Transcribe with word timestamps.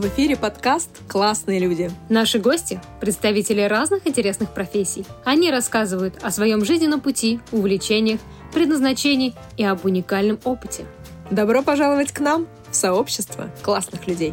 В 0.00 0.06
эфире 0.06 0.34
подкаст 0.34 0.88
«Классные 1.08 1.58
люди». 1.58 1.90
Наши 2.08 2.38
гости– 2.38 2.80
представители 3.02 3.60
разных 3.60 4.06
интересных 4.06 4.54
профессий. 4.54 5.04
Они 5.26 5.50
рассказывают 5.50 6.14
о 6.22 6.30
своем 6.30 6.64
жизненном 6.64 7.02
пути, 7.02 7.38
увлечениях, 7.52 8.18
предназначении 8.54 9.34
и 9.58 9.64
об 9.64 9.84
уникальном 9.84 10.40
опыте. 10.44 10.86
Добро 11.30 11.60
пожаловать 11.60 12.12
к 12.12 12.20
нам 12.20 12.48
в 12.70 12.76
сообщество 12.76 13.50
классных 13.60 14.06
людей. 14.06 14.32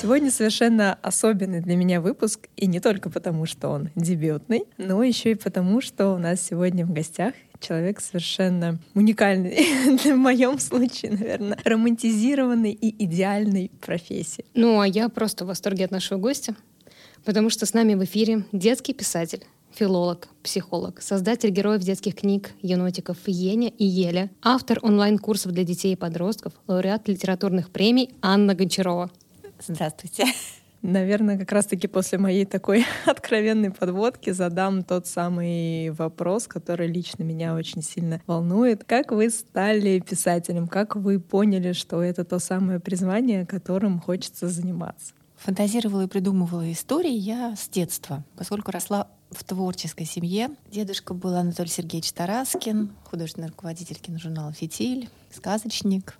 Сегодня 0.00 0.30
совершенно 0.30 0.96
особенный 1.02 1.60
для 1.60 1.74
меня 1.74 2.00
выпуск, 2.00 2.46
и 2.54 2.68
не 2.68 2.78
только 2.78 3.10
потому, 3.10 3.46
что 3.46 3.70
он 3.70 3.90
дебютный, 3.96 4.62
но 4.78 5.02
еще 5.02 5.32
и 5.32 5.34
потому, 5.34 5.80
что 5.80 6.14
у 6.14 6.18
нас 6.18 6.40
сегодня 6.40 6.86
в 6.86 6.92
гостях 6.92 7.34
человек 7.60 8.00
совершенно 8.00 8.78
уникальный, 8.94 9.96
в 9.98 10.16
моем 10.16 10.58
случае, 10.58 11.12
наверное, 11.12 11.58
романтизированной 11.64 12.72
и 12.72 13.04
идеальной 13.04 13.70
профессии. 13.80 14.44
Ну, 14.54 14.80
а 14.80 14.86
я 14.86 15.08
просто 15.08 15.44
в 15.44 15.48
восторге 15.48 15.84
от 15.84 15.90
нашего 15.90 16.18
гостя, 16.18 16.54
потому 17.24 17.50
что 17.50 17.66
с 17.66 17.74
нами 17.74 17.94
в 17.94 18.04
эфире 18.04 18.44
детский 18.52 18.94
писатель, 18.94 19.44
филолог, 19.72 20.28
психолог, 20.42 21.02
создатель 21.02 21.50
героев 21.50 21.82
детских 21.82 22.14
книг, 22.14 22.52
енотиков 22.62 23.18
Еня 23.26 23.68
и 23.68 23.84
Еля, 23.84 24.30
автор 24.42 24.78
онлайн-курсов 24.82 25.52
для 25.52 25.64
детей 25.64 25.92
и 25.92 25.96
подростков, 25.96 26.52
лауреат 26.66 27.08
литературных 27.08 27.70
премий 27.70 28.10
Анна 28.22 28.54
Гончарова. 28.54 29.10
Здравствуйте. 29.66 30.26
Наверное, 30.86 31.36
как 31.36 31.50
раз-таки 31.50 31.88
после 31.88 32.16
моей 32.16 32.44
такой 32.44 32.86
откровенной 33.06 33.72
подводки 33.72 34.30
задам 34.30 34.84
тот 34.84 35.08
самый 35.08 35.90
вопрос, 35.90 36.46
который 36.46 36.86
лично 36.86 37.24
меня 37.24 37.56
очень 37.56 37.82
сильно 37.82 38.22
волнует. 38.28 38.84
Как 38.84 39.10
вы 39.10 39.30
стали 39.30 39.98
писателем? 39.98 40.68
Как 40.68 40.94
вы 40.94 41.18
поняли, 41.18 41.72
что 41.72 42.00
это 42.02 42.24
то 42.24 42.38
самое 42.38 42.78
призвание, 42.78 43.44
которым 43.44 43.98
хочется 43.98 44.46
заниматься? 44.46 45.12
Фантазировала 45.38 46.02
и 46.04 46.06
придумывала 46.06 46.70
истории 46.70 47.12
я 47.12 47.56
с 47.56 47.68
детства, 47.68 48.22
поскольку 48.36 48.70
росла 48.70 49.08
в 49.32 49.42
творческой 49.42 50.06
семье. 50.06 50.50
Дедушка 50.70 51.14
был 51.14 51.34
Анатолий 51.34 51.68
Сергеевич 51.68 52.12
Тараскин, 52.12 52.92
художественный 53.02 53.48
руководитель 53.48 53.96
киножурнала 53.96 54.52
«Фитиль», 54.52 55.08
сказочник, 55.34 56.16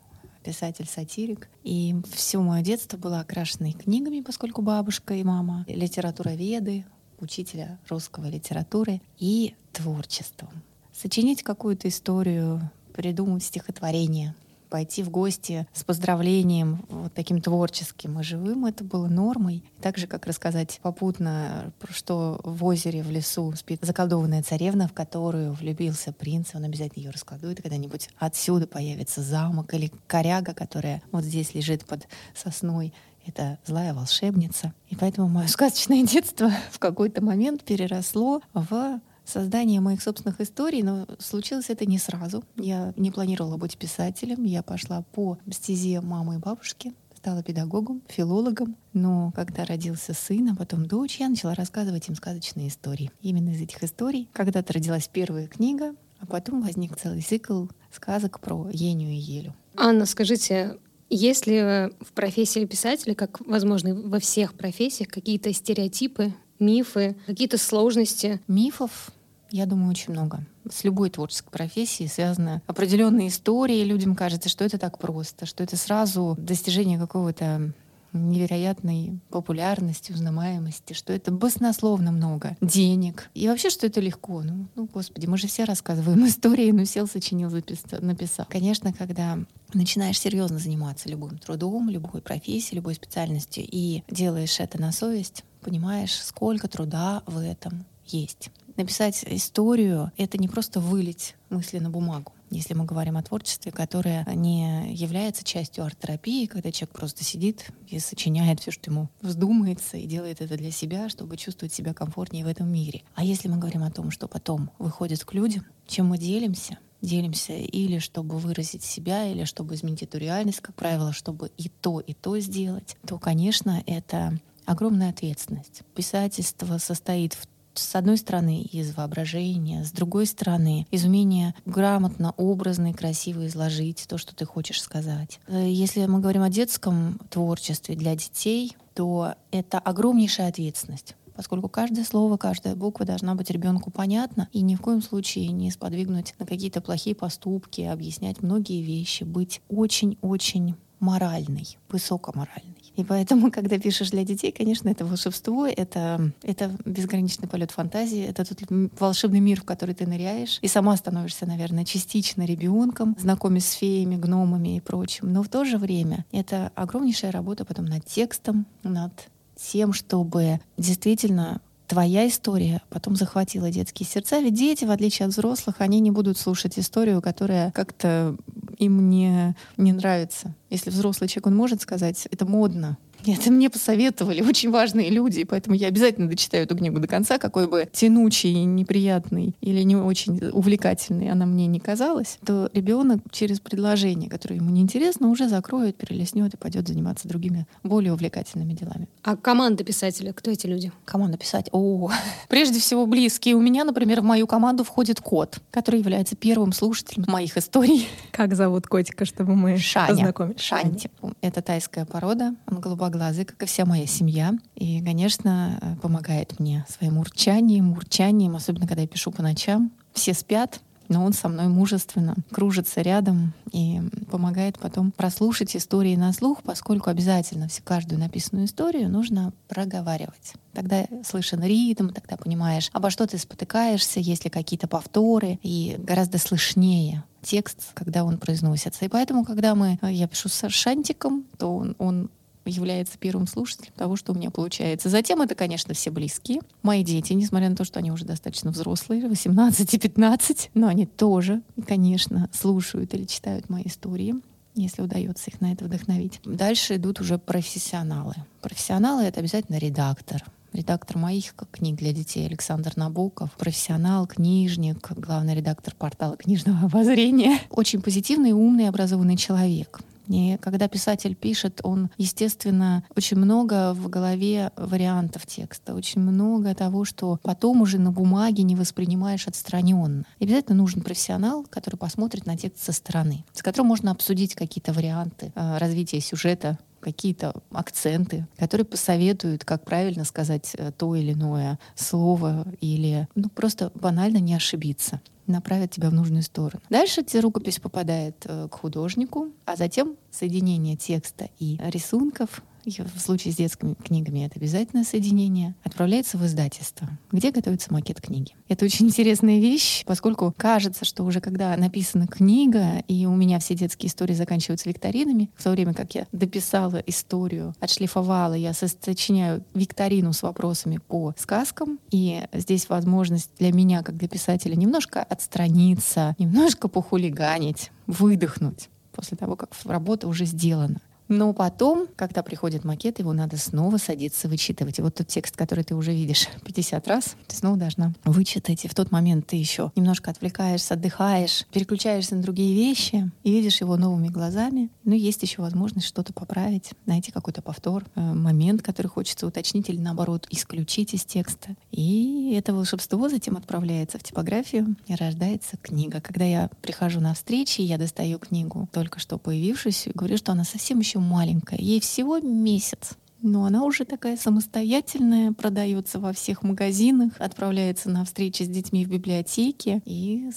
писатель-сатирик. 0.46 1.48
И 1.64 1.96
все 2.12 2.40
мое 2.40 2.62
детство 2.62 2.96
было 2.96 3.20
окрашено 3.20 3.72
книгами, 3.72 4.20
поскольку 4.20 4.62
бабушка 4.62 5.14
и 5.14 5.24
мама 5.24 5.64
литературоведы, 5.68 6.84
учителя 7.18 7.78
русского 7.88 8.26
литературы 8.28 9.00
и 9.18 9.54
творчеством. 9.72 10.50
Сочинить 10.92 11.42
какую-то 11.42 11.88
историю, 11.88 12.70
придумать 12.94 13.42
стихотворение— 13.42 14.34
пойти 14.68 15.02
в 15.02 15.10
гости 15.10 15.66
с 15.72 15.84
поздравлением 15.84 16.84
вот 16.88 17.14
таким 17.14 17.40
творческим 17.40 18.20
и 18.20 18.22
живым, 18.22 18.66
это 18.66 18.84
было 18.84 19.06
нормой. 19.06 19.64
Так 19.80 19.98
же, 19.98 20.06
как 20.06 20.26
рассказать 20.26 20.80
попутно, 20.82 21.72
что 21.90 22.40
в 22.44 22.64
озере, 22.64 23.02
в 23.02 23.10
лесу 23.10 23.52
спит 23.56 23.80
заколдованная 23.82 24.42
царевна, 24.42 24.88
в 24.88 24.92
которую 24.92 25.52
влюбился 25.52 26.12
принц, 26.12 26.54
он 26.54 26.64
обязательно 26.64 27.04
ее 27.04 27.10
раскладует, 27.10 27.62
когда-нибудь 27.62 28.08
отсюда 28.18 28.66
появится 28.66 29.22
замок 29.22 29.74
или 29.74 29.92
коряга, 30.06 30.54
которая 30.54 31.02
вот 31.12 31.24
здесь 31.24 31.54
лежит 31.54 31.84
под 31.84 32.06
сосной, 32.34 32.92
это 33.26 33.58
злая 33.66 33.92
волшебница. 33.92 34.72
И 34.88 34.96
поэтому 34.96 35.28
мое 35.28 35.48
сказочное 35.48 36.04
детство 36.04 36.50
в 36.70 36.78
какой-то 36.78 37.22
момент 37.22 37.64
переросло 37.64 38.40
в 38.54 39.00
создание 39.26 39.80
моих 39.80 40.02
собственных 40.02 40.40
историй, 40.40 40.82
но 40.82 41.06
случилось 41.18 41.68
это 41.68 41.84
не 41.84 41.98
сразу. 41.98 42.44
Я 42.56 42.94
не 42.96 43.10
планировала 43.10 43.56
быть 43.56 43.76
писателем, 43.76 44.44
я 44.44 44.62
пошла 44.62 45.02
по 45.12 45.38
стезе 45.50 46.00
мамы 46.00 46.36
и 46.36 46.38
бабушки, 46.38 46.94
стала 47.14 47.42
педагогом, 47.42 48.02
филологом. 48.08 48.76
Но 48.92 49.32
когда 49.34 49.64
родился 49.64 50.14
сын, 50.14 50.50
а 50.50 50.56
потом 50.56 50.86
дочь, 50.86 51.18
я 51.18 51.28
начала 51.28 51.54
рассказывать 51.54 52.08
им 52.08 52.14
сказочные 52.14 52.68
истории. 52.68 53.10
Именно 53.20 53.50
из 53.50 53.60
этих 53.60 53.82
историй 53.82 54.28
когда-то 54.32 54.72
родилась 54.72 55.08
первая 55.12 55.48
книга, 55.48 55.94
а 56.20 56.26
потом 56.26 56.62
возник 56.62 56.96
целый 56.96 57.22
цикл 57.22 57.66
сказок 57.92 58.40
про 58.40 58.68
Еню 58.72 59.08
и 59.08 59.16
Елю. 59.16 59.54
Анна, 59.76 60.06
скажите, 60.06 60.78
есть 61.10 61.46
ли 61.46 61.90
в 62.00 62.12
профессии 62.14 62.64
писателя, 62.64 63.14
как, 63.14 63.40
возможно, 63.46 63.94
во 63.94 64.18
всех 64.18 64.54
профессиях, 64.54 65.08
какие-то 65.08 65.52
стереотипы, 65.52 66.34
мифы, 66.58 67.16
какие-то 67.26 67.58
сложности? 67.58 68.40
Мифов 68.48 69.10
я 69.50 69.66
думаю, 69.66 69.90
очень 69.90 70.12
много. 70.12 70.44
С 70.68 70.82
любой 70.82 71.08
творческой 71.08 71.50
профессией 71.50 72.08
связаны 72.08 72.62
определенные 72.66 73.28
истории. 73.28 73.84
Людям 73.84 74.16
кажется, 74.16 74.48
что 74.48 74.64
это 74.64 74.76
так 74.76 74.98
просто, 74.98 75.46
что 75.46 75.62
это 75.62 75.76
сразу 75.76 76.34
достижение 76.38 76.98
какого-то 76.98 77.72
невероятной 78.12 79.20
популярности, 79.30 80.12
узнаваемости, 80.12 80.94
что 80.94 81.12
это 81.12 81.30
баснословно 81.30 82.12
много 82.12 82.56
денег. 82.60 83.30
И 83.34 83.48
вообще, 83.48 83.70
что 83.70 83.86
это 83.86 84.00
легко. 84.00 84.42
Ну, 84.42 84.66
ну 84.74 84.88
господи, 84.92 85.26
мы 85.26 85.38
же 85.38 85.46
все 85.46 85.64
рассказываем 85.64 86.26
истории, 86.26 86.70
ну 86.70 86.84
сел, 86.84 87.06
сочинил, 87.06 87.50
записал, 87.50 88.00
написал. 88.00 88.46
Конечно, 88.48 88.92
когда 88.92 89.38
начинаешь 89.74 90.18
серьезно 90.18 90.58
заниматься 90.58 91.08
любым 91.08 91.38
трудом, 91.38 91.90
любой 91.90 92.22
профессией, 92.22 92.76
любой 92.76 92.94
специальностью 92.94 93.64
и 93.66 94.02
делаешь 94.10 94.60
это 94.60 94.80
на 94.80 94.92
совесть, 94.92 95.44
понимаешь, 95.66 96.14
сколько 96.14 96.68
труда 96.68 97.22
в 97.26 97.38
этом 97.38 97.84
есть 98.06 98.50
написать 98.76 99.24
историю— 99.26 100.12
это 100.16 100.38
не 100.38 100.48
просто 100.48 100.80
вылить 100.80 101.34
мысли 101.50 101.78
на 101.78 101.90
бумагу. 101.90 102.32
Если 102.50 102.74
мы 102.74 102.84
говорим 102.84 103.16
о 103.16 103.22
творчестве, 103.22 103.72
которое 103.72 104.24
не 104.34 104.94
является 104.94 105.42
частью 105.42 105.84
арт-терапии, 105.84 106.46
когда 106.46 106.70
человек 106.70 106.94
просто 106.94 107.24
сидит 107.24 107.72
и 107.88 107.98
сочиняет 107.98 108.60
все, 108.60 108.70
что 108.70 108.90
ему 108.90 109.08
вздумается, 109.20 109.96
и 109.96 110.06
делает 110.06 110.40
это 110.40 110.56
для 110.56 110.70
себя, 110.70 111.08
чтобы 111.08 111.36
чувствовать 111.36 111.74
себя 111.74 111.92
комфортнее 111.92 112.44
в 112.44 112.48
этом 112.48 112.72
мире. 112.72 113.02
А 113.14 113.24
если 113.24 113.48
мы 113.48 113.56
говорим 113.56 113.82
о 113.82 113.90
том, 113.90 114.12
что 114.12 114.28
потом 114.28 114.70
выходит 114.78 115.24
к 115.24 115.34
людям, 115.34 115.66
чем 115.88 116.06
мы 116.06 116.18
делимся, 116.18 116.78
делимся 117.02 117.54
или 117.54 117.98
чтобы 117.98 118.38
выразить 118.38 118.84
себя, 118.84 119.26
или 119.26 119.42
чтобы 119.44 119.74
изменить 119.74 120.04
эту 120.04 120.18
реальность, 120.18 120.60
как 120.60 120.76
правило, 120.76 121.12
чтобы 121.12 121.50
и 121.56 121.68
то, 121.68 121.98
и 121.98 122.14
то 122.14 122.38
сделать, 122.38 122.96
то, 123.04 123.18
конечно, 123.18 123.82
это 123.86 124.38
огромная 124.66 125.10
ответственность. 125.10 125.82
Писательство 125.94 126.78
состоит 126.78 127.34
в 127.34 127.46
с 127.78 127.94
одной 127.94 128.16
стороны, 128.16 128.62
из 128.62 128.94
воображения, 128.94 129.84
с 129.84 129.92
другой 129.92 130.24
стороны, 130.24 130.86
из 130.90 131.04
умения 131.04 131.54
грамотно, 131.66 132.32
образно 132.38 132.92
и 132.92 132.94
красиво 132.94 133.46
изложить 133.46 134.06
то, 134.08 134.16
что 134.16 134.34
ты 134.34 134.46
хочешь 134.46 134.80
сказать. 134.80 135.40
Э, 135.46 135.68
если 135.68 136.06
мы 136.06 136.20
говорим 136.20 136.42
о 136.42 136.48
детском 136.48 137.20
творчестве 137.28 137.94
для 137.94 138.16
детей, 138.16 138.74
то 138.94 139.34
это 139.50 139.78
огромнейшая 139.78 140.48
ответственность 140.48 141.16
поскольку 141.36 141.68
каждое 141.68 142.04
слово, 142.04 142.38
каждая 142.38 142.74
буква 142.74 143.04
должна 143.04 143.34
быть 143.34 143.50
ребенку 143.50 143.90
понятна 143.90 144.48
и 144.52 144.62
ни 144.62 144.74
в 144.74 144.80
коем 144.80 145.02
случае 145.02 145.48
не 145.48 145.70
сподвигнуть 145.70 146.34
на 146.38 146.46
какие-то 146.46 146.80
плохие 146.80 147.14
поступки, 147.14 147.82
объяснять 147.82 148.42
многие 148.42 148.82
вещи, 148.82 149.24
быть 149.24 149.60
очень-очень 149.68 150.76
моральный, 150.98 151.78
высокоморальный. 151.90 152.85
И 152.96 153.04
поэтому, 153.04 153.50
когда 153.52 153.78
пишешь 153.78 154.10
для 154.10 154.24
детей, 154.24 154.52
конечно, 154.52 154.88
это 154.88 155.04
волшебство, 155.04 155.66
это, 155.66 156.32
это 156.42 156.76
безграничный 156.84 157.48
полет 157.48 157.70
фантазии, 157.70 158.24
это 158.24 158.44
тот 158.44 158.58
волшебный 158.98 159.40
мир, 159.40 159.60
в 159.60 159.64
который 159.64 159.94
ты 159.94 160.06
ныряешь, 160.06 160.58
и 160.62 160.68
сама 160.68 160.96
становишься, 160.96 161.46
наверное, 161.46 161.84
частично 161.84 162.44
ребенком, 162.44 163.16
знакомясь 163.18 163.66
с 163.66 163.72
феями, 163.72 164.16
гномами 164.16 164.76
и 164.76 164.80
прочим. 164.80 165.32
Но 165.32 165.42
в 165.42 165.48
то 165.48 165.64
же 165.64 165.78
время 165.78 166.24
это 166.32 166.72
огромнейшая 166.74 167.32
работа 167.32 167.64
потом 167.64 167.84
над 167.84 168.04
текстом, 168.04 168.66
над 168.82 169.12
тем, 169.56 169.92
чтобы 169.92 170.60
действительно 170.76 171.60
твоя 171.86 172.28
история 172.28 172.82
потом 172.90 173.16
захватила 173.16 173.70
детские 173.70 174.06
сердца. 174.06 174.40
Ведь 174.40 174.54
дети, 174.54 174.84
в 174.84 174.90
отличие 174.90 175.26
от 175.26 175.32
взрослых, 175.32 175.76
они 175.78 176.00
не 176.00 176.10
будут 176.10 176.38
слушать 176.38 176.78
историю, 176.78 177.22
которая 177.22 177.70
как-то 177.72 178.36
им 178.78 179.08
не, 179.08 179.54
не 179.76 179.92
нравится. 179.92 180.54
Если 180.70 180.90
взрослый 180.90 181.28
человек, 181.28 181.46
он 181.46 181.56
может 181.56 181.82
сказать, 181.82 182.26
это 182.30 182.44
модно, 182.44 182.98
это 183.34 183.50
мне 183.50 183.70
посоветовали 183.70 184.42
очень 184.42 184.70
важные 184.70 185.10
люди, 185.10 185.44
поэтому 185.44 185.76
я 185.76 185.88
обязательно 185.88 186.28
дочитаю 186.28 186.64
эту 186.64 186.76
книгу 186.76 186.98
до 186.98 187.08
конца, 187.08 187.38
какой 187.38 187.68
бы 187.68 187.88
тянучий, 187.92 188.64
неприятный 188.64 189.54
или 189.60 189.82
не 189.82 189.96
очень 189.96 190.38
увлекательный 190.52 191.30
она 191.30 191.46
мне 191.46 191.66
не 191.66 191.80
казалась, 191.80 192.38
то 192.44 192.70
ребенок 192.72 193.20
через 193.30 193.60
предложение, 193.60 194.30
которое 194.30 194.56
ему 194.56 194.70
неинтересно, 194.70 195.28
уже 195.28 195.48
закроет, 195.48 195.96
перелеснет 195.96 196.54
и 196.54 196.56
пойдет 196.56 196.88
заниматься 196.88 197.28
другими 197.28 197.66
более 197.82 198.12
увлекательными 198.12 198.72
делами. 198.72 199.08
А 199.22 199.36
команда 199.36 199.84
писателя, 199.84 200.32
кто 200.32 200.50
эти 200.50 200.66
люди? 200.66 200.92
Команда 201.04 201.38
писателя? 201.38 201.70
О, 201.72 202.10
прежде 202.48 202.80
всего 202.80 203.06
близкие. 203.06 203.54
У 203.54 203.60
меня, 203.60 203.84
например, 203.84 204.20
в 204.20 204.24
мою 204.24 204.46
команду 204.46 204.84
входит 204.84 205.20
кот, 205.20 205.58
который 205.70 206.00
является 206.00 206.36
первым 206.36 206.72
слушателем 206.72 207.24
моих 207.28 207.56
историй. 207.56 208.08
Как 208.30 208.54
зовут 208.54 208.86
котика, 208.86 209.24
чтобы 209.24 209.54
мы 209.54 209.76
Шаня. 209.78 210.08
познакомились? 210.08 210.60
Шанти. 210.60 211.10
Это 211.40 211.62
тайская 211.62 212.04
порода. 212.04 212.54
Он 212.70 212.80
голубоглазый 212.80 213.15
глазы, 213.16 213.44
как 213.44 213.62
и 213.62 213.66
вся 213.66 213.84
моя 213.84 214.06
семья. 214.06 214.54
И, 214.74 215.02
конечно, 215.02 215.78
э, 215.80 215.96
помогает 216.02 216.58
мне 216.60 216.84
своим 216.88 217.18
урчанием, 217.18 217.92
урчанием, 217.92 218.56
особенно 218.56 218.86
когда 218.86 219.02
я 219.02 219.08
пишу 219.08 219.30
по 219.30 219.42
ночам. 219.42 219.90
Все 220.12 220.34
спят, 220.34 220.80
но 221.08 221.24
он 221.24 221.32
со 221.32 221.48
мной 221.48 221.68
мужественно 221.68 222.34
кружится 222.50 223.00
рядом 223.00 223.54
и 223.72 224.00
помогает 224.30 224.78
потом 224.78 225.12
прослушать 225.12 225.76
истории 225.76 226.16
на 226.16 226.32
слух, 226.32 226.62
поскольку 226.62 227.10
обязательно 227.10 227.68
все 227.68 227.82
каждую 227.82 228.18
написанную 228.18 228.66
историю 228.66 229.08
нужно 229.10 229.52
проговаривать. 229.68 230.54
Тогда 230.72 231.06
слышен 231.24 231.62
ритм, 231.62 232.08
тогда 232.08 232.36
понимаешь, 232.36 232.90
обо 232.92 233.10
что 233.10 233.26
ты 233.26 233.38
спотыкаешься, 233.38 234.20
есть 234.20 234.44
ли 234.44 234.50
какие-то 234.50 234.88
повторы, 234.88 235.58
и 235.62 235.96
гораздо 235.98 236.38
слышнее 236.38 237.24
текст, 237.42 237.92
когда 237.94 238.24
он 238.24 238.38
произносится. 238.38 239.04
И 239.04 239.08
поэтому, 239.08 239.44
когда 239.44 239.74
мы, 239.74 239.98
я 240.02 240.26
пишу 240.26 240.48
с 240.48 240.68
шантиком, 240.68 241.44
то 241.58 241.76
он, 241.76 241.94
он 241.98 242.30
является 242.70 243.18
первым 243.18 243.46
слушателем 243.46 243.92
того, 243.96 244.16
что 244.16 244.32
у 244.32 244.36
меня 244.36 244.50
получается. 244.50 245.08
Затем 245.08 245.40
это, 245.42 245.54
конечно, 245.54 245.94
все 245.94 246.10
близкие. 246.10 246.60
Мои 246.82 247.02
дети, 247.04 247.32
несмотря 247.32 247.70
на 247.70 247.76
то, 247.76 247.84
что 247.84 247.98
они 247.98 248.10
уже 248.10 248.24
достаточно 248.24 248.70
взрослые, 248.70 249.28
18 249.28 249.94
и 249.94 249.98
15, 249.98 250.70
но 250.74 250.88
они 250.88 251.06
тоже, 251.06 251.62
конечно, 251.86 252.48
слушают 252.52 253.14
или 253.14 253.24
читают 253.24 253.68
мои 253.68 253.84
истории 253.84 254.34
если 254.78 255.00
удается 255.00 255.50
их 255.50 255.62
на 255.62 255.72
это 255.72 255.86
вдохновить. 255.86 256.38
Дальше 256.44 256.96
идут 256.96 257.20
уже 257.20 257.38
профессионалы. 257.38 258.34
Профессионалы— 258.60 259.22
это 259.24 259.40
обязательно 259.40 259.78
редактор, 259.78 260.44
редактор 260.72 261.16
моих 261.16 261.54
книг 261.70 261.96
для 261.96 262.12
детей 262.12 262.46
Александр 262.46 262.92
Набоков, 262.96 263.50
профессионал, 263.52 264.26
книжник, 264.26 265.10
главный 265.16 265.54
редактор 265.54 265.94
портала 265.94 266.36
книжного 266.36 266.86
обозрения. 266.86 267.58
Очень 267.70 268.02
позитивный, 268.02 268.52
умный, 268.52 268.88
образованный 268.88 269.36
человек. 269.36 270.00
И 270.28 270.58
когда 270.60 270.88
писатель 270.88 271.34
пишет, 271.34 271.80
он, 271.82 272.10
естественно, 272.18 273.04
очень 273.16 273.36
много 273.36 273.92
в 273.94 274.08
голове 274.08 274.72
вариантов 274.76 275.46
текста, 275.46 275.94
очень 275.94 276.20
много 276.20 276.74
того, 276.74 277.04
что 277.04 277.38
потом 277.42 277.82
уже 277.82 277.98
на 277.98 278.12
бумаге 278.12 278.62
не 278.62 278.76
воспринимаешь 278.76 279.46
отстраненно. 279.46 280.24
И 280.38 280.44
обязательно 280.44 280.76
нужен 280.76 281.02
профессионал, 281.02 281.64
который 281.68 281.96
посмотрит 281.96 282.46
на 282.46 282.56
текст 282.56 282.84
со 282.84 282.92
стороны, 282.92 283.44
с 283.52 283.62
которым 283.62 283.88
можно 283.88 284.10
обсудить 284.10 284.54
какие-то 284.54 284.92
варианты 284.92 285.52
э, 285.54 285.78
развития 285.78 286.20
сюжета, 286.20 286.78
какие-то 287.00 287.54
акценты, 287.70 288.46
которые 288.56 288.84
посоветуют, 288.84 289.64
как 289.64 289.84
правильно 289.84 290.24
сказать 290.24 290.72
э, 290.76 290.92
то 290.96 291.14
или 291.14 291.32
иное 291.32 291.78
слово 291.94 292.66
или 292.80 293.28
ну, 293.34 293.48
просто 293.48 293.90
банально 293.94 294.38
не 294.38 294.54
ошибиться 294.54 295.20
направят 295.46 295.92
тебя 295.92 296.10
в 296.10 296.12
нужную 296.12 296.42
сторону. 296.42 296.82
Дальше 296.90 297.20
эта 297.20 297.40
рукопись 297.40 297.78
попадает 297.78 298.34
э, 298.46 298.68
к 298.68 298.74
художнику, 298.74 299.52
а 299.64 299.76
затем 299.76 300.16
соединение 300.30 300.96
текста 300.96 301.48
и 301.58 301.78
рисунков 301.84 302.62
в 302.86 303.20
случае 303.20 303.52
с 303.52 303.56
детскими 303.56 303.94
книгами 303.94 304.46
это 304.46 304.58
обязательное 304.58 305.04
соединение, 305.04 305.74
отправляется 305.82 306.38
в 306.38 306.46
издательство, 306.46 307.08
где 307.32 307.50
готовится 307.50 307.92
макет 307.92 308.20
книги. 308.20 308.52
Это 308.68 308.84
очень 308.84 309.06
интересная 309.06 309.58
вещь, 309.58 310.04
поскольку 310.06 310.54
кажется, 310.56 311.04
что 311.04 311.24
уже 311.24 311.40
когда 311.40 311.76
написана 311.76 312.26
книга, 312.26 312.98
и 313.08 313.26
у 313.26 313.34
меня 313.34 313.58
все 313.58 313.74
детские 313.74 314.08
истории 314.08 314.34
заканчиваются 314.34 314.88
викторинами, 314.88 315.50
в 315.56 315.64
то 315.64 315.70
время 315.70 315.94
как 315.94 316.14
я 316.14 316.26
дописала 316.32 317.02
историю, 317.06 317.74
отшлифовала, 317.80 318.54
я 318.54 318.72
сочиняю 318.72 319.64
викторину 319.74 320.32
с 320.32 320.42
вопросами 320.42 320.98
по 320.98 321.34
сказкам, 321.36 321.98
и 322.10 322.44
здесь 322.52 322.88
возможность 322.88 323.50
для 323.58 323.72
меня, 323.72 324.02
как 324.02 324.16
для 324.16 324.28
писателя, 324.28 324.76
немножко 324.76 325.22
отстраниться, 325.22 326.34
немножко 326.38 326.88
похулиганить, 326.88 327.90
выдохнуть 328.06 328.88
после 329.12 329.36
того, 329.36 329.56
как 329.56 329.70
работа 329.84 330.28
уже 330.28 330.44
сделана. 330.44 331.00
Но 331.28 331.52
потом, 331.52 332.06
когда 332.16 332.42
приходит 332.42 332.84
макет, 332.84 333.18
его 333.18 333.32
надо 333.32 333.56
снова 333.56 333.96
садиться 333.96 334.48
вычитывать. 334.48 334.98
И 334.98 335.02
вот 335.02 335.16
тот 335.16 335.26
текст, 335.26 335.56
который 335.56 335.84
ты 335.84 335.94
уже 335.94 336.12
видишь 336.12 336.48
50 336.64 337.06
раз, 337.08 337.36
ты 337.46 337.56
снова 337.56 337.76
должна 337.76 338.12
вычитать. 338.24 338.84
И 338.84 338.88
в 338.88 338.94
тот 338.94 339.10
момент 339.10 339.46
ты 339.46 339.56
еще 339.56 339.90
немножко 339.96 340.30
отвлекаешься, 340.30 340.94
отдыхаешь, 340.94 341.66
переключаешься 341.72 342.36
на 342.36 342.42
другие 342.42 342.74
вещи 342.74 343.30
и 343.42 343.50
видишь 343.50 343.80
его 343.80 343.96
новыми 343.96 344.28
глазами. 344.28 344.90
Ну, 345.04 345.14
есть 345.14 345.42
еще 345.42 345.62
возможность 345.62 346.06
что-то 346.06 346.32
поправить, 346.32 346.92
найти 347.06 347.32
какой-то 347.32 347.62
повтор, 347.62 348.04
э, 348.14 348.20
момент, 348.20 348.82
который 348.82 349.08
хочется 349.08 349.46
уточнить 349.46 349.88
или 349.88 349.98
наоборот 349.98 350.46
исключить 350.50 351.14
из 351.14 351.24
текста. 351.24 351.74
И 351.90 352.54
это 352.56 352.74
волшебство 352.74 353.28
затем 353.28 353.56
отправляется 353.56 354.18
в 354.18 354.22
типографию 354.22 354.96
и 355.06 355.14
рождается 355.14 355.76
книга. 355.78 356.20
Когда 356.20 356.44
я 356.44 356.70
прихожу 356.82 357.20
на 357.20 357.34
встречи, 357.34 357.80
я 357.80 357.98
достаю 357.98 358.38
книгу, 358.38 358.88
только 358.92 359.18
что 359.18 359.38
появившуюся, 359.38 360.10
говорю, 360.14 360.36
что 360.36 360.52
она 360.52 360.64
совсем 360.64 361.00
еще 361.00 361.15
еще 361.16 361.20
маленькая, 361.20 361.78
ей 361.78 362.00
всего 362.00 362.38
месяц. 362.38 363.12
Но 363.42 363.64
она 363.64 363.84
уже 363.84 364.04
такая 364.04 364.36
самостоятельная, 364.36 365.52
продается 365.52 366.18
во 366.18 366.32
всех 366.32 366.62
магазинах, 366.62 367.32
отправляется 367.38 368.10
на 368.10 368.24
встречи 368.24 368.62
с 368.62 368.68
детьми 368.68 369.04
в 369.04 369.10
библиотеке 369.10 370.02
и 370.04 370.50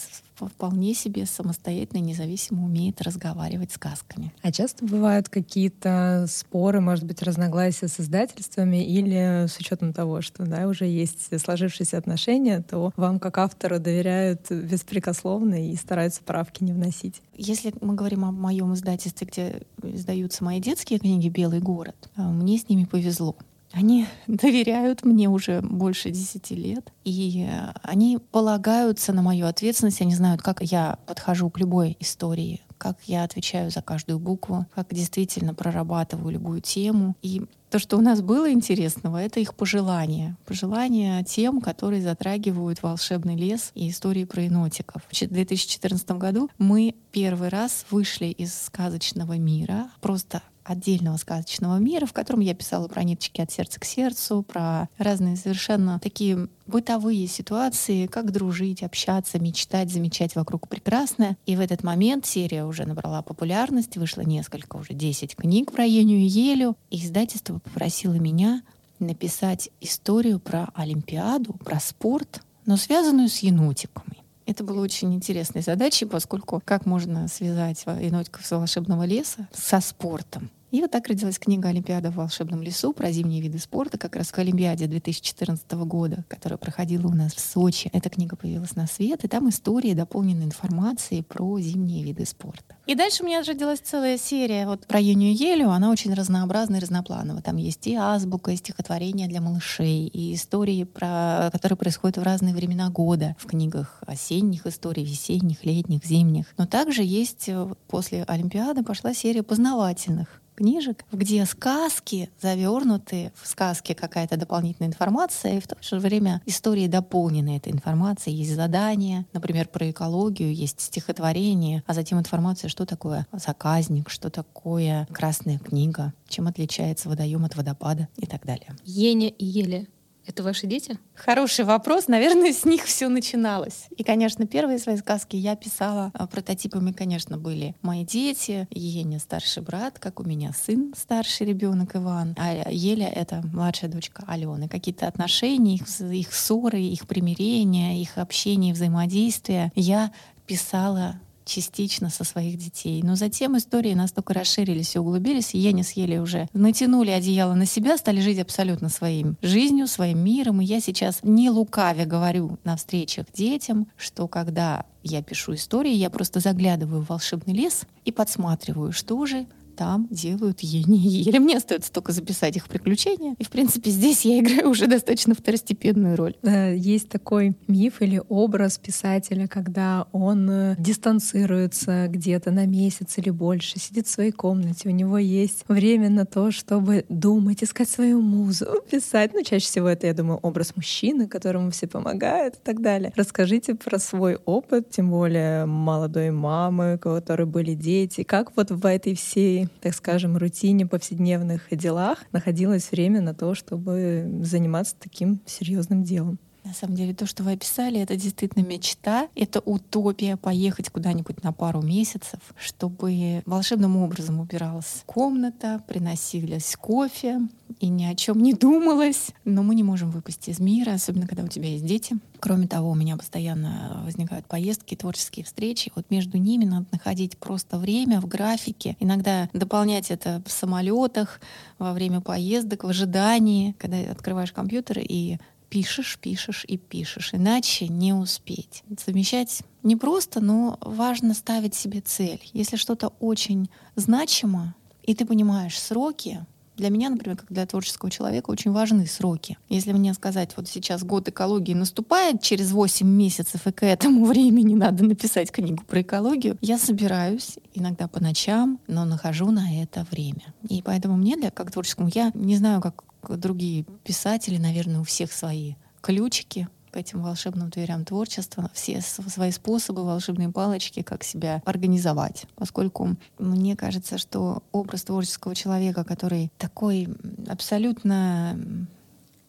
вполне 0.47 0.94
себе 0.94 1.25
самостоятельно, 1.25 2.01
независимо 2.01 2.65
умеет 2.65 3.01
разговаривать 3.01 3.71
сказками. 3.71 4.33
А 4.41 4.51
часто 4.51 4.86
бывают 4.86 5.30
какие-то 5.30 6.25
споры, 6.30 6.81
может 6.81 7.06
быть, 7.06 7.21
разногласия 7.21 7.88
с 7.88 8.00
издательствами 8.00 8.83
или 8.83 9.47
с 9.47 9.57
учетом 9.57 9.94
того, 9.94 10.21
что 10.21 10.45
да, 10.45 10.68
уже 10.68 10.86
есть 10.86 11.39
сложившиеся 11.39 11.97
отношения, 11.97 12.62
то 12.62 12.91
вам 12.95 13.19
как 13.19 13.38
автору 13.38 13.80
доверяют 13.80 14.50
беспрекословно 14.50 15.71
и 15.71 15.75
стараются 15.75 16.21
правки 16.24 16.63
не 16.63 16.74
вносить? 16.74 17.21
Если 17.35 17.74
мы 17.81 17.95
говорим 17.95 18.25
о 18.25 18.31
моем 18.31 18.74
издательстве, 18.74 19.27
где 19.27 19.62
издаются 19.81 20.44
мои 20.44 20.59
детские 20.59 21.00
книги 21.00 21.30
«Белый 21.30 21.59
город», 21.59 22.09
а, 22.15 22.30
мне 22.30 22.57
с 22.57 22.68
ними 22.68 22.85
повезло. 22.85 23.35
Они 23.71 24.07
доверяют 24.27 25.04
мне 25.04 25.30
уже 25.30 25.62
больше 25.62 26.12
десяти 26.12 26.56
лет, 26.56 26.92
и 27.04 27.48
они 27.83 28.19
полагаются 28.31 29.13
на 29.13 29.21
мою 29.21 29.48
ответственность, 29.48 30.01
они 30.01 30.16
знают, 30.16 30.42
как 30.42 30.62
я 30.62 30.98
подхожу 31.06 31.50
к 31.50 31.60
любой 31.60 31.98
истории, 32.00 32.62
как 32.77 32.98
я 33.06 33.24
отвечаю 33.24 33.71
за 33.71 33.81
каждую 33.81 34.19
букву, 34.19 34.66
как 34.74 34.94
действительно 34.94 35.54
прорабатываю 35.54 36.31
любую 36.31 36.62
тему. 36.62 37.16
И 37.21 37.44
то, 37.69 37.77
что 37.77 37.98
у 37.98 38.01
нас 38.01 38.21
было 38.21 38.51
интересного, 38.51 39.18
это 39.18 39.39
их 39.39 39.54
пожелания. 39.54 40.38
Пожелания 40.45 41.24
тем, 41.24 41.62
которые 41.62 42.01
затрагивают 42.01 42.81
волшебный 42.81 43.36
лес 43.36 43.71
и 43.75 43.89
истории 43.89 44.24
про 44.24 44.44
енотиков. 44.44 45.04
В 45.12 45.16
2014 45.16 46.10
году 46.12 46.50
мы 46.57 46.95
первый 47.12 47.50
раз 47.50 47.86
вышли 47.92 48.25
из 48.27 48.60
сказочного 48.60 49.38
мира, 49.38 49.89
просто 50.01 50.42
отдельного 50.69 51.18
сказочного 51.18 51.77
мира, 51.77 52.06
в 52.06 52.13
котором 52.13 52.42
я 52.42 52.54
писала 52.54 52.88
про 52.88 53.04
ниточки 53.04 53.42
от 53.42 53.51
сердца 53.51 53.80
к 53.80 53.86
сердцу, 53.86 54.44
про 54.44 54.88
разные 55.00 55.36
совершенно 55.36 56.00
такие 56.00 56.48
бытовые 56.68 57.25
ситуации, 57.27 58.06
как 58.06 58.31
дружить, 58.31 58.83
общаться, 58.83 59.39
мечтать, 59.39 59.92
замечать 59.92 60.36
вокруг 60.36 60.68
прекрасное. 60.68 61.38
И 61.48 61.56
в 61.56 61.60
этот 61.60 61.83
момент 61.83 62.27
серия 62.27 62.66
уже 62.66 62.86
набрала 62.86 63.24
популярность, 63.24 63.98
вышло 63.98 64.21
несколько, 64.21 64.75
уже 64.75 64.94
10 64.94 65.36
книг 65.36 65.71
про 65.71 65.86
Еню 65.86 66.18
и 66.18 66.27
Елю. 66.27 66.77
И 66.92 67.04
издательство 67.04 67.57
попросило 67.57 68.14
меня 68.14 68.61
написать 68.99 69.71
историю 69.81 70.40
про 70.40 70.69
Олимпиаду, 70.76 71.54
про 71.54 71.80
спорт, 71.80 72.42
но 72.68 72.78
связанную 72.78 73.30
с 73.30 73.40
енотиками. 73.40 74.18
Это 74.45 74.64
было 74.64 74.81
очень 74.81 75.14
интересной 75.14 75.61
задачей, 75.61 76.06
поскольку 76.06 76.61
как 76.64 76.85
можно 76.85 77.28
связать 77.28 77.83
енотиков 77.85 78.45
с 78.45 78.52
волшебного 78.52 79.04
леса 79.04 79.47
со 79.54 79.80
спортом? 79.80 80.49
И 80.71 80.81
вот 80.81 80.92
так 80.92 81.07
родилась 81.07 81.40
книга 81.40 81.69
«Олимпиада 81.69 82.11
в 82.11 82.18
волшебном 82.18 82.61
лесу» 82.61 82.94
про 82.94 83.11
зимние 83.11 83.42
виды 83.42 83.57
спорта, 83.57 83.97
как 83.97 84.16
раз 84.16 84.31
к 84.31 84.38
Олимпиаде 84.38 84.85
2014 84.85 85.71
года, 85.71 86.23
которая 86.28 86.57
проходила 86.57 87.07
у 87.07 87.14
нас 87.14 87.33
в 87.33 87.40
Сочи. 87.40 87.90
Эта 87.92 88.11
книга 88.11 88.35
появилась 88.35 88.76
на 88.76 88.85
свет, 88.85 89.23
и 89.23 89.28
там 89.28 89.49
истории, 89.49 89.95
дополненные 89.95 90.45
информацией 90.45 91.23
про 91.23 91.59
зимние 91.59 92.04
виды 92.04 92.23
спорта. 92.23 92.76
И 92.85 92.94
дальше 92.94 93.23
у 93.23 93.26
меня 93.26 93.42
родилась 93.42 93.80
целая 93.80 94.19
серия 94.19 94.68
вот 94.68 94.85
про 94.85 94.99
Юнию 94.99 95.35
Елю. 95.35 95.71
Она 95.71 95.90
очень 95.90 96.14
разнообразная 96.14 96.80
и 96.80 96.83
разноплановая. 96.83 97.42
Там 97.42 97.57
есть 97.57 97.88
и 97.88 97.95
азбука, 97.95 98.52
и 98.52 98.56
стихотворения 98.56 99.28
для 99.28 99.42
малышей, 99.42 100.06
и 100.06 100.35
истории, 100.35 100.83
про, 100.83 101.49
которые 101.52 101.78
происходят 101.78 102.18
в 102.18 102.23
разные 102.23 102.54
времена 102.54 102.90
года 102.90 103.35
в 103.40 103.47
книгах 103.47 104.04
осенних 104.06 104.68
историй, 104.68 105.04
весенних, 105.04 105.66
летних, 105.66 106.06
зимних. 106.06 106.54
Но 106.57 106.68
также 106.68 107.04
есть 107.04 107.49
э, 107.49 107.73
после 107.88 108.23
Олимпиады 108.23 108.83
пошла 108.83 109.16
серия 109.16 109.42
познавательных 109.42 110.42
книжек, 110.59 111.06
где 111.13 111.45
сказки 111.45 112.30
завернуты 112.42 113.31
в 113.42 113.47
сказки 113.47 113.94
какая-то 113.94 114.35
дополнительная 114.35 114.89
информация, 114.89 115.57
и 115.57 115.61
в 115.61 115.68
то 115.68 115.78
же 115.81 115.99
время 115.99 116.42
истории 116.45 116.87
дополнены 116.87 117.56
этой 117.56 117.71
информацией. 117.71 118.35
Есть 118.35 118.56
задания, 118.56 119.25
например, 119.31 119.69
про 119.69 119.89
экологию, 119.89 120.54
есть 120.54 120.81
стихотворение, 120.81 121.81
а 121.87 121.94
затем 121.94 122.19
информация, 122.19 122.68
что 122.68 122.85
такое 122.85 123.25
заказник, 123.31 124.09
что 124.09 124.30
такое 124.30 125.07
красная 125.13 125.59
книга, 125.59 126.13
чем 126.28 126.47
отличается 126.47 127.07
водоем 127.07 127.45
от 127.45 127.56
водопада 127.56 128.09
и 128.18 128.25
так 128.25 128.45
далее. 128.45 128.75
Еня 128.83 129.30
и 129.30 129.45
Еле 129.45 129.87
это 130.30 130.44
ваши 130.44 130.68
дети? 130.68 130.98
Хороший 131.16 131.66
вопрос. 131.66 132.07
Наверное, 132.07 132.54
с 132.54 132.64
них 132.66 132.86
все 132.86 133.09
начиналось. 133.09 133.88
И, 133.98 134.04
конечно, 134.04 134.45
первые 134.45 134.80
свои 134.80 134.98
сказки 134.98 135.36
я 135.36 135.56
писала. 135.56 136.12
А 136.14 136.28
прототипами, 136.28 136.92
конечно, 136.92 137.38
были 137.38 137.76
мои 137.81 138.06
дети. 138.06 138.68
Еня 138.71 139.19
старший 139.19 139.64
брат, 139.64 140.00
как 140.00 140.19
у 140.19 140.24
меня 140.24 140.54
сын 140.54 140.94
старший 140.95 141.48
ребенок 141.48 141.95
Иван. 141.95 142.36
А 142.38 142.69
Еля— 142.69 143.07
это 143.16 143.42
младшая 143.54 143.90
дочка 143.90 144.24
Алены. 144.28 144.69
Какие-то 144.69 145.07
отношения, 145.07 145.76
их, 145.76 145.88
их 146.00 146.33
ссоры, 146.33 146.80
их 146.80 147.07
примирения, 147.07 148.02
их 148.02 148.18
общение, 148.18 148.74
взаимодействие. 148.74 149.71
Я 149.76 150.12
писала 150.45 151.19
частично 151.49 152.09
со 152.09 152.23
своих 152.23 152.57
детей. 152.57 153.01
Но 153.03 153.15
затем 153.15 153.57
истории 153.57 153.94
настолько 153.94 154.33
расширились 154.33 154.95
и 154.95 154.99
углубились, 154.99 155.53
и 155.53 155.57
Ене 155.57 155.83
съели 155.83 156.18
уже 156.18 156.47
натянули 156.53 157.11
одеяло 157.11 157.56
на 157.56 157.65
себя, 157.65 157.97
стали 157.97 158.21
жить 158.21 158.39
абсолютно 158.39 158.89
своим 158.89 159.37
жизнью, 159.41 159.87
своим 159.87 160.19
миром. 160.19 160.61
И 160.61 160.65
я 160.65 160.79
сейчас 160.79 161.19
не 161.23 161.49
лукавя 161.49 162.06
говорю 162.06 162.57
на 162.63 162.77
встречах 162.77 163.25
детям, 163.33 163.87
что 163.97 164.27
когда 164.27 164.85
я 165.03 165.21
пишу 165.21 165.56
истории, 165.56 165.94
я 165.94 166.09
просто 166.09 166.39
заглядываю 166.39 167.01
в 167.01 167.09
волшебный 167.09 167.53
лес 167.53 167.83
и 168.06 168.11
подсматриваю, 168.11 168.91
что 168.91 169.25
же 169.25 169.45
там 169.80 170.09
делают 170.12 170.59
Ени 170.59 170.98
Еле. 170.98 171.40
Мне 171.40 171.56
остается 171.56 171.90
только 171.90 172.12
записать 172.12 172.57
их 172.57 172.68
приключения. 172.68 173.36
И, 173.40 173.45
в 173.45 173.50
принципе, 173.50 173.90
здесь 173.92 174.26
я 174.26 174.40
играю 174.40 174.71
уже 174.71 174.88
достаточно 174.88 175.33
второстепенную 175.33 176.18
роль. 176.18 176.36
Есть 176.44 177.07
такой 177.07 177.56
миф 177.69 178.02
или 178.02 178.21
образ 178.28 178.78
писателя, 178.78 179.48
когда 179.48 180.07
он 180.12 180.50
э, 180.50 180.76
дистанцируется 180.78 182.07
где-то 182.09 182.52
на 182.52 182.66
месяц 182.66 183.18
или 183.19 183.30
больше, 183.30 183.80
сидит 183.80 184.07
в 184.07 184.09
своей 184.09 184.31
комнате, 184.31 184.90
у 184.90 184.92
него 184.92 185.18
есть 185.18 185.64
время 185.69 186.09
на 186.09 186.26
то, 186.26 186.52
чтобы 186.52 187.06
думать, 187.07 187.64
искать 187.64 187.90
свою 187.90 188.19
музу, 188.21 188.66
писать. 188.92 189.31
Ну, 189.33 189.44
чаще 189.44 189.66
всего 189.66 189.88
это, 189.88 190.07
я 190.07 190.14
думаю, 190.14 190.40
образ 190.42 190.76
мужчины, 190.76 191.30
которому 191.30 191.71
все 191.71 191.88
помогают 191.88 192.56
и 192.56 192.59
так 192.62 192.81
далее. 192.81 193.14
Расскажите 193.16 193.76
про 193.76 193.98
свой 193.98 194.40
опыт, 194.44 194.90
тем 194.90 195.09
более 195.09 195.66
молодой 195.66 196.31
мамы, 196.31 196.95
у 196.95 197.00
которой 197.00 197.45
были 197.45 197.76
дети. 197.76 198.24
Как 198.24 198.57
вот 198.57 198.71
в 198.71 198.86
этой 198.86 199.16
всей 199.16 199.69
так 199.81 199.94
скажем, 199.94 200.38
рутине 200.38 200.85
повседневных 200.85 201.68
делах 201.71 202.19
находилось 202.31 202.92
время 202.92 203.21
на 203.21 203.33
то, 203.33 203.56
чтобы 203.56 204.40
заниматься 204.42 204.95
таким 204.99 205.42
серьезным 205.45 206.04
делом. 206.04 206.40
На 206.69 206.76
самом 206.76 206.95
деле, 206.95 207.16
то, 207.16 207.26
что 207.26 207.42
вы 207.42 207.54
описали, 207.54 207.99
это 207.99 208.16
действительно 208.16 208.64
мечта, 208.64 209.28
это 209.33 209.59
утопия 209.59 210.38
поехать 210.38 210.92
куда-нибудь 210.92 211.44
на 211.44 211.52
пару 211.52 211.81
месяцев, 211.81 212.40
чтобы 212.59 213.42
волшебным 213.47 213.97
образом 213.97 214.40
убиралась 214.40 215.02
комната, 215.07 215.81
приносились 215.88 216.76
кофе, 216.80 217.40
и 217.80 217.88
ни 217.88 218.04
о 218.04 218.14
чем 218.14 218.44
не 218.44 218.54
думалось. 218.54 219.31
Но 219.45 219.64
мы 219.64 219.73
не 219.73 219.81
можем 219.81 220.11
выпасть 220.11 220.47
из 220.47 220.59
мира, 220.59 220.92
особенно 220.92 221.26
когда 221.26 221.44
у 221.44 221.47
тебя 221.47 221.69
есть 221.69 221.88
дети. 221.88 222.18
Кроме 222.40 222.68
того, 222.68 222.92
у 222.92 222.95
меня 222.95 223.18
постоянно 223.18 224.04
возникают 224.06 224.45
поездки, 224.45 224.94
творческие 224.94 225.45
встречи. 225.45 225.92
Вот 225.95 226.11
между 226.11 226.38
ними 226.38 226.66
надо 226.66 226.85
находить 226.92 227.35
просто 227.40 227.80
время 227.80 228.21
в 228.21 228.28
графике. 228.28 228.95
Иногда 228.99 229.49
дополнять 229.54 230.11
это 230.11 230.44
в 230.45 230.52
самолетах, 230.52 231.42
во 231.80 231.94
время 231.94 232.21
поездок, 232.21 232.83
в 232.83 232.90
ожидании, 232.90 233.71
когда 233.80 233.97
открываешь 234.11 234.52
компьютер 234.52 234.99
и 234.99 235.40
пишешь, 235.69 236.18
пишешь 236.21 236.66
и 236.68 236.78
пишешь, 236.78 237.33
иначе 237.33 237.88
не 237.88 238.14
успеть. 238.14 238.83
Совмещать 238.97 239.61
не 239.83 239.95
просто, 239.95 240.42
но 240.42 240.78
важно 240.81 241.33
ставить 241.33 241.76
себе 241.76 242.02
цель. 242.02 242.42
Если 242.54 242.76
что-то 242.76 243.14
очень 243.19 243.69
значимо, 243.95 244.76
и 245.04 245.16
ты 245.16 245.26
понимаешь 245.26 245.80
сроки, 245.80 246.45
для 246.80 246.90
меня, 246.90 247.09
например, 247.09 247.38
как 247.38 247.52
для 247.52 247.66
творческого 247.66 248.09
человека, 248.09 248.49
очень 248.49 248.71
важны 248.71 249.06
сроки. 249.06 249.57
Если 249.68 249.92
мне 249.92 250.14
сказать, 250.14 250.52
вот 250.56 250.69
сейчас 250.69 251.04
год 251.04 251.28
экологии 251.28 251.73
наступает 251.73 252.42
через 252.42 252.71
8 252.71 253.06
месяцев, 253.06 253.68
и 253.68 253.71
к 253.71 253.85
этому 253.85 254.26
времени 254.28 254.76
надо 254.76 255.04
написать 255.04 255.52
книгу 255.52 255.83
про 255.85 256.02
экологию, 256.02 256.57
я 256.61 256.78
собираюсь 256.78 257.59
иногда 257.73 258.07
по 258.07 258.21
ночам, 258.21 258.80
но 258.88 259.04
нахожу 259.04 259.52
на 259.52 259.81
это 259.81 260.07
время. 260.09 260.54
И 260.69 260.81
поэтому 260.81 261.18
мне, 261.18 261.35
для, 261.35 261.52
как 261.52 261.69
творческому, 261.71 262.09
я 262.14 262.31
не 262.33 262.56
знаю, 262.56 262.81
как 262.81 263.04
другие 263.28 263.85
писатели, 264.04 264.57
наверное, 264.57 265.02
у 265.02 265.04
всех 265.04 265.31
свои 265.31 265.76
ключики 266.02 266.68
к 266.92 266.97
этим 266.97 267.21
волшебным 267.21 267.69
дверям 267.69 268.04
творчества, 268.04 268.71
все 268.73 269.02
свои 269.02 269.52
способы, 269.52 270.04
волшебные 270.04 270.49
палочки, 270.49 271.02
как 271.02 271.23
себя 271.23 271.61
организовать. 271.66 272.45
Поскольку 272.56 273.16
мне 273.38 273.76
кажется, 273.76 274.18
что 274.18 274.64
образ 274.71 275.04
творческого 275.04 275.56
человека, 275.56 276.04
который 276.04 276.52
такой 276.57 277.07
абсолютно 277.47 278.59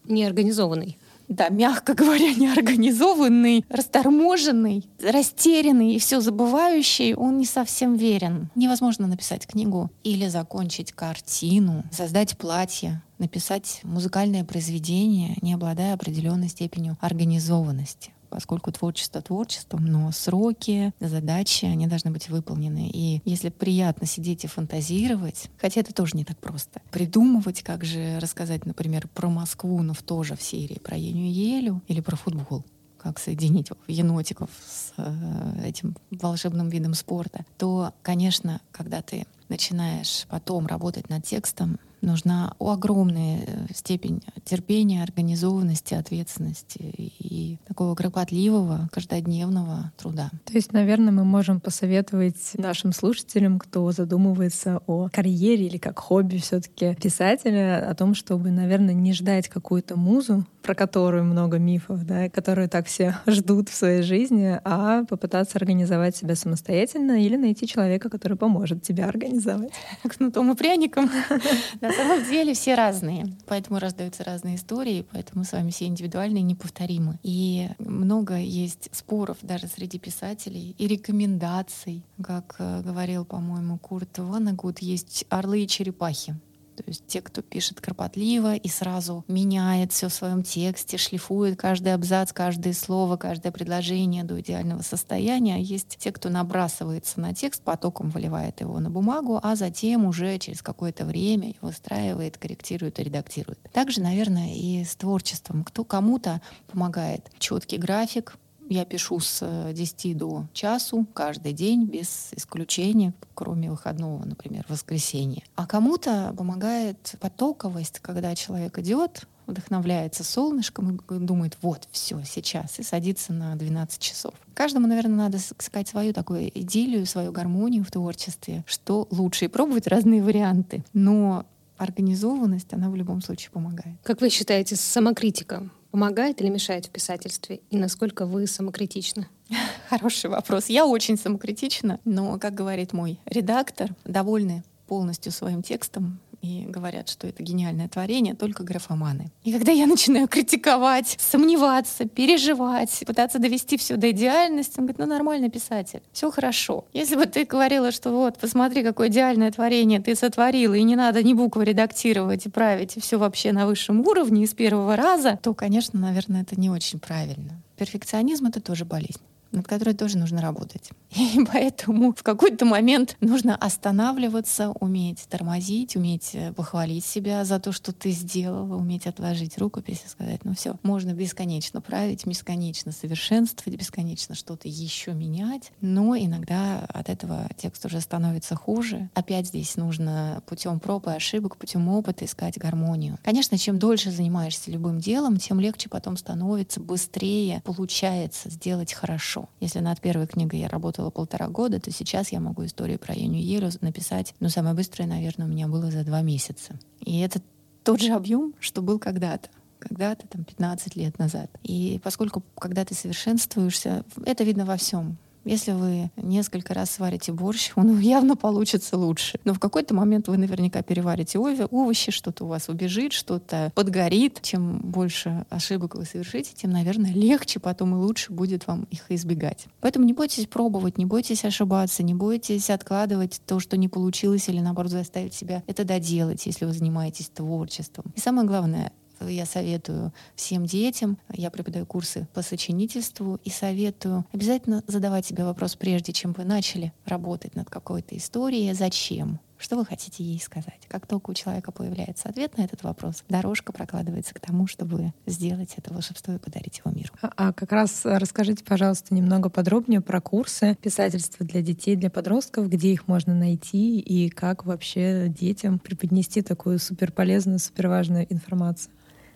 неорганизованный, 0.05 0.97
да, 1.31 1.49
мягко 1.49 1.93
говоря, 2.01 2.33
неорганизованный, 2.33 3.65
расторможенный, 3.69 4.85
растерянный 5.01 5.95
и 5.95 5.99
все 5.99 6.19
забывающий, 6.19 7.15
он 7.15 7.37
не 7.37 7.45
совсем 7.45 7.95
верен. 7.95 8.49
Невозможно 8.55 9.07
написать 9.07 9.47
книгу 9.47 9.89
или 10.03 10.27
закончить 10.27 10.91
картину, 10.91 11.83
создать 11.91 12.37
платье, 12.37 13.01
написать 13.17 13.79
музыкальное 13.83 14.43
произведение, 14.43 15.37
не 15.41 15.53
обладая 15.53 15.93
определенной 15.93 16.49
степенью 16.49 16.97
организованности 16.99 18.11
поскольку 18.31 18.71
творчество 18.71 19.21
творчеством, 19.21 19.85
но 19.85 20.11
сроки, 20.11 20.93
задачи, 20.99 21.65
они 21.65 21.85
должны 21.85 22.11
быть 22.11 22.29
выполнены. 22.29 22.89
И 22.91 23.21
если 23.25 23.49
приятно 23.49 24.07
сидеть 24.07 24.45
и 24.45 24.47
фантазировать, 24.47 25.49
хотя 25.57 25.81
это 25.81 25.93
тоже 25.93 26.15
не 26.15 26.23
так 26.23 26.37
просто, 26.39 26.81
придумывать, 26.91 27.61
как 27.61 27.83
же 27.83 28.17
рассказать, 28.19 28.65
например, 28.65 29.07
про 29.09 29.29
Москву, 29.29 29.83
но 29.83 29.93
в 29.93 30.01
тоже 30.01 30.35
в 30.35 30.41
серии 30.41 30.79
про 30.79 30.97
Еню 30.97 31.29
Елю 31.29 31.81
или 31.87 31.99
про 31.99 32.15
футбол, 32.15 32.63
как 32.97 33.19
соединить 33.19 33.69
енотиков 33.87 34.49
с 34.65 34.93
э, 34.97 35.63
этим 35.65 35.95
волшебным 36.09 36.69
видом 36.69 36.93
спорта, 36.93 37.45
то, 37.57 37.93
конечно, 38.01 38.61
когда 38.71 39.01
ты 39.01 39.27
начинаешь 39.49 40.25
потом 40.29 40.67
работать 40.67 41.09
над 41.09 41.25
текстом, 41.25 41.79
нужна 42.01 42.53
огромная 42.59 43.43
э, 43.45 43.73
степень 43.73 44.21
терпения, 44.43 45.03
организованности, 45.03 45.93
ответственности 45.93 46.79
и 46.79 47.57
такого 47.67 47.95
кропотливого, 47.95 48.89
каждодневного 48.91 49.91
труда. 49.97 50.31
То 50.45 50.53
есть, 50.53 50.73
наверное, 50.73 51.11
мы 51.11 51.23
можем 51.23 51.59
посоветовать 51.59 52.51
нашим 52.55 52.93
слушателям, 52.93 53.59
кто 53.59 53.91
задумывается 53.91 54.81
о 54.87 55.09
карьере 55.09 55.67
или 55.67 55.77
как 55.77 55.99
хобби 55.99 56.37
все 56.37 56.59
таки 56.59 56.95
писателя, 56.95 57.89
о 57.89 57.95
том, 57.95 58.15
чтобы, 58.15 58.51
наверное, 58.51 58.93
не 58.93 59.13
ждать 59.13 59.47
какую-то 59.47 59.95
музу, 59.95 60.45
про 60.61 60.75
которую 60.75 61.23
много 61.23 61.57
мифов, 61.59 62.05
да, 62.05 62.29
которую 62.29 62.69
так 62.69 62.87
все 62.87 63.17
ждут 63.27 63.69
в 63.69 63.73
своей 63.73 64.01
жизни, 64.01 64.59
а 64.63 65.03
попытаться 65.05 65.57
организовать 65.57 66.15
себя 66.15 66.35
самостоятельно 66.35 67.23
или 67.23 67.35
найти 67.35 67.67
человека, 67.67 68.09
который 68.09 68.37
поможет 68.37 68.83
тебя 68.83 69.07
организовать. 69.07 69.71
Кнутом 70.03 70.51
и 70.51 70.55
пряником. 70.55 71.09
На 71.81 71.91
самом 71.91 72.23
деле 72.25 72.53
все 72.53 72.75
разные, 72.75 73.25
поэтому 73.47 73.79
раздаются 73.79 74.23
разные 74.23 74.55
истории, 74.55 75.05
поэтому 75.11 75.43
с 75.43 75.51
вами 75.51 75.71
все 75.71 75.85
индивидуальные, 75.85 76.43
неповторимы. 76.43 77.19
И 77.23 77.69
много 77.79 78.37
есть 78.37 78.89
споров 78.91 79.37
даже 79.41 79.67
среди 79.67 79.99
писателей 79.99 80.75
и 80.77 80.87
рекомендаций. 80.87 82.03
Как 82.21 82.55
э, 82.59 82.81
говорил, 82.81 83.25
по-моему, 83.25 83.77
Курт 83.77 84.19
Ванагут, 84.19 84.79
есть 84.79 85.25
орлы 85.29 85.63
и 85.63 85.67
черепахи. 85.67 86.35
То 86.75 86.83
есть 86.87 87.05
те, 87.07 87.21
кто 87.21 87.41
пишет 87.41 87.81
кропотливо 87.81 88.55
и 88.55 88.67
сразу 88.67 89.23
меняет 89.27 89.91
все 89.91 90.09
в 90.09 90.13
своем 90.13 90.43
тексте, 90.43 90.97
шлифует 90.97 91.59
каждый 91.59 91.93
абзац, 91.93 92.31
каждое 92.33 92.73
слово, 92.73 93.17
каждое 93.17 93.51
предложение 93.51 94.23
до 94.23 94.39
идеального 94.41 94.81
состояния. 94.81 95.55
А 95.55 95.59
есть 95.59 95.97
те, 95.97 96.11
кто 96.11 96.29
набрасывается 96.29 97.19
на 97.19 97.33
текст, 97.33 97.61
потоком 97.61 98.09
выливает 98.09 98.61
его 98.61 98.79
на 98.79 98.89
бумагу, 98.89 99.39
а 99.41 99.55
затем 99.55 100.05
уже 100.05 100.37
через 100.39 100.61
какое-то 100.61 101.05
время 101.05 101.53
выстраивает, 101.61 102.37
корректирует 102.37 102.99
и 102.99 103.03
редактирует. 103.03 103.59
Также, 103.71 104.01
наверное, 104.01 104.53
и 104.55 104.83
с 104.83 104.95
творчеством. 104.95 105.63
Кто 105.63 105.83
кому-то 105.83 106.41
помогает 106.67 107.29
четкий 107.39 107.77
график, 107.77 108.37
я 108.71 108.85
пишу 108.85 109.19
с 109.19 109.73
10 109.73 110.05
э, 110.05 110.13
до 110.13 110.47
часу 110.53 111.05
каждый 111.13 111.53
день, 111.53 111.85
без 111.85 112.29
исключения, 112.35 113.13
кроме 113.33 113.69
выходного, 113.69 114.23
например, 114.23 114.65
воскресенья. 114.69 115.43
А 115.55 115.67
кому-то 115.67 116.33
помогает 116.37 117.15
потоковость, 117.19 117.99
когда 117.99 118.33
человек 118.33 118.79
идет, 118.79 119.27
вдохновляется 119.45 120.23
солнышком 120.23 120.95
и 120.95 121.19
думает, 121.19 121.57
вот, 121.61 121.87
все, 121.91 122.21
сейчас, 122.25 122.79
и 122.79 122.83
садится 122.83 123.33
на 123.33 123.55
12 123.55 123.99
часов. 123.99 124.33
Каждому, 124.53 124.87
наверное, 124.87 125.17
надо 125.17 125.37
искать 125.37 125.89
свою 125.89 126.13
такую 126.13 126.47
идиллию, 126.57 127.05
свою 127.05 127.33
гармонию 127.33 127.83
в 127.83 127.91
творчестве, 127.91 128.63
что 128.65 129.07
лучше, 129.11 129.45
и 129.45 129.47
пробовать 129.49 129.87
разные 129.87 130.23
варианты. 130.23 130.85
Но 130.93 131.45
организованность, 131.77 132.71
она 132.73 132.89
в 132.89 132.95
любом 132.95 133.21
случае 133.21 133.51
помогает. 133.51 133.97
Как 134.03 134.21
вы 134.21 134.29
считаете, 134.29 134.75
самокритика 134.77 135.69
помогает 135.91 136.41
или 136.41 136.49
мешает 136.49 136.85
в 136.85 136.89
писательстве? 136.89 137.61
И 137.69 137.77
насколько 137.77 138.25
вы 138.25 138.47
самокритичны? 138.47 139.27
Хороший 139.89 140.29
вопрос. 140.29 140.67
Я 140.67 140.85
очень 140.85 141.17
самокритична, 141.17 141.99
но, 142.05 142.39
как 142.39 142.53
говорит 142.53 142.93
мой 142.93 143.19
редактор, 143.25 143.93
довольны 144.05 144.63
полностью 144.87 145.31
своим 145.31 145.61
текстом, 145.61 146.19
и 146.41 146.65
говорят, 146.67 147.09
что 147.09 147.27
это 147.27 147.43
гениальное 147.43 147.87
творение, 147.87 148.35
только 148.35 148.63
графоманы. 148.63 149.31
И 149.43 149.51
когда 149.51 149.71
я 149.71 149.87
начинаю 149.87 150.27
критиковать, 150.27 151.17
сомневаться, 151.19 152.05
переживать, 152.05 153.03
пытаться 153.05 153.39
довести 153.39 153.77
все 153.77 153.95
до 153.95 154.11
идеальности, 154.11 154.79
он 154.79 154.85
говорит, 154.85 154.99
ну 154.99 155.05
нормальный 155.05 155.49
писатель, 155.49 156.01
все 156.11 156.31
хорошо. 156.31 156.85
Если 156.93 157.15
бы 157.15 157.25
ты 157.25 157.45
говорила, 157.45 157.91
что 157.91 158.11
вот, 158.11 158.37
посмотри, 158.37 158.83
какое 158.83 159.09
идеальное 159.09 159.51
творение 159.51 159.99
ты 159.99 160.15
сотворила, 160.15 160.73
и 160.73 160.83
не 160.83 160.95
надо 160.95 161.23
ни 161.23 161.33
буквы 161.33 161.65
редактировать 161.65 162.45
и 162.45 162.49
править, 162.49 162.97
и 162.97 162.99
все 162.99 163.17
вообще 163.17 163.51
на 163.51 163.67
высшем 163.67 164.01
уровне 164.01 164.43
и 164.43 164.47
с 164.47 164.53
первого 164.53 164.95
раза, 164.95 165.39
то, 165.41 165.53
конечно, 165.53 165.99
наверное, 165.99 166.41
это 166.41 166.59
не 166.59 166.69
очень 166.69 166.99
правильно. 166.99 167.61
Перфекционизм— 167.77 168.45
это 168.47 168.61
тоже 168.61 168.85
болезнь 168.85 169.21
над 169.51 169.67
которой 169.67 169.93
тоже 169.93 170.17
нужно 170.17 170.41
работать. 170.41 170.89
И 171.15 171.45
поэтому 171.51 172.13
в 172.13 172.23
какой-то 172.23 172.65
момент 172.65 173.17
нужно 173.19 173.55
останавливаться, 173.55 174.69
уметь 174.69 175.25
тормозить, 175.29 175.95
уметь 175.95 176.31
э, 176.33 176.53
похвалить 176.53 177.05
себя 177.05 177.43
за 177.45 177.59
то, 177.59 177.71
что 177.71 177.91
ты 177.91 178.11
сделала, 178.11 178.75
уметь 178.75 179.07
отложить 179.07 179.57
рукопись 179.57 180.03
и 180.05 180.09
сказать, 180.09 180.43
ну 180.45 180.53
все, 180.53 180.77
можно 180.83 181.13
бесконечно 181.13 181.81
править, 181.81 182.25
бесконечно 182.25 182.91
совершенствовать, 182.91 183.79
бесконечно 183.79 184.35
что-то 184.35 184.67
еще 184.67 185.13
менять, 185.13 185.71
но 185.81 186.15
иногда 186.15 186.85
от 186.89 187.09
этого 187.09 187.49
текст 187.57 187.85
уже 187.85 188.01
становится 188.01 188.55
хуже. 188.55 189.09
Опять 189.13 189.47
здесь 189.47 189.75
нужно 189.75 190.41
путем 190.45 190.79
проб 190.79 191.07
и 191.07 191.11
ошибок, 191.11 191.57
путем 191.57 191.87
опыта 191.89 192.25
искать 192.25 192.57
гармонию. 192.57 193.17
Конечно, 193.23 193.57
чем 193.57 193.79
дольше 193.79 194.11
занимаешься 194.11 194.71
любым 194.71 194.99
делом, 194.99 195.37
тем 195.37 195.59
легче 195.59 195.89
потом 195.89 196.17
становится, 196.17 196.79
быстрее 196.79 197.61
получается 197.65 198.49
сделать 198.49 198.93
хорошо. 198.93 199.40
Если 199.59 199.79
над 199.79 199.99
первой 200.01 200.27
книгой 200.27 200.59
я 200.59 200.67
работала 200.67 201.09
полтора 201.09 201.47
года, 201.47 201.79
то 201.79 201.91
сейчас 201.91 202.31
я 202.31 202.39
могу 202.39 202.65
историю 202.65 202.99
про 202.99 203.13
Еню 203.13 203.39
Елю 203.39 203.69
написать, 203.81 204.33
ну, 204.39 204.49
самое 204.49 204.75
быстрое, 204.75 205.07
наверное, 205.07 205.47
у 205.47 205.49
меня 205.49 205.67
было 205.67 205.91
за 205.91 206.03
два 206.03 206.21
месяца. 206.21 206.79
И 206.99 207.19
это 207.19 207.41
тот 207.83 208.01
же 208.01 208.13
объем, 208.13 208.53
что 208.59 208.81
был 208.81 208.99
когда-то 208.99 209.49
когда-то 209.79 210.27
там 210.27 210.43
15 210.43 210.95
лет 210.95 211.17
назад. 211.17 211.49
И 211.63 211.99
поскольку 212.03 212.43
когда 212.55 212.85
ты 212.85 212.93
совершенствуешься, 212.93 214.05
это 214.25 214.43
видно 214.43 214.63
во 214.63 214.77
всем. 214.77 215.17
Если 215.43 215.71
вы 215.71 216.11
несколько 216.17 216.73
раз 216.73 216.91
сварите 216.91 217.31
борщ, 217.31 217.71
он 217.75 217.99
явно 217.99 218.35
получится 218.35 218.97
лучше. 218.97 219.39
Но 219.43 219.53
в 219.53 219.59
какой-то 219.59 219.93
момент 219.93 220.27
вы 220.27 220.37
наверняка 220.37 220.81
переварите 220.81 221.39
овощи, 221.39 222.11
что-то 222.11 222.45
у 222.45 222.47
вас 222.47 222.69
убежит, 222.69 223.13
что-то 223.13 223.71
подгорит. 223.75 224.39
Чем 224.41 224.79
больше 224.79 225.45
ошибок 225.49 225.95
вы 225.95 226.05
совершите, 226.05 226.53
тем, 226.55 226.71
наверное, 226.71 227.13
легче 227.13 227.59
потом 227.59 227.95
и 227.95 227.97
лучше 227.97 228.31
будет 228.31 228.67
вам 228.67 228.87
их 228.91 229.05
избегать. 229.09 229.65
Поэтому 229.79 230.05
не 230.05 230.13
бойтесь 230.13 230.47
пробовать, 230.47 230.97
не 230.97 231.05
бойтесь 231.05 231.45
ошибаться, 231.45 232.03
не 232.03 232.13
бойтесь 232.13 232.69
откладывать 232.69 233.41
то, 233.45 233.59
что 233.59 233.77
не 233.77 233.87
получилось, 233.87 234.47
или 234.49 234.59
наоборот 234.59 234.91
заставить 234.91 235.33
себя 235.33 235.63
это 235.67 235.83
доделать, 235.83 236.45
если 236.45 236.65
вы 236.65 236.73
занимаетесь 236.73 237.29
творчеством. 237.29 238.13
И 238.15 238.19
самое 238.19 238.47
главное, 238.47 238.91
я 239.27 239.45
советую 239.45 240.13
всем 240.35 240.65
детям, 240.65 241.17
я 241.29 241.49
преподаю 241.51 241.85
курсы 241.85 242.27
по 242.33 242.41
сочинительству 242.41 243.39
и 243.43 243.49
советую 243.49 244.25
обязательно 244.31 244.83
задавать 244.87 245.25
себе 245.25 245.43
вопрос, 245.43 245.75
прежде 245.75 246.13
чем 246.13 246.33
вы 246.33 246.43
начали 246.43 246.93
работать 247.05 247.55
над 247.55 247.69
какой-то 247.69 248.15
историей, 248.17 248.73
зачем? 248.73 249.39
Что 249.61 249.75
вы 249.75 249.85
хотите 249.85 250.23
ей 250.23 250.39
сказать? 250.39 250.79
Как 250.87 251.05
только 251.05 251.29
у 251.29 251.33
человека 251.35 251.71
появляется 251.71 252.27
ответ 252.27 252.57
на 252.57 252.63
этот 252.63 252.81
вопрос, 252.81 253.23
дорожка 253.29 253.71
прокладывается 253.71 254.33
к 254.33 254.39
тому, 254.39 254.65
чтобы 254.65 255.13
сделать 255.27 255.75
это 255.77 255.93
волшебство 255.93 256.33
и 256.33 256.39
подарить 256.39 256.81
его 256.83 256.89
миру. 256.89 257.13
А, 257.21 257.31
а 257.35 257.53
как 257.53 257.71
раз 257.71 258.01
расскажите, 258.03 258.63
пожалуйста, 258.63 259.13
немного 259.13 259.49
подробнее 259.49 260.01
про 260.01 260.19
курсы 260.19 260.75
писательства 260.81 261.45
для 261.45 261.61
детей, 261.61 261.95
для 261.95 262.09
подростков, 262.09 262.69
где 262.69 262.91
их 262.91 263.07
можно 263.07 263.35
найти 263.35 263.99
и 263.99 264.29
как 264.29 264.65
вообще 264.65 265.27
детям 265.27 265.77
преподнести 265.77 266.41
такую 266.41 266.79
суперполезную, 266.79 267.59
суперважную 267.59 268.25
информацию. 268.33 268.91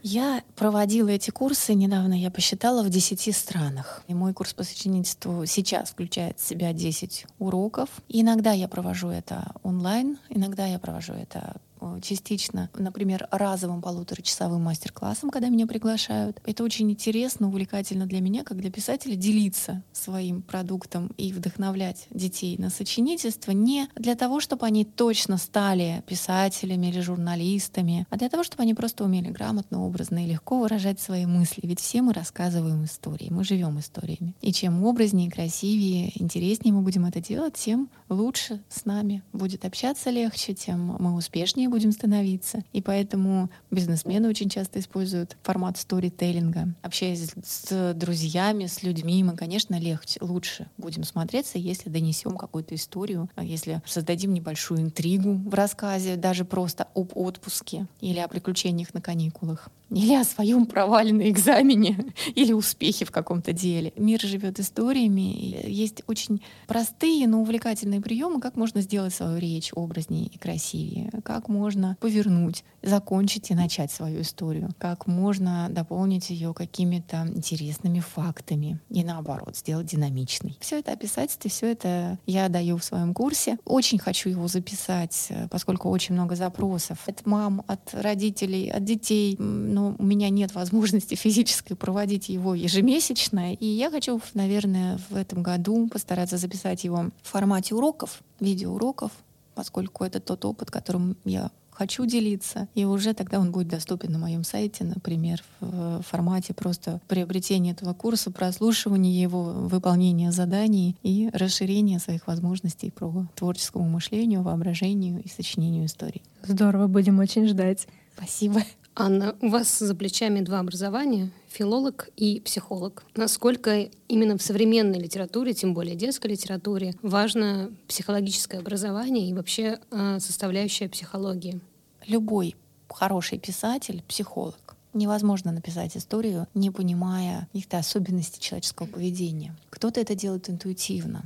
Я 0.08 0.44
проводила 0.56 1.10
эти 1.10 1.32
курсы 1.32 1.74
недавно, 1.74 2.14
я 2.14 2.30
посчитала, 2.30 2.84
в 2.84 2.90
10 2.92 3.36
странах. 3.36 4.04
И 4.08 4.14
мой 4.14 4.36
курс 4.36 4.54
по 4.54 4.64
сочинительству 4.64 5.48
сейчас 5.48 5.90
включает 5.90 6.38
в 6.38 6.48
себя 6.48 6.74
10 6.74 7.26
уроков. 7.40 7.90
И 8.08 8.22
иногда 8.22 8.52
я 8.52 8.68
провожу 8.68 9.10
это 9.10 9.52
онлайн, 9.64 10.20
иногда 10.30 10.68
я 10.68 10.78
провожу 10.78 11.14
это 11.14 11.56
частично, 12.02 12.70
например, 12.74 13.28
разовым 13.32 13.82
полуторачасовым 13.82 14.62
мастер-классом, 14.64 15.30
когда 15.30 15.50
меня 15.50 15.68
приглашают. 15.68 16.42
Это 16.46 16.64
очень 16.64 16.92
интересно, 16.92 17.48
увлекательно 17.48 18.06
для 18.06 18.22
меня, 18.22 18.44
как 18.44 18.58
для 18.58 18.72
писателя, 18.72 19.16
делиться 19.16 19.84
своим 19.92 20.42
продуктом 20.42 21.12
и 21.18 21.32
вдохновлять 21.32 22.08
детей 22.10 22.58
на 22.58 22.70
сочинительство 22.70 23.52
не 23.52 23.88
для 23.96 24.16
того, 24.16 24.40
чтобы 24.40 24.66
они 24.66 24.86
точно 24.86 25.38
стали 25.38 26.04
писателями 26.08 26.88
или 26.88 27.00
журналистами, 27.00 28.06
а 28.10 28.18
для 28.18 28.30
того, 28.30 28.44
чтобы 28.44 28.64
они 28.64 28.74
просто 28.74 29.04
умели 29.04 29.30
грамотно, 29.30 29.86
образно 29.86 30.24
и 30.24 30.28
легко 30.28 30.60
выражать 30.60 31.00
свои 31.00 31.26
мысли. 31.26 31.62
Ведь 31.64 31.80
все 31.80 32.02
мы 32.02 32.14
рассказываем 32.14 32.86
истории, 32.86 33.28
мы 33.30 33.44
живем 33.44 33.80
историями. 33.80 34.36
И 34.42 34.52
чем 34.54 34.86
образнее, 34.86 35.32
красивее, 35.32 36.12
интереснее 36.22 36.74
мы 36.74 36.82
будем 36.82 37.06
это 37.06 37.22
делать, 37.22 37.54
тем 37.56 37.90
лучше 38.10 38.62
с 38.70 38.86
нами 38.86 39.24
будет 39.34 39.66
общаться 39.66 40.10
легче, 40.10 40.54
тем 40.54 40.96
мы 41.00 41.16
успешнее 41.16 41.70
будем 41.70 41.92
становиться. 41.92 42.64
И 42.74 42.82
поэтому 42.82 43.50
бизнесмены 43.72 44.30
очень 44.30 44.50
часто 44.50 44.80
используют 44.80 45.38
формат 45.44 45.78
сторителлинга. 45.78 46.74
Общаясь 46.82 47.32
с 47.44 47.94
друзьями, 47.94 48.68
с 48.68 48.84
людьми, 48.84 49.24
мы, 49.24 49.36
конечно, 49.36 49.80
легче, 49.80 50.20
лучше 50.22 50.68
будем 50.78 51.04
смотреться, 51.04 51.58
если 51.58 51.90
донесем 51.90 52.38
какую-то 52.38 52.76
историю, 52.76 53.30
а 53.36 53.44
если 53.44 53.82
создадим 53.86 54.34
небольшую 54.34 54.82
интригу 54.82 55.34
в 55.34 55.54
рассказе, 55.54 56.16
даже 56.16 56.46
просто 56.46 56.88
об 56.96 57.12
отпуске 57.16 57.88
или 58.02 58.20
о 58.20 58.28
приключениях 58.28 58.94
на 58.94 59.02
каникулах 59.02 59.70
или 59.90 60.14
о 60.16 60.24
своем 60.24 60.66
проваленном 60.66 61.28
экзамене, 61.30 62.14
или 62.36 62.54
успехе 62.54 63.06
в 63.06 63.12
каком-то 63.12 63.54
деле. 63.54 63.94
Мир 63.96 64.20
живет 64.22 64.60
историями. 64.60 65.66
Есть 65.70 66.04
очень 66.08 66.42
простые, 66.68 67.28
но 67.28 67.42
увлекательные 67.42 67.95
приемы, 68.02 68.40
как 68.42 68.56
можно 68.56 68.82
сделать 68.82 69.14
свою 69.14 69.38
речь 69.38 69.72
образнее 69.76 70.28
и 70.28 70.38
красивее, 70.38 71.10
как 71.24 71.48
можно 71.48 71.98
повернуть, 72.00 72.64
закончить 72.82 73.52
и 73.52 73.56
начать 73.56 73.92
свою 73.92 74.22
историю, 74.22 74.72
как 74.78 75.08
можно 75.08 75.68
дополнить 75.70 76.30
ее 76.30 76.54
какими-то 76.54 77.28
интересными 77.28 78.00
фактами 78.00 78.80
и 78.90 79.04
наоборот 79.04 79.58
сделать 79.58 79.88
динамичной. 79.88 80.58
Все 80.60 80.80
это 80.80 80.92
описательство, 80.92 81.50
все 81.50 81.72
это 81.72 82.20
я 82.26 82.50
даю 82.50 82.78
в 82.78 82.84
своем 82.84 83.14
курсе. 83.14 83.58
Очень 83.66 84.00
хочу 84.00 84.30
его 84.30 84.48
записать, 84.48 85.30
поскольку 85.50 85.90
очень 85.90 86.14
много 86.16 86.36
запросов 86.36 87.00
от 87.08 87.26
мам, 87.26 87.64
от 87.68 87.94
родителей, 87.94 88.70
от 88.70 88.84
детей 88.84 89.36
но 89.40 89.96
у 89.98 90.04
меня 90.04 90.30
нет 90.30 90.54
возможности 90.54 91.16
физической 91.16 91.76
проводить 91.76 92.30
его 92.30 92.56
ежемесячно. 92.56 93.54
И 93.54 93.66
я 93.66 93.90
хочу, 93.90 94.22
наверное, 94.34 95.00
в 95.10 95.16
этом 95.16 95.44
году 95.44 95.88
постараться 95.88 96.38
записать 96.38 96.84
его 96.84 97.12
в 97.22 97.28
формате 97.28 97.76
уроков, 97.86 98.24
видеоуроков, 98.40 99.12
поскольку 99.54 100.04
это 100.04 100.20
тот 100.20 100.44
опыт, 100.44 100.72
которым 100.72 101.18
я 101.24 101.52
хочу 101.70 102.06
делиться, 102.06 102.68
и 102.74 102.86
уже 102.86 103.14
тогда 103.14 103.40
он 103.40 103.52
будет 103.52 103.68
доступен 103.68 104.12
на 104.12 104.18
моем 104.18 104.44
сайте, 104.44 104.86
например, 104.86 105.44
в 105.60 106.02
формате 106.04 106.54
просто 106.54 107.00
приобретения 107.08 107.72
этого 107.72 107.94
курса, 107.94 108.32
прослушивания 108.32 109.22
его, 109.22 109.44
выполнения 109.44 110.32
заданий 110.32 110.96
и 111.04 111.30
расширения 111.34 112.00
своих 112.00 112.28
возможностей 112.28 112.92
про 112.92 113.28
творческому 113.36 113.88
мышлению, 113.88 114.42
воображению 114.42 115.22
и 115.22 115.28
сочинению 115.28 115.86
историй. 115.86 116.24
Здорово, 116.44 116.88
будем 116.88 117.20
очень 117.20 117.48
ждать. 117.48 117.88
Спасибо. 118.16 118.62
Анна, 118.98 119.36
у 119.42 119.50
вас 119.50 119.80
за 119.80 119.94
плечами 119.94 120.40
два 120.40 120.60
образования— 120.60 121.30
филолог 121.50 122.10
и 122.16 122.40
психолог. 122.40 123.04
Насколько 123.16 123.90
именно 124.08 124.38
в 124.38 124.42
современной 124.42 125.00
литературе, 125.00 125.54
тем 125.54 125.74
более 125.74 125.96
детской 125.96 126.28
литературе, 126.28 126.96
важно 127.02 127.72
психологическое 127.90 128.60
образование 128.60 129.30
и 129.30 129.34
вообще 129.34 129.80
э, 129.92 130.20
составляющая 130.22 130.88
психологии? 130.88 131.60
Любой 132.08 132.56
хороший 132.90 133.38
писатель— 133.38 134.02
психолог. 134.08 134.78
Невозможно 134.94 135.52
написать 135.52 135.98
историю, 135.98 136.48
не 136.54 136.72
понимая 136.72 137.50
каких-то 137.52 137.78
особенностей 137.78 138.40
человеческого 138.40 138.88
поведения. 138.88 139.54
Кто-то 139.72 140.00
это 140.00 140.16
делает 140.16 140.50
интуитивно, 140.50 141.26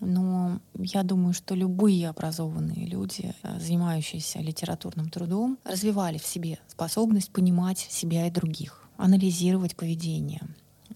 но 0.00 0.60
я 0.74 1.02
думаю, 1.02 1.32
что 1.34 1.54
любые 1.54 2.08
образованные 2.08 2.86
люди, 2.86 3.34
э, 3.42 3.58
занимающиеся 3.60 4.40
литературным 4.40 5.10
трудом, 5.10 5.58
развивали 5.64 6.18
в 6.18 6.26
себе 6.26 6.58
способность 6.68 7.30
понимать 7.30 7.78
себя 7.78 8.26
и 8.26 8.30
других, 8.30 8.88
анализировать 8.96 9.76
поведение, 9.76 10.42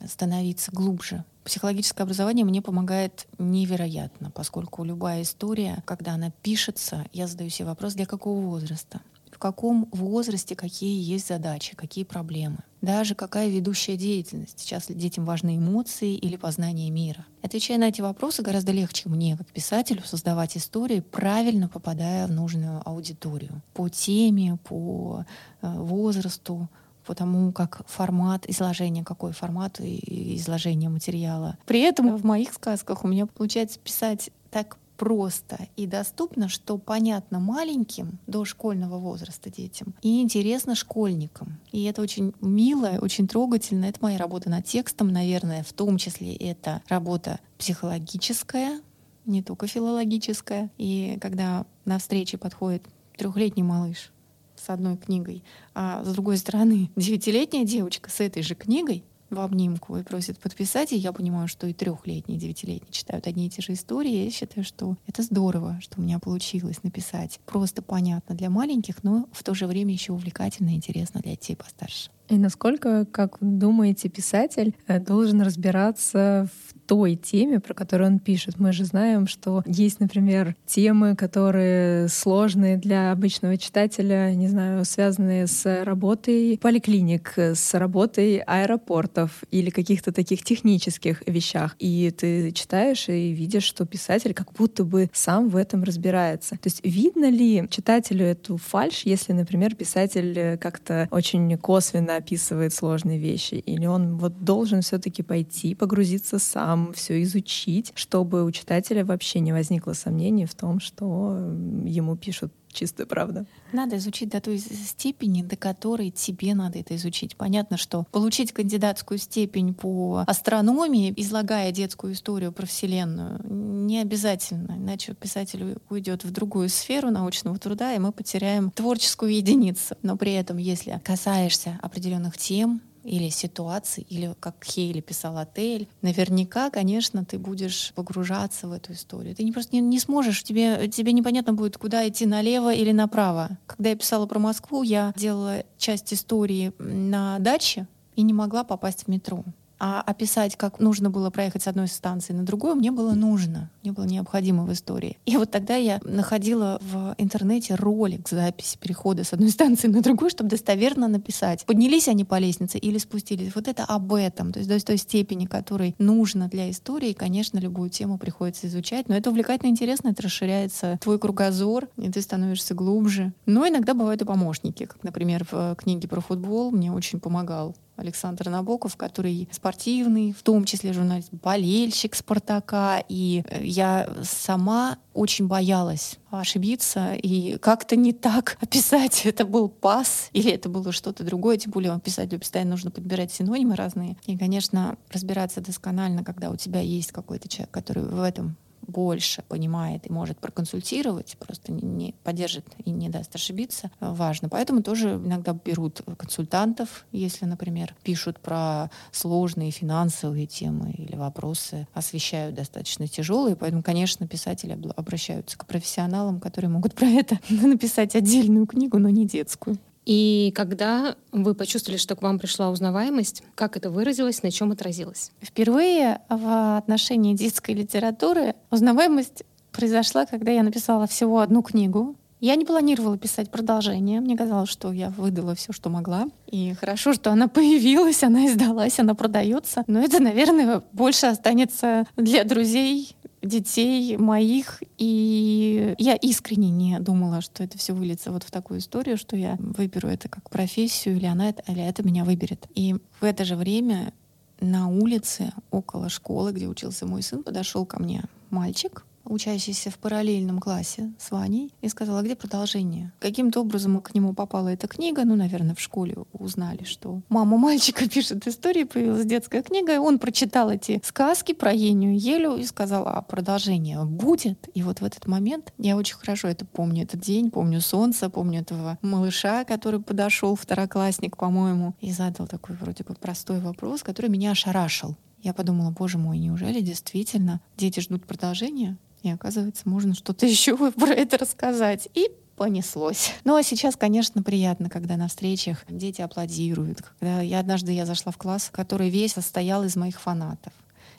становиться 0.07 0.73
глубже. 0.73 1.25
Психологическое 1.45 2.05
образование 2.05 2.45
мне 2.45 2.63
помогает 2.63 3.27
невероятно, 3.39 4.31
поскольку 4.31 4.83
любая 4.83 5.23
история, 5.23 5.83
когда 5.85 6.15
она 6.15 6.31
пишется, 6.43 7.07
я 7.13 7.27
задаю 7.27 7.51
себе 7.51 7.69
вопрос, 7.69 7.95
для 7.95 8.07
какого 8.07 8.41
возраста 8.41 9.03
в 9.35 9.39
каком 9.39 9.89
возрасте 9.91 10.55
какие 10.55 11.03
есть 11.03 11.27
задачи, 11.27 11.75
какие 11.75 12.05
проблемы. 12.05 12.59
Даже 12.81 13.17
какая 13.17 13.49
ведущая 13.49 13.97
деятельность. 13.97 14.61
Сейчас 14.61 14.87
детям 14.89 15.25
важны 15.25 15.57
эмоции 15.57 16.15
или 16.15 16.37
познание 16.37 16.91
мира. 16.91 17.27
Отвечая 17.43 17.79
на 17.79 17.89
эти 17.89 18.01
вопросы, 18.01 18.43
гораздо 18.43 18.71
легче 18.71 19.09
мне, 19.09 19.37
как 19.37 19.49
писателю, 19.49 20.03
создавать 20.05 20.57
истории, 20.57 21.01
правильно 21.01 21.69
попадая 21.69 22.29
в 22.29 22.31
нужную 22.31 22.81
аудиторию. 22.89 23.61
По 23.73 23.89
теме, 23.89 24.59
по 24.63 25.25
э, 25.63 25.67
возрасту, 25.67 26.69
по 27.05 27.15
тому, 27.15 27.53
как 27.53 27.83
формат 27.89 28.49
изложения, 28.49 29.03
какой 29.03 29.33
формат 29.33 29.81
изложения 29.81 30.89
материала. 30.89 31.59
При 31.67 31.81
этом 31.81 32.17
в 32.17 32.25
моих 32.25 32.53
сказках 32.53 33.05
у 33.05 33.09
меня 33.09 33.27
получается 33.27 33.81
писать 33.81 34.31
так 34.51 34.79
просто 34.97 35.69
и 35.77 35.87
доступно, 35.87 36.49
что 36.49 36.79
понятно 36.79 37.41
маленьким 37.41 38.19
дошкольного 38.27 38.99
возраста 38.99 39.51
детям 39.51 39.95
и 40.03 40.23
интересно 40.23 40.75
школьникам. 40.75 41.61
И 41.73 41.85
это 41.85 42.03
очень 42.03 42.33
мило, 42.41 42.99
очень 43.01 43.29
трогательно. 43.29 43.87
Это 43.87 43.99
моя 44.03 44.19
работа 44.19 44.51
над 44.51 44.65
текстом, 44.65 45.09
наверное, 45.09 45.63
в 45.63 45.73
том 45.73 45.99
числе 45.99 46.35
это 46.35 46.83
работа 46.89 47.41
психологическая, 47.59 48.81
не 49.27 49.43
только 49.43 49.67
филологическая. 49.67 50.71
И 50.79 51.19
когда 51.21 51.67
на 51.85 51.99
встрече 51.99 52.39
подходит 52.39 52.85
трехлетний 53.17 53.63
малыш 53.63 54.13
с 54.57 54.71
одной 54.71 54.97
книгой, 54.97 55.43
а 55.75 56.05
с 56.05 56.13
другой 56.13 56.37
стороны 56.39 56.91
девятилетняя 56.97 57.65
девочка 57.65 58.11
с 58.11 58.21
этой 58.21 58.43
же 58.43 58.55
книгой, 58.55 59.05
в 59.35 59.41
обнимку 59.41 59.97
и 59.97 60.03
просит 60.03 60.39
подписать, 60.39 60.93
и 60.93 60.97
я 60.97 61.13
понимаю, 61.13 61.49
что 61.49 61.67
и 61.67 61.73
трехлетние, 61.73 62.39
и 62.39 62.41
девятилетние 62.41 62.93
читают 62.93 63.27
одни 63.27 63.47
и 63.47 63.51
те 63.51 63.63
же 63.63 63.73
истории. 63.73 64.25
Я 64.25 64.31
считаю, 64.31 64.65
что 64.65 64.97
это 65.07 65.23
здорово, 65.23 65.79
что 65.81 66.01
у 66.01 66.03
меня 66.03 66.19
получилось 66.19 66.83
написать. 66.83 67.41
Просто 67.47 67.83
понятно 67.83 68.35
для 68.35 68.51
маленьких, 68.51 69.03
но 69.03 69.29
в 69.33 69.43
то 69.43 69.55
же 69.55 69.67
время 69.67 69.93
еще 69.93 70.13
увлекательно 70.13 70.71
и 70.71 70.75
интересно 70.75 71.21
для 71.21 71.33
детей 71.33 71.57
постарше. 71.57 72.11
И 72.29 72.37
насколько, 72.37 73.07
как 73.07 73.37
думаете, 73.41 74.09
писатель 74.09 74.75
э, 74.87 74.99
должен 74.99 75.43
разбираться 75.43 76.49
в 76.49 76.75
той 76.87 77.17
теме, 77.17 77.61
про 77.61 77.75
которую 77.75 78.11
он 78.11 78.19
пишет. 78.19 78.59
Мы 78.59 78.73
же 78.73 78.85
знаем, 78.85 79.27
что 79.27 79.63
есть, 79.67 80.01
например, 80.01 80.55
темы, 80.67 81.17
которые 81.17 82.09
сложные 82.09 82.77
для 82.77 83.13
обычного 83.13 83.57
читателя, 83.57 84.35
не 84.35 84.49
знаю, 84.49 84.85
связанные 84.85 85.47
с 85.47 85.85
работой 85.85 86.59
поликлиник, 86.61 87.35
с 87.37 87.75
работой 87.75 88.39
аэропортов 88.39 89.43
или 89.51 89.71
каких-то 89.71 90.13
таких 90.13 90.45
технических 90.45 91.23
вещах. 91.27 91.77
И 91.79 92.11
ты 92.11 92.53
читаешь 92.53 93.09
и 93.09 93.33
видишь, 93.33 93.65
что 93.65 93.87
писатель 93.87 94.35
как 94.35 94.53
будто 94.53 94.85
бы 94.85 95.11
сам 95.13 95.49
в 95.49 95.57
этом 95.57 95.85
разбирается. 95.85 96.51
То 96.53 96.67
есть 96.67 96.81
видно 96.85 97.31
ли 97.31 97.67
читателю 97.71 98.27
эту 98.27 98.57
фальш, 98.57 99.03
если, 99.05 99.33
например, 99.33 99.75
писатель 99.75 100.39
э, 100.39 100.59
как-то 100.59 101.09
очень 101.11 101.57
косвенно 101.59 102.14
описывает 102.17 102.73
сложные 102.73 103.19
вещи, 103.19 103.55
или 103.55 103.87
он 103.87 104.17
вот 104.17 104.45
должен 104.45 104.83
все-таки 104.83 105.23
пойти, 105.23 105.75
погрузиться 105.75 106.39
сам, 106.39 106.93
все 106.93 107.23
изучить, 107.23 107.93
чтобы 107.95 108.45
у 108.45 108.51
читателя 108.51 109.05
вообще 109.05 109.41
не 109.41 109.53
возникло 109.53 109.93
сомнений 109.93 110.47
в 110.47 110.55
том, 110.55 110.81
что 110.81 111.37
ему 111.85 112.17
пишут 112.17 112.53
чистая 112.75 113.07
правда. 113.07 113.47
Надо 113.73 113.97
изучить 113.97 114.31
до 114.31 114.41
той 114.41 114.59
степени, 114.59 115.43
до 115.43 115.57
которой 115.57 116.11
тебе 116.11 116.55
надо 116.55 116.79
это 116.79 116.95
изучить. 116.97 117.37
Понятно, 117.37 117.77
что 117.77 118.05
получить 118.11 118.53
кандидатскую 118.53 119.19
степень 119.19 119.75
по 119.75 120.25
астрономии, 120.27 121.13
излагая 121.17 121.73
детскую 121.73 122.13
историю 122.13 122.53
про 122.53 122.67
Вселенную, 122.67 123.41
не 123.45 124.01
обязательно, 124.01 124.73
иначе 124.77 125.15
писатель 125.15 125.79
уйдет 125.89 126.25
в 126.25 126.31
другую 126.31 126.69
сферу 126.69 127.11
научного 127.11 127.59
труда, 127.59 127.95
и 127.95 127.99
мы 127.99 128.13
потеряем 128.13 128.71
творческую 128.71 129.35
единицу. 129.35 129.97
Но 130.03 130.17
при 130.17 130.33
этом, 130.33 130.57
если 130.57 131.01
касаешься 131.05 131.79
определенных 131.83 132.37
тем, 132.37 132.83
или 133.05 133.29
ситуации, 133.29 134.07
или 134.09 134.35
как 134.41 134.65
Хейли 134.65 135.01
писал 135.01 135.39
отель, 135.39 135.89
наверняка, 136.03 136.71
конечно, 136.71 137.25
ты 137.25 137.39
будешь 137.39 137.93
погружаться 137.95 138.67
в 138.67 138.73
эту 138.73 138.95
историю. 138.95 139.35
Ты 139.37 139.45
не 139.45 139.53
просто 139.53 139.77
не, 139.77 139.81
не 139.81 140.01
сможешь, 140.01 140.43
тебе, 140.43 140.89
тебе 140.89 141.13
непонятно 141.13 141.53
будет, 141.53 141.77
куда 141.77 142.07
идти 142.09 142.27
налево 142.27 142.75
или 142.75 142.93
направо. 142.93 143.59
Когда 143.67 143.91
я 143.91 143.97
писала 143.97 144.27
про 144.27 144.39
Москву, 144.39 144.83
я 144.83 145.13
делала 145.17 145.65
часть 145.79 146.13
истории 146.13 146.73
на 146.79 147.39
даче 147.39 147.87
и 148.17 148.23
не 148.23 148.33
могла 148.33 148.65
попасть 148.65 149.05
в 149.05 149.09
метро 149.09 149.45
а 149.87 150.01
описать, 150.01 150.57
как 150.57 150.81
нужно 150.81 151.11
было 151.11 151.29
проехать 151.29 151.63
с 151.63 151.69
одной 151.69 151.89
станции 151.89 152.33
на 152.33 152.43
другую, 152.43 152.75
мне 152.75 152.91
было 152.91 153.13
нужно, 153.13 153.71
мне 153.83 153.93
было 153.93 154.07
необходимо 154.07 154.65
в 154.65 154.73
истории. 154.73 155.19
И 155.27 155.37
вот 155.37 155.51
тогда 155.51 155.77
я 155.77 156.01
находила 156.05 156.81
в 156.81 157.15
интернете 157.19 157.75
ролик 157.75 158.27
записи 158.31 158.79
перехода 158.79 159.25
с 159.25 159.35
одной 159.35 159.51
станции 159.51 159.89
на 159.89 160.01
другую, 160.01 160.31
чтобы 160.31 160.49
достоверно 160.49 161.07
написать, 161.07 161.67
поднялись 161.67 162.09
они 162.09 162.25
по 162.25 162.39
лестнице 162.39 162.79
или 162.79 162.97
спустились. 162.97 163.55
Вот 163.55 163.69
это 163.69 163.85
об 163.85 164.15
этом, 164.15 164.53
то 164.55 164.59
есть 164.59 164.71
до 164.71 164.83
той 164.83 164.97
степени, 164.97 165.45
которой 165.45 165.95
нужно 165.99 166.49
для 166.49 166.71
истории, 166.71 167.13
конечно, 167.13 167.59
любую 167.59 167.91
тему 167.91 168.17
приходится 168.17 168.69
изучать, 168.69 169.11
но 169.11 169.15
это 169.15 169.29
увлекательно 169.29 169.69
интересно, 169.69 170.09
это 170.09 170.23
расширяется 170.23 170.99
твой 171.03 171.19
кругозор, 171.19 171.91
и 171.99 172.11
ты 172.11 172.23
становишься 172.23 172.73
глубже. 172.73 173.35
Но 173.45 173.69
иногда 173.69 173.93
бывают 173.93 174.23
и 174.23 174.25
помощники, 174.25 174.87
как, 174.87 175.05
например, 175.05 175.47
в 175.51 175.75
книге 175.75 176.09
про 176.09 176.23
футбол 176.23 176.71
мне 176.71 176.91
очень 176.91 177.21
помогал 177.21 177.77
Александр 177.97 178.49
Набоков, 178.49 178.97
который 178.97 179.49
спортивный, 179.53 180.33
в 180.33 180.43
том 180.43 180.65
числе 180.65 180.93
журналист, 180.93 181.31
болельщик 181.33 182.15
«Спартака». 182.15 183.03
И 183.09 183.45
э, 183.49 183.65
я 183.65 184.09
сама 184.23 184.99
очень 185.13 185.47
боялась 185.47 186.19
ошибиться 186.31 187.15
и 187.15 187.57
как-то 187.59 187.95
не 187.95 188.13
так 188.13 188.59
описать, 188.61 189.25
это 189.25 189.45
был 189.45 189.69
пас 189.69 190.29
или 190.33 190.51
это 190.51 190.69
было 190.69 190.91
что-то 190.93 191.23
другое, 191.23 191.57
тем 191.57 191.71
более 191.71 191.99
писателю 192.01 192.41
постоянно 192.41 192.73
нужно 192.73 192.91
подбирать 192.91 193.33
синонимы 193.33 193.77
разные. 193.77 194.17
И, 194.27 194.37
конечно, 194.37 194.97
разбираться 195.13 195.61
досконально, 195.61 196.25
когда 196.25 196.51
у 196.51 196.57
тебя 196.57 196.81
есть 196.81 197.13
какой-то 197.13 197.49
человек, 197.49 197.71
который 197.71 198.03
в 198.03 198.23
этом 198.23 198.57
больше 198.87 199.43
понимает 199.49 200.07
и 200.07 200.13
может 200.13 200.39
проконсультировать, 200.39 201.37
просто 201.39 201.73
не, 201.73 201.83
не 201.83 202.15
поддержит 202.25 202.67
и 202.85 202.91
не 202.91 203.09
даст 203.09 203.35
ошибиться, 203.35 203.91
важно. 204.01 204.49
Поэтому 204.49 204.83
тоже 204.83 205.15
иногда 205.15 205.53
берут 205.53 206.03
консультантов, 206.17 207.07
если, 207.13 207.45
например, 207.45 207.95
пишут 208.03 208.41
про 208.41 208.91
сложные 209.13 209.71
финансовые 209.71 210.47
темы 210.47 210.93
или 210.93 211.17
вопросы, 211.17 211.87
освещают 211.95 212.55
достаточно 212.55 213.07
тяжелые. 213.07 213.57
Поэтому, 213.57 213.83
конечно, 213.83 214.27
писатели 214.27 214.79
обращаются 214.97 215.59
к 215.59 215.67
профессионалам, 215.67 216.41
которые 216.41 216.71
могут 216.71 216.95
про 216.95 217.07
это 217.07 217.39
написать 217.49 218.15
отдельную 218.17 218.67
книгу, 218.67 218.99
но 218.99 219.09
не 219.09 219.27
детскую. 219.27 219.79
И 220.05 220.53
когда 220.55 221.17
вы 221.33 221.55
почувствовали, 221.55 221.99
что 221.99 222.17
к 222.17 222.23
вам 222.23 222.39
пришла 222.39 222.71
узнаваемость, 222.71 223.43
как 223.55 223.77
это 223.77 223.91
выразилось, 223.91 224.43
на 224.43 224.51
чем 224.51 224.73
отразилось? 224.73 225.31
Впервые 225.41 226.21
в 226.29 226.77
отношении 226.77 227.35
детской 227.35 227.75
литературы 227.75 228.55
узнаваемость 228.71 229.45
произошла, 229.73 230.27
когда 230.27 230.53
я 230.53 230.63
написала 230.63 231.07
всего 231.07 231.41
одну 231.41 231.63
книгу. 231.63 232.17
Я 232.41 232.57
не 232.57 232.67
планировала 232.67 233.17
писать 233.17 233.51
продолжение. 233.51 234.21
Мне 234.21 234.37
казалось, 234.37 234.69
что 234.69 234.93
я 234.93 235.09
выдала 235.09 235.55
все, 235.55 235.73
что 235.73 235.89
могла. 235.89 236.29
И 236.47 236.75
хорошо, 236.75 237.15
что 237.15 237.33
она 237.33 237.49
появилась, 237.49 238.23
она 238.23 238.47
издалась, 238.47 238.99
она 238.99 239.15
продается. 239.15 239.83
Но 239.87 240.01
это, 240.01 240.21
наверное, 240.23 240.83
больше 240.93 241.27
останется 241.27 242.07
для 242.17 242.45
друзей 242.45 243.17
детей 243.45 244.17
моих, 244.17 244.83
и 244.99 245.95
я 245.99 246.15
искренне 246.17 246.71
не 246.71 246.99
думала, 247.01 247.41
что 247.41 247.63
это 247.63 247.79
все 247.79 247.93
выльется 247.93 248.33
вот 248.33 248.43
в 248.43 248.51
такую 248.51 248.81
историю, 248.81 249.17
что 249.17 249.37
я 249.37 249.57
выберу 249.59 250.09
это 250.09 250.29
как 250.29 250.51
профессию, 250.51 251.17
или 251.17 251.27
она 251.27 251.51
это, 251.51 251.63
или 251.71 251.83
это 251.83 252.03
меня 252.03 252.25
выберет. 252.25 252.67
И 252.75 252.97
в 253.21 253.25
это 253.25 253.45
же 253.45 253.57
время 253.57 254.13
на 254.61 254.89
улице 254.89 255.53
около 255.71 256.09
школы, 256.09 256.53
где 256.53 256.67
учился 256.67 257.07
мой 257.07 257.23
сын, 257.23 257.43
подошел 257.43 257.85
ко 257.85 258.01
мне 258.01 258.25
мальчик, 258.51 259.05
учащийся 259.25 259.91
в 259.91 259.99
параллельном 259.99 260.59
классе 260.59 261.13
с 261.19 261.31
Ваней, 261.31 261.73
и 261.81 261.89
сказала, 261.89 262.23
где 262.23 262.37
продолжение. 262.37 263.13
Каким-то 263.19 263.61
образом 263.61 264.01
к 264.01 264.15
нему 264.15 264.35
попала 264.35 264.69
эта 264.69 264.87
книга, 264.87 265.25
ну, 265.25 265.35
наверное, 265.35 265.75
в 265.75 265.81
школе 265.81 266.17
узнали, 266.33 266.85
что 266.85 267.23
мама 267.29 267.57
мальчика 267.57 268.09
пишет 268.09 268.47
истории, 268.47 268.85
появилась 268.85 269.27
детская 269.27 269.63
книга, 269.63 269.95
и 269.95 269.99
он 269.99 270.19
прочитал 270.19 270.71
эти 270.71 271.01
сказки 271.05 271.53
про 271.53 271.73
Еню 271.73 272.11
Елю 272.11 272.57
и 272.57 272.65
сказал, 272.65 273.07
а 273.07 273.23
продолжение 273.23 274.05
будет? 274.05 274.69
И 274.75 274.83
вот 274.83 275.01
в 275.01 275.05
этот 275.05 275.27
момент 275.27 275.73
я 275.79 275.97
очень 275.97 276.17
хорошо 276.17 276.49
это 276.49 276.65
помню, 276.65 277.05
этот 277.05 277.21
день, 277.21 277.51
помню 277.51 277.81
солнце, 277.81 278.31
помню 278.31 278.61
этого 278.61 278.99
малыша, 279.03 279.65
который 279.65 280.01
подошел, 280.01 280.55
второклассник, 280.57 281.37
по-моему, 281.37 281.95
и 282.01 282.13
задал 282.13 282.47
такой 282.47 282.77
вроде 282.77 283.05
бы 283.05 283.15
простой 283.15 283.61
вопрос, 283.61 284.03
который 284.03 284.31
меня 284.31 284.53
ошарашил. 284.53 285.17
Я 285.43 285.53
подумала, 285.53 285.91
боже 285.91 286.17
мой, 286.17 286.39
неужели 286.39 286.81
действительно 286.81 287.61
дети 287.77 288.01
ждут 288.01 288.25
продолжения? 288.25 288.97
И 289.25 289.31
оказывается, 289.31 289.89
можно 289.89 290.15
что-то 290.15 290.47
еще 290.47 290.77
про 290.77 291.13
это 291.13 291.39
рассказать. 291.39 292.09
И 292.15 292.31
понеслось. 292.57 293.33
Ну 293.43 293.57
а 293.57 293.63
сейчас, 293.63 293.97
конечно, 293.97 294.43
приятно, 294.43 294.89
когда 294.89 295.17
на 295.17 295.27
встречах 295.29 295.85
дети 295.89 296.21
аплодируют. 296.21 297.03
Когда 297.19 297.41
я 297.41 297.59
однажды 297.59 297.93
я 297.93 298.07
зашла 298.07 298.31
в 298.31 298.37
класс, 298.37 298.69
который 298.71 299.11
весь 299.11 299.33
состоял 299.33 299.83
из 299.83 299.97
моих 299.97 300.21
фанатов. 300.21 300.73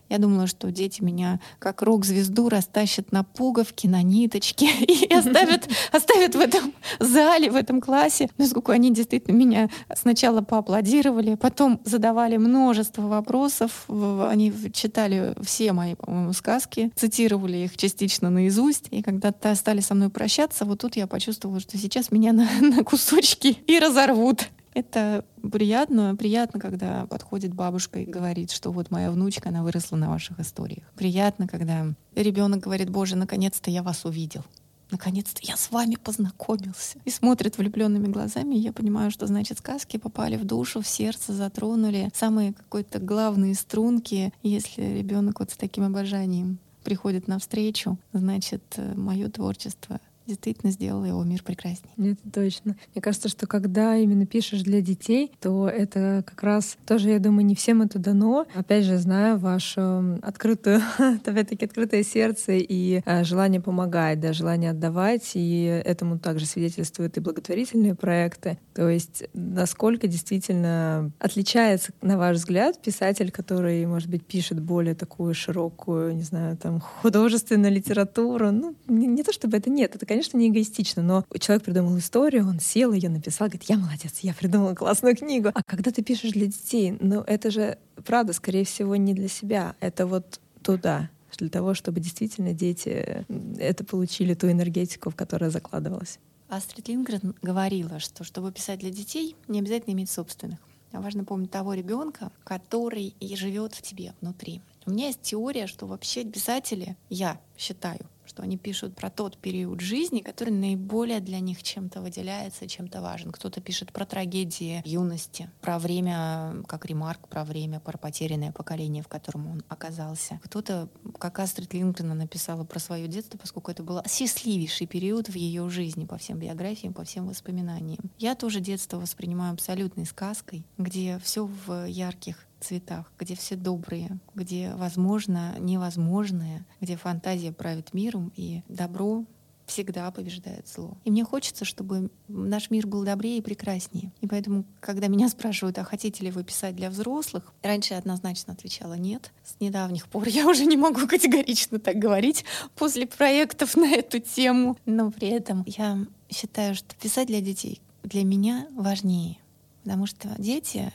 Я 0.10 0.20
думала, 0.20 0.48
что 0.48 0.72
дети 0.72 1.02
меня 1.02 1.40
как 1.60 1.82
рок-звезду 1.82 2.50
растащат 2.50 3.12
на 3.12 3.24
пуговки, 3.24 3.88
на 3.88 4.02
ниточки 4.04 4.66
и 4.82 5.12
оставят, 5.14 5.68
оставят 5.92 6.36
в 6.36 6.40
этом 6.40 6.74
зале, 7.00 7.50
в 7.52 7.56
этом 7.56 7.82
классе. 7.82 8.30
Насколько 8.38 8.74
они 8.74 8.94
действительно 8.94 9.36
меня 9.36 9.70
сначала 9.96 10.42
поаплодировали, 10.42 11.36
потом 11.36 11.80
задавали 11.86 12.38
множество 12.38 13.04
вопросов. 13.04 13.86
Они 13.90 14.54
читали 14.74 15.34
все 15.42 15.74
мои, 15.74 15.96
по-моему, 15.96 16.34
сказки, 16.34 16.92
цитировали 16.96 17.58
их 17.58 17.78
частично 17.78 18.30
наизусть. 18.30 18.88
И 18.92 19.02
когда 19.02 19.34
стали 19.56 19.80
со 19.80 19.96
мной 19.96 20.10
прощаться, 20.10 20.66
вот 20.66 20.82
тут 20.82 20.96
я 20.96 21.08
почувствовала, 21.08 21.60
что 21.60 21.78
сейчас 21.78 22.12
меня 22.12 22.34
на, 22.34 22.48
на 22.62 22.84
кусочки 22.84 23.58
и 23.68 23.80
разорвут. 23.80 24.50
Это 24.76 25.24
приятно, 25.54 26.18
приятно, 26.18 26.60
когда 26.60 27.06
подходит 27.06 27.54
бабушка 27.54 28.00
и 28.00 28.06
говорит, 28.06 28.52
что 28.52 28.72
вот 28.72 28.92
моя 28.92 29.10
внучка, 29.10 29.48
она 29.48 29.64
выросла 29.64 29.96
на 29.96 30.10
ваших 30.10 30.42
историях. 30.42 30.84
Приятно, 30.96 31.48
когда 31.48 31.94
ребенок 32.14 32.60
говорит, 32.60 32.90
Боже, 32.90 33.16
наконец-то 33.16 33.72
я 33.72 33.84
вас 33.84 34.04
увидел. 34.04 34.44
Наконец-то 34.92 35.40
я 35.44 35.56
с 35.56 35.72
вами 35.72 35.96
познакомился. 35.96 37.00
И 37.06 37.10
смотрит 37.10 37.58
влюбленными 37.58 38.08
глазами, 38.08 38.56
и 38.56 38.60
я 38.60 38.74
понимаю, 38.74 39.12
что 39.12 39.28
значит 39.28 39.60
сказки 39.60 39.96
попали 39.96 40.36
в 40.36 40.44
душу, 40.44 40.82
в 40.82 40.88
сердце, 40.88 41.32
затронули 41.32 42.12
самые 42.14 42.52
какой-то 42.52 43.00
главные 43.00 43.56
струнки. 43.56 44.34
Если 44.44 44.82
ребенок 44.84 45.40
вот 45.40 45.52
с 45.52 45.58
таким 45.58 45.86
обожанием 45.86 46.60
приходит 46.84 47.30
навстречу, 47.30 47.98
значит, 48.12 48.62
э, 48.76 48.94
мое 48.96 49.30
творчество 49.30 50.02
действительно 50.28 50.72
сделала 50.72 51.06
его 51.06 51.24
мир 51.24 51.44
прекраснее. 51.44 51.94
Это 51.98 52.32
точно. 52.32 52.76
Мне 52.94 53.02
кажется, 53.02 53.30
что 53.30 53.48
когда 53.48 53.96
именно 53.96 54.26
пишешь 54.26 54.62
для 54.62 54.82
детей, 54.82 55.32
то 55.40 55.68
это 55.68 56.24
как 56.26 56.42
раз 56.44 56.78
тоже, 56.86 57.10
я 57.10 57.20
думаю, 57.20 57.46
не 57.46 57.56
всем 57.56 57.82
это 57.82 58.00
дано. 58.00 58.46
Опять 58.54 58.86
же, 58.86 58.98
знаю 58.98 59.38
ваше 59.38 60.20
открытое, 60.22 60.82
опять-таки, 61.26 61.66
открытое 61.66 62.04
сердце 62.04 62.54
и 62.54 63.02
э, 63.06 63.24
желание 63.24 63.62
помогать, 63.62 64.20
да, 64.20 64.34
желание 64.34 64.72
отдавать, 64.72 65.32
и 65.36 65.82
этому 65.86 66.20
также 66.20 66.46
свидетельствуют 66.46 67.18
и 67.18 67.20
благотворительные 67.20 67.96
проекты. 67.96 68.58
То 68.74 68.90
есть 68.90 69.24
насколько 69.34 70.08
действительно 70.08 71.12
отличается, 71.20 71.92
на 72.02 72.18
ваш 72.18 72.38
взгляд, 72.38 72.82
писатель, 72.82 73.32
который, 73.32 73.86
может 73.86 74.10
быть, 74.10 74.26
пишет 74.26 74.60
более 74.60 74.96
такую 74.96 75.34
широкую, 75.34 76.16
не 76.16 76.24
знаю, 76.24 76.58
там, 76.58 76.80
художественную 76.80 77.72
литературу. 77.72 78.52
Ну, 78.52 78.76
не, 78.88 79.08
не 79.08 79.24
то 79.24 79.32
чтобы 79.32 79.58
это 79.58 79.70
нет, 79.70 79.96
это, 79.96 80.06
конечно, 80.16 80.38
не 80.38 80.48
эгоистично, 80.48 81.04
но 81.04 81.26
человек 81.40 81.66
придумал 81.66 81.98
историю, 81.98 82.48
он 82.48 82.62
сел, 82.62 82.94
ее 82.94 83.10
написал, 83.10 83.48
говорит, 83.48 83.70
я 83.70 83.78
молодец, 83.78 84.20
я 84.22 84.34
придумал 84.34 84.74
классную 84.74 85.14
книгу. 85.14 85.50
А 85.54 85.62
когда 85.66 85.92
ты 85.92 86.02
пишешь 86.02 86.32
для 86.32 86.46
детей, 86.48 86.96
ну 87.02 87.20
это 87.22 87.52
же, 87.52 87.78
правда, 88.06 88.32
скорее 88.32 88.64
всего, 88.64 88.96
не 88.96 89.14
для 89.14 89.28
себя, 89.28 89.76
это 89.82 90.08
вот 90.08 90.40
туда, 90.64 91.10
для 91.38 91.50
того, 91.50 91.74
чтобы 91.74 92.00
действительно 92.00 92.54
дети 92.54 93.26
это 93.60 93.84
получили 93.84 94.36
ту 94.36 94.50
энергетику, 94.50 95.10
в 95.10 95.16
которой 95.16 95.50
закладывалась. 95.50 96.20
Астрид 96.48 96.88
Лингрен 96.88 97.36
говорила, 97.42 98.00
что 98.00 98.24
чтобы 98.24 98.54
писать 98.54 98.80
для 98.80 98.92
детей, 98.92 99.36
не 99.50 99.60
обязательно 99.60 99.94
иметь 99.94 100.10
собственных. 100.10 100.60
Важно 100.94 101.26
помнить 101.26 101.52
того 101.52 101.74
ребенка, 101.74 102.32
который 102.46 103.16
и 103.20 103.36
живет 103.36 103.74
в 103.74 103.82
тебе 103.82 104.14
внутри. 104.22 104.62
У 104.86 104.92
меня 104.92 105.08
есть 105.08 105.24
теория, 105.24 105.68
что 105.68 105.88
вообще 105.88 106.24
писатели, 106.24 106.96
я 107.10 107.42
считаю, 107.58 108.00
что 108.28 108.44
они 108.44 108.58
пишут 108.58 108.96
про 108.96 109.10
тот 109.10 109.38
период 109.38 109.82
жизни, 109.82 110.20
который 110.20 110.52
наиболее 110.52 111.20
для 111.20 111.40
них 111.40 111.64
чем-то 111.64 112.02
выделяется, 112.02 112.68
чем-то 112.68 113.02
важен. 113.02 113.32
Кто-то 113.32 113.62
пишет 113.62 113.92
про 113.92 114.06
трагедии 114.06 114.82
юности, 114.86 115.50
про 115.62 115.80
время, 115.80 116.64
как 116.68 116.86
ремарк, 116.86 117.28
про 117.28 117.44
время, 117.44 117.80
про 117.80 117.98
потерянное 117.98 118.52
поколение, 118.52 119.04
в 119.04 119.08
котором 119.08 119.48
он 119.48 119.64
оказался. 119.70 120.40
Кто-то, 120.44 120.90
как 121.20 121.40
Астрид 121.40 121.74
Лингрена 121.74 122.16
написала 122.16 122.64
про 122.64 122.80
свое 122.80 123.08
детство, 123.08 123.38
поскольку 123.38 123.72
это 123.72 123.84
был 123.84 124.02
счастливейший 124.08 124.88
период 124.88 125.28
в 125.28 125.36
ее 125.36 125.70
жизни 125.70 126.06
по 126.06 126.18
всем 126.18 126.40
биографиям, 126.40 126.94
по 126.94 127.04
всем 127.04 127.28
воспоминаниям. 127.28 128.12
Я 128.18 128.36
тоже 128.36 128.60
детство 128.60 128.98
воспринимаю 128.98 129.54
абсолютной 129.54 130.06
сказкой, 130.06 130.66
где 130.78 131.20
все 131.20 131.46
в 131.46 131.86
ярких 131.86 132.46
цветах, 132.66 133.12
где 133.20 133.36
все 133.36 133.56
добрые, 133.56 134.20
где 134.34 134.74
возможно 134.76 135.56
невозможное, 135.60 136.66
где 136.82 136.98
фантазия 136.98 137.52
правит 137.52 137.94
миром 137.94 138.32
и 138.36 138.64
добро 138.68 139.26
всегда 139.66 140.12
побеждает 140.12 140.68
зло. 140.68 140.98
И 141.04 141.12
мне 141.12 141.24
хочется, 141.24 141.66
чтобы 141.66 142.10
наш 142.28 142.70
мир 142.70 142.86
был 142.88 143.04
добрее 143.04 143.40
и 143.40 143.42
прекраснее. 143.42 144.12
И 144.22 144.28
поэтому, 144.28 144.66
когда 144.80 145.08
меня 145.08 145.28
спрашивают, 145.28 145.78
а 145.80 145.84
хотите 145.84 146.24
ли 146.24 146.32
вы 146.32 146.44
писать 146.44 146.76
для 146.76 146.90
взрослых, 146.90 147.52
раньше 147.64 147.94
я 147.94 148.00
однозначно 148.00 148.54
отвечала 148.54 148.94
нет. 148.94 149.32
С 149.44 149.60
недавних 149.60 150.08
пор 150.08 150.28
я 150.28 150.48
уже 150.48 150.66
не 150.66 150.78
могу 150.78 151.08
категорично 151.08 151.80
так 151.80 151.98
говорить 151.98 152.46
после 152.76 153.08
проектов 153.08 153.76
на 153.76 153.92
эту 153.92 154.20
тему. 154.20 154.78
Но 154.86 155.12
при 155.12 155.30
этом 155.30 155.64
я 155.66 156.06
считаю, 156.30 156.76
что 156.76 156.96
писать 156.96 157.28
для 157.28 157.42
детей 157.42 157.82
для 158.04 158.24
меня 158.24 158.68
важнее. 158.76 159.38
Потому 159.84 160.06
что 160.06 160.30
дети 160.38 160.92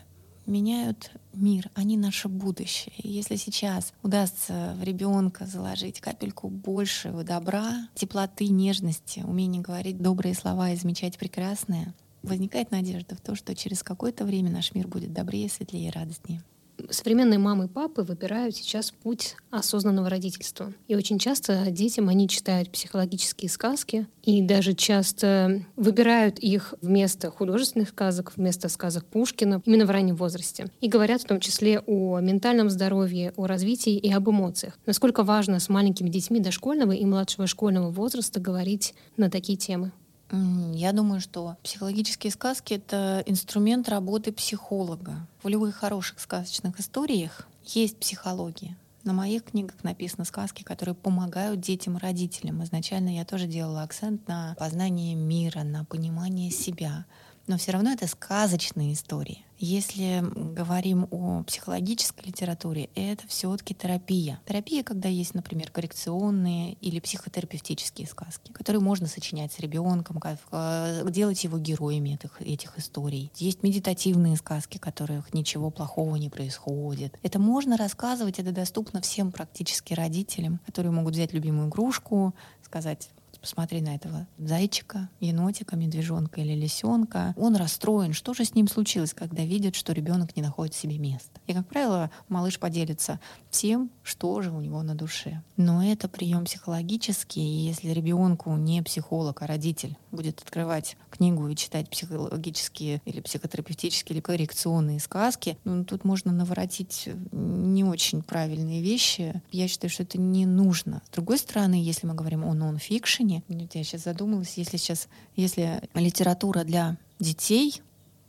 меняют 0.50 1.12
мир, 1.32 1.70
они 1.74 1.96
наше 1.96 2.28
будущее. 2.28 2.92
И 2.98 3.08
если 3.08 3.36
сейчас 3.36 3.92
удастся 4.02 4.76
в 4.78 4.82
ребенка 4.82 5.46
заложить 5.46 6.00
капельку 6.00 6.48
больше 6.48 7.10
добра, 7.24 7.88
теплоты, 7.94 8.48
нежности, 8.48 9.20
умения 9.20 9.62
говорить 9.62 10.02
добрые 10.02 10.34
слова 10.34 10.70
и 10.70 10.76
замечать 10.76 11.16
прекрасное, 11.16 11.94
возникает 12.22 12.70
надежда 12.70 13.16
в 13.16 13.20
то, 13.20 13.34
что 13.34 13.54
через 13.54 13.82
какое-то 13.82 14.24
время 14.24 14.50
наш 14.50 14.74
мир 14.74 14.88
будет 14.88 15.12
добрее, 15.12 15.48
светлее 15.48 15.88
и 15.88 15.90
радостнее 15.90 16.42
современные 16.90 17.38
мамы 17.38 17.66
и 17.66 17.68
папы 17.68 18.02
выбирают 18.02 18.56
сейчас 18.56 18.90
путь 18.90 19.36
осознанного 19.50 20.08
родительства. 20.08 20.72
И 20.88 20.94
очень 20.94 21.18
часто 21.18 21.70
детям 21.70 22.08
они 22.08 22.28
читают 22.28 22.70
психологические 22.70 23.50
сказки 23.50 24.06
и 24.22 24.42
даже 24.42 24.74
часто 24.74 25.64
выбирают 25.76 26.38
их 26.38 26.74
вместо 26.80 27.30
художественных 27.30 27.88
сказок, 27.90 28.32
вместо 28.36 28.68
сказок 28.68 29.04
Пушкина 29.06 29.62
именно 29.64 29.86
в 29.86 29.90
раннем 29.90 30.16
возрасте. 30.16 30.70
И 30.80 30.88
говорят 30.88 31.22
в 31.22 31.26
том 31.26 31.40
числе 31.40 31.80
о 31.80 32.20
ментальном 32.20 32.70
здоровье, 32.70 33.32
о 33.36 33.46
развитии 33.46 33.96
и 33.96 34.12
об 34.12 34.28
эмоциях. 34.28 34.78
Насколько 34.86 35.22
важно 35.22 35.60
с 35.60 35.68
маленькими 35.68 36.08
детьми 36.08 36.40
дошкольного 36.40 36.92
и 36.92 37.04
младшего 37.04 37.46
школьного 37.46 37.90
возраста 37.90 38.40
говорить 38.40 38.94
на 39.16 39.30
такие 39.30 39.58
темы. 39.58 39.92
Я 40.32 40.92
думаю, 40.92 41.20
что 41.20 41.56
психологические 41.62 42.30
сказки— 42.30 42.74
это 42.74 43.22
инструмент 43.26 43.88
работы 43.88 44.32
психолога. 44.32 45.26
В 45.42 45.48
любых 45.48 45.76
хороших 45.76 46.20
сказочных 46.20 46.78
историях 46.78 47.48
есть 47.64 47.96
психология. 47.96 48.76
На 49.02 49.12
моих 49.12 49.44
книгах 49.44 49.82
написаны 49.82 50.24
сказки, 50.24 50.62
которые 50.62 50.94
помогают 50.94 51.60
детям 51.60 51.96
и 51.96 52.00
родителям. 52.00 52.62
Изначально 52.64 53.16
я 53.16 53.24
тоже 53.24 53.46
делала 53.46 53.82
акцент 53.82 54.28
на 54.28 54.54
познание 54.58 55.14
мира, 55.14 55.62
на 55.62 55.84
понимание 55.84 56.50
себя. 56.50 57.06
Но 57.46 57.56
все 57.56 57.72
равно 57.72 57.90
это 57.90 58.06
сказочные 58.06 58.92
истории. 58.92 59.44
Если 59.62 60.24
говорим 60.54 61.06
о 61.10 61.42
психологической 61.42 62.24
литературе, 62.24 62.88
это 62.94 63.28
все-таки 63.28 63.74
терапия. 63.74 64.40
Терапия, 64.46 64.82
когда 64.82 65.10
есть, 65.10 65.34
например, 65.34 65.70
коррекционные 65.70 66.72
или 66.80 66.98
психотерапевтические 66.98 68.06
сказки, 68.06 68.52
которые 68.52 68.80
можно 68.80 69.06
сочинять 69.06 69.52
с 69.52 69.58
ребенком, 69.58 70.18
э, 70.50 71.10
делать 71.10 71.44
его 71.44 71.58
героями 71.58 72.14
этих, 72.14 72.40
этих 72.40 72.78
историй. 72.78 73.30
Есть 73.36 73.62
медитативные 73.62 74.36
сказки, 74.36 74.78
в 74.78 74.80
которых 74.80 75.34
ничего 75.34 75.70
плохого 75.70 76.16
не 76.16 76.30
происходит. 76.30 77.18
Это 77.22 77.38
можно 77.38 77.76
рассказывать, 77.76 78.38
это 78.38 78.52
доступно 78.52 79.02
всем 79.02 79.30
практически 79.30 79.92
родителям, 79.92 80.60
которые 80.64 80.90
могут 80.90 81.12
взять 81.12 81.34
любимую 81.34 81.68
игрушку, 81.68 82.34
сказать, 82.62 83.10
посмотри 83.40 83.80
на 83.80 83.94
этого 83.94 84.26
зайчика, 84.38 85.08
енотика, 85.20 85.76
медвежонка 85.76 86.40
или 86.40 86.54
лисенка. 86.54 87.34
Он 87.36 87.56
расстроен. 87.56 88.12
Что 88.12 88.34
же 88.34 88.44
с 88.44 88.54
ним 88.54 88.68
случилось, 88.68 89.14
когда 89.14 89.44
видит, 89.44 89.74
что 89.74 89.92
ребенок 89.92 90.36
не 90.36 90.42
находит 90.42 90.74
себе 90.74 90.98
места? 90.98 91.40
И, 91.46 91.54
как 91.54 91.66
правило, 91.66 92.10
малыш 92.28 92.58
поделится 92.58 93.20
тем, 93.50 93.90
что 94.02 94.42
же 94.42 94.50
у 94.50 94.60
него 94.60 94.82
на 94.82 94.94
душе. 94.94 95.42
Но 95.56 95.84
это 95.84 96.08
прием 96.08 96.44
психологический, 96.44 97.42
и 97.42 97.66
если 97.66 97.90
ребенку 97.90 98.56
не 98.56 98.82
психолог, 98.82 99.42
а 99.42 99.46
родитель 99.46 99.96
будет 100.10 100.40
открывать 100.40 100.96
книгу 101.10 101.48
и 101.48 101.56
читать 101.56 101.88
психологические 101.88 103.02
или 103.04 103.20
психотерапевтические 103.20 104.14
или 104.14 104.20
коррекционные 104.20 105.00
сказки, 105.00 105.58
ну, 105.64 105.84
тут 105.84 106.04
можно 106.04 106.32
наворотить 106.32 107.08
не 107.32 107.84
очень 107.84 108.22
правильные 108.22 108.82
вещи. 108.82 109.42
Я 109.50 109.68
считаю, 109.68 109.90
что 109.90 110.02
это 110.02 110.18
не 110.18 110.46
нужно. 110.46 111.02
С 111.06 111.10
другой 111.10 111.38
стороны, 111.38 111.74
если 111.74 112.06
мы 112.06 112.14
говорим 112.14 112.44
о 112.44 112.54
нон-фикшене, 112.54 113.29
я 113.48 113.84
сейчас 113.84 114.04
задумалась, 114.04 114.54
если 114.56 114.76
сейчас, 114.76 115.08
если 115.36 115.82
литература 115.94 116.64
для 116.64 116.96
детей 117.18 117.82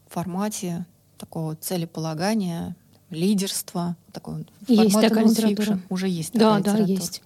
в 0.07 0.13
формате 0.13 0.85
такого 1.17 1.55
целеполагания, 1.55 2.75
лидерства, 3.09 3.95
такой 4.11 4.47
есть 4.67 4.93
такая 4.93 5.25
литература. 5.25 5.79
Уже 5.89 6.07
есть 6.07 6.33
да, 6.33 6.57
такая 6.61 6.77
да, 6.77 6.83
есть. 6.83 7.21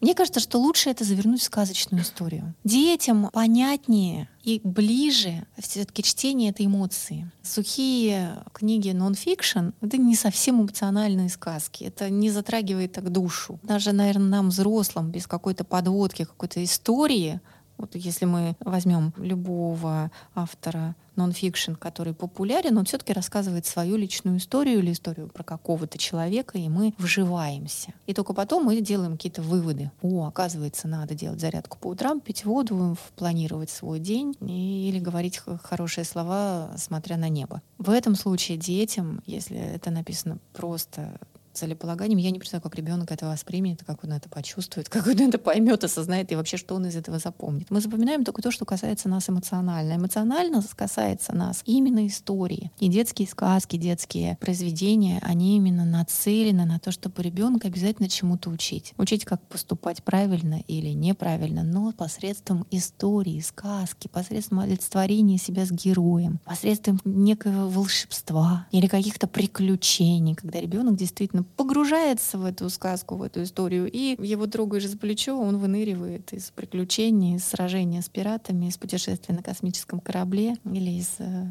Мне 0.00 0.14
кажется, 0.14 0.40
что 0.40 0.58
лучше 0.58 0.90
это 0.90 1.04
завернуть 1.04 1.40
в 1.40 1.44
сказочную 1.44 2.02
историю. 2.02 2.54
Детям 2.64 3.30
понятнее 3.32 4.28
и 4.42 4.60
ближе 4.62 5.46
все-таки 5.58 6.02
чтение 6.02 6.50
этой 6.50 6.66
эмоции. 6.66 7.30
Сухие 7.42 8.44
книги 8.52 8.90
нон-фикшн— 8.90 9.70
это 9.80 9.96
не 9.96 10.14
совсем 10.14 10.60
эмоциональные 10.62 11.30
сказки. 11.30 11.84
Это 11.84 12.10
не 12.10 12.30
затрагивает 12.30 12.92
так 12.92 13.10
душу. 13.10 13.58
Даже, 13.62 13.92
наверное, 13.92 14.28
нам, 14.28 14.50
взрослым, 14.50 15.10
без 15.10 15.26
какой-то 15.26 15.64
подводки, 15.64 16.24
какой-то 16.24 16.62
истории, 16.62 17.40
Вот 17.78 17.94
если 17.94 18.24
мы 18.24 18.56
возьмем 18.60 19.12
любого 19.16 20.10
автора 20.34 20.94
нон-фикшн, 21.16 21.72
который 21.74 22.14
популярен, 22.14 22.76
он 22.76 22.84
все-таки 22.84 23.12
рассказывает 23.12 23.66
свою 23.66 23.96
личную 23.96 24.36
историю 24.38 24.78
или 24.78 24.92
историю 24.92 25.28
про 25.28 25.42
какого-то 25.42 25.98
человека, 25.98 26.58
и 26.58 26.68
мы 26.68 26.94
вживаемся. 26.98 27.94
И 28.06 28.14
только 28.14 28.34
потом 28.34 28.64
мы 28.64 28.80
делаем 28.80 29.12
какие-то 29.12 29.42
выводы. 29.42 29.90
О, 30.02 30.26
оказывается, 30.26 30.88
надо 30.88 31.14
делать 31.14 31.40
зарядку 31.40 31.78
по 31.78 31.88
утрам, 31.88 32.20
пить 32.20 32.44
воду, 32.44 32.96
планировать 33.16 33.70
свой 33.70 33.98
день 33.98 34.36
или 34.40 34.98
говорить 34.98 35.40
хорошие 35.62 36.04
слова, 36.04 36.70
смотря 36.76 37.16
на 37.16 37.28
небо. 37.28 37.62
В 37.78 37.90
этом 37.90 38.14
случае 38.14 38.58
детям, 38.58 39.22
если 39.26 39.56
это 39.56 39.90
написано 39.90 40.38
просто 40.52 41.18
целеполаганием. 41.56 42.18
Я 42.18 42.30
не 42.30 42.38
представляю, 42.38 42.62
как 42.62 42.74
ребенок 42.76 43.10
это 43.10 43.26
воспримет, 43.26 43.82
как 43.84 44.04
он 44.04 44.12
это 44.12 44.28
почувствует, 44.28 44.88
как 44.90 45.06
он 45.06 45.20
это 45.20 45.38
поймет, 45.38 45.84
осознает 45.84 46.30
и 46.32 46.36
вообще, 46.36 46.56
что 46.56 46.74
он 46.74 46.86
из 46.86 46.96
этого 46.96 47.18
запомнит. 47.18 47.70
Мы 47.70 47.80
запоминаем 47.80 48.24
только 48.24 48.42
то, 48.42 48.50
что 48.50 48.64
касается 48.64 49.08
нас 49.08 49.28
эмоционально. 49.28 49.94
Эмоционально 49.94 50.62
касается 50.74 51.34
нас 51.34 51.62
именно 51.64 52.06
истории. 52.06 52.70
И 52.78 52.88
детские 52.88 53.28
сказки, 53.28 53.76
детские 53.76 54.36
произведения, 54.40 55.20
они 55.22 55.56
именно 55.56 55.84
нацелены 55.84 56.64
на 56.64 56.78
то, 56.78 56.90
чтобы 56.90 57.22
ребенка 57.22 57.68
обязательно 57.68 58.08
чему-то 58.08 58.50
учить. 58.50 58.92
Учить, 58.98 59.24
как 59.24 59.40
поступать 59.48 60.02
правильно 60.02 60.62
или 60.66 60.90
неправильно, 60.90 61.62
но 61.62 61.92
посредством 61.92 62.66
истории, 62.70 63.40
сказки, 63.40 64.08
посредством 64.08 64.60
олицетворения 64.60 65.38
себя 65.38 65.64
с 65.64 65.70
героем, 65.70 66.40
посредством 66.44 67.00
некого 67.04 67.68
волшебства 67.68 68.66
или 68.70 68.86
каких-то 68.86 69.26
приключений, 69.26 70.34
когда 70.34 70.60
ребенок 70.60 70.96
действительно 70.96 71.45
погружается 71.56 72.38
в 72.38 72.44
эту 72.44 72.70
сказку, 72.70 73.16
в 73.16 73.22
эту 73.22 73.42
историю, 73.42 73.90
и 73.90 74.16
его 74.18 74.46
трогаешь 74.46 74.88
за 74.88 74.96
плечо, 74.96 75.38
он 75.38 75.58
выныривает 75.58 76.32
из 76.32 76.50
приключений, 76.50 77.36
из 77.36 77.44
сражения 77.44 78.02
с 78.02 78.08
пиратами, 78.08 78.66
из 78.66 78.76
путешествия 78.76 79.34
на 79.34 79.42
космическом 79.42 80.00
корабле 80.00 80.56
или 80.64 80.90
из 80.90 81.16
э, 81.18 81.46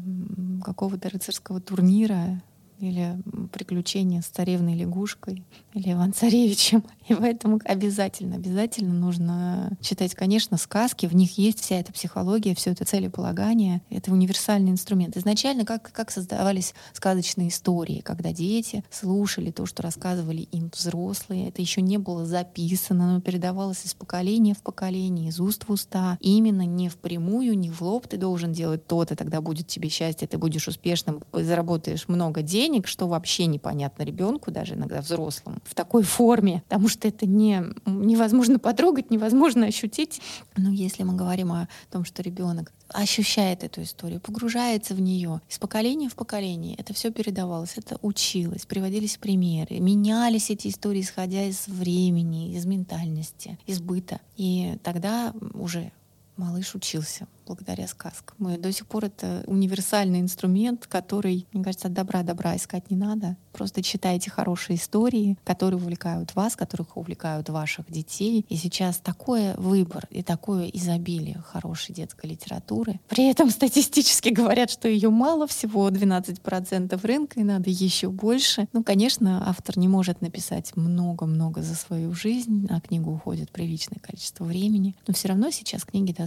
какого-то 0.64 1.08
рыцарского 1.08 1.60
турнира 1.60 2.42
или 2.78 3.18
приключения 3.52 4.20
с 4.20 4.26
царевной 4.26 4.74
лягушкой 4.74 5.44
или 5.74 5.92
Иван-Царевичем. 5.92 6.84
И 7.08 7.14
поэтому 7.14 7.60
обязательно, 7.64 8.36
обязательно 8.36 8.92
нужно 8.92 9.76
читать, 9.80 10.14
конечно, 10.14 10.56
сказки. 10.56 11.06
В 11.06 11.14
них 11.14 11.38
есть 11.38 11.60
вся 11.60 11.76
эта 11.76 11.92
психология, 11.92 12.54
все 12.54 12.72
это 12.72 12.84
целеполагание. 12.84 13.82
Это 13.90 14.12
универсальный 14.12 14.70
инструмент. 14.70 15.16
Изначально 15.16 15.64
как, 15.64 15.90
как 15.92 16.10
создавались 16.10 16.74
сказочные 16.92 17.48
истории, 17.48 18.00
когда 18.00 18.32
дети 18.32 18.84
слушали 18.90 19.50
то, 19.50 19.66
что 19.66 19.82
рассказывали 19.82 20.42
им 20.42 20.70
взрослые. 20.74 21.48
Это 21.48 21.62
еще 21.62 21.80
не 21.80 21.98
было 21.98 22.26
записано, 22.26 23.14
но 23.14 23.20
передавалось 23.20 23.84
из 23.84 23.94
поколения 23.94 24.54
в 24.54 24.62
поколение, 24.62 25.28
из 25.28 25.40
уст 25.40 25.64
в 25.68 25.72
уста. 25.72 26.18
Именно 26.20 26.66
не 26.66 26.88
впрямую, 26.88 27.56
не 27.56 27.70
в 27.70 27.80
лоб 27.82 28.08
ты 28.08 28.16
должен 28.16 28.52
делать 28.52 28.86
то-то, 28.86 29.16
тогда 29.16 29.40
будет 29.40 29.66
тебе 29.66 29.88
счастье, 29.88 30.26
ты 30.26 30.38
будешь 30.38 30.68
успешным, 30.68 31.22
заработаешь 31.32 32.08
много 32.08 32.42
денег, 32.42 32.65
денег, 32.66 32.88
что 32.88 33.06
вообще 33.06 33.46
непонятно 33.46 34.02
ребенку, 34.02 34.50
даже 34.50 34.74
иногда 34.74 35.00
взрослому, 35.00 35.58
в 35.64 35.74
такой 35.74 36.02
форме, 36.02 36.62
потому 36.68 36.88
что 36.88 37.06
это 37.06 37.24
не, 37.24 37.62
невозможно 37.86 38.58
потрогать, 38.58 39.10
невозможно 39.10 39.66
ощутить. 39.66 40.20
Но 40.56 40.70
если 40.70 41.04
мы 41.04 41.14
говорим 41.14 41.52
о 41.52 41.68
том, 41.92 42.04
что 42.04 42.22
ребенок 42.22 42.72
ощущает 42.88 43.62
эту 43.62 43.82
историю, 43.82 44.20
погружается 44.20 44.94
в 44.94 45.00
нее 45.00 45.40
из 45.48 45.58
поколения 45.58 46.08
в 46.08 46.16
поколение. 46.16 46.74
Это 46.76 46.92
все 46.92 47.12
передавалось, 47.12 47.74
это 47.76 47.98
училось, 48.02 48.66
приводились 48.66 49.16
примеры, 49.16 49.78
менялись 49.78 50.50
эти 50.50 50.68
истории, 50.68 51.02
исходя 51.02 51.44
из 51.44 51.68
времени, 51.68 52.52
из 52.52 52.66
ментальности, 52.66 53.58
из 53.66 53.80
быта. 53.80 54.20
И 54.36 54.78
тогда 54.82 55.32
уже 55.54 55.92
малыш 56.36 56.74
учился 56.74 57.26
благодаря 57.46 57.86
сказкам. 57.86 58.50
И 58.50 58.58
до 58.58 58.72
сих 58.72 58.86
пор 58.86 59.06
это 59.06 59.44
универсальный 59.46 60.20
инструмент, 60.20 60.86
который, 60.86 61.46
мне 61.52 61.62
кажется, 61.62 61.88
от 61.88 61.94
добра 61.94 62.22
добра 62.22 62.56
искать 62.56 62.90
не 62.90 62.96
надо. 62.96 63.36
Просто 63.52 63.82
читайте 63.82 64.30
хорошие 64.30 64.76
истории, 64.76 65.38
которые 65.44 65.78
увлекают 65.78 66.34
вас, 66.34 66.56
которых 66.56 66.96
увлекают 66.96 67.48
ваших 67.48 67.90
детей. 67.90 68.44
И 68.48 68.56
сейчас 68.56 68.98
такой 68.98 69.54
выбор 69.54 70.06
и 70.10 70.22
такое 70.22 70.66
изобилие 70.66 71.42
хорошей 71.46 71.94
детской 71.94 72.26
литературы. 72.26 73.00
При 73.08 73.30
этом 73.30 73.50
статистически 73.50 74.28
говорят, 74.28 74.70
что 74.70 74.88
ее 74.88 75.08
мало, 75.10 75.46
всего 75.46 75.88
12% 75.88 77.06
рынка, 77.06 77.40
и 77.40 77.44
надо 77.44 77.70
еще 77.70 78.10
больше. 78.10 78.68
Ну, 78.72 78.82
конечно, 78.82 79.48
автор 79.48 79.78
не 79.78 79.88
может 79.88 80.20
написать 80.20 80.76
много-много 80.76 81.62
за 81.62 81.76
свою 81.76 82.12
жизнь, 82.12 82.66
на 82.68 82.80
книгу 82.80 83.12
уходит 83.12 83.50
приличное 83.52 84.00
количество 84.00 84.44
времени. 84.44 84.94
Но 85.06 85.14
все 85.14 85.28
равно 85.28 85.50
сейчас 85.50 85.84
книги 85.84 86.12
доступны, 86.12 86.25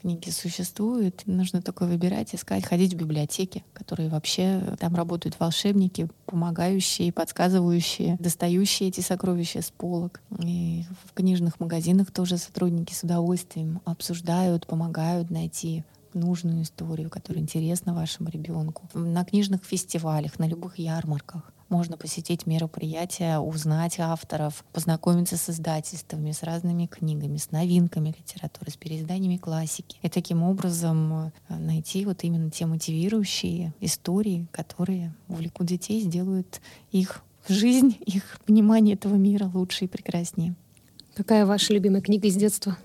книги 0.00 0.30
существуют. 0.30 1.22
Нужно 1.26 1.60
только 1.62 1.84
выбирать, 1.84 2.34
искать, 2.34 2.64
ходить 2.64 2.94
в 2.94 2.96
библиотеки, 2.96 3.64
которые 3.74 4.08
вообще 4.08 4.76
там 4.78 4.94
работают 4.94 5.38
волшебники, 5.38 6.08
помогающие, 6.26 7.12
подсказывающие, 7.12 8.16
достающие 8.18 8.88
эти 8.88 9.00
сокровища 9.00 9.62
с 9.62 9.70
полок. 9.70 10.20
И 10.42 10.84
в 11.04 11.12
книжных 11.12 11.60
магазинах 11.60 12.10
тоже 12.10 12.38
сотрудники 12.38 12.94
с 12.94 13.02
удовольствием 13.02 13.80
обсуждают, 13.84 14.66
помогают 14.66 15.30
найти 15.30 15.84
нужную 16.14 16.62
историю, 16.62 17.10
которая 17.10 17.42
интересна 17.42 17.94
вашему 17.94 18.28
ребенку. 18.28 18.88
На 18.94 19.24
книжных 19.24 19.64
фестивалях, 19.64 20.38
на 20.38 20.46
любых 20.46 20.78
ярмарках 20.78 21.52
можно 21.70 21.96
посетить 21.96 22.46
мероприятия, 22.46 23.38
узнать 23.38 24.00
авторов, 24.00 24.64
познакомиться 24.72 25.36
с 25.36 25.48
издательствами, 25.48 26.32
с 26.32 26.42
разными 26.42 26.86
книгами, 26.86 27.36
с 27.36 27.52
новинками 27.52 28.08
литературы, 28.08 28.70
с 28.70 28.76
переизданиями 28.76 29.36
классики. 29.36 29.96
И 30.02 30.08
таким 30.08 30.42
образом 30.42 31.32
э, 31.48 31.56
найти 31.56 32.04
вот 32.04 32.24
именно 32.24 32.50
те 32.50 32.66
мотивирующие 32.66 33.72
истории, 33.80 34.46
которые 34.50 35.14
увлекут 35.28 35.68
детей, 35.68 36.02
сделают 36.02 36.60
их 36.90 37.22
жизнь, 37.48 37.96
их 38.04 38.40
понимание 38.44 38.96
этого 38.96 39.14
мира 39.14 39.50
лучше 39.52 39.84
и 39.84 39.88
прекраснее. 39.88 40.54
Какая 41.14 41.46
ваша 41.46 41.72
любимая 41.72 42.02
книга 42.02 42.28
из 42.28 42.36
детства? 42.36 42.76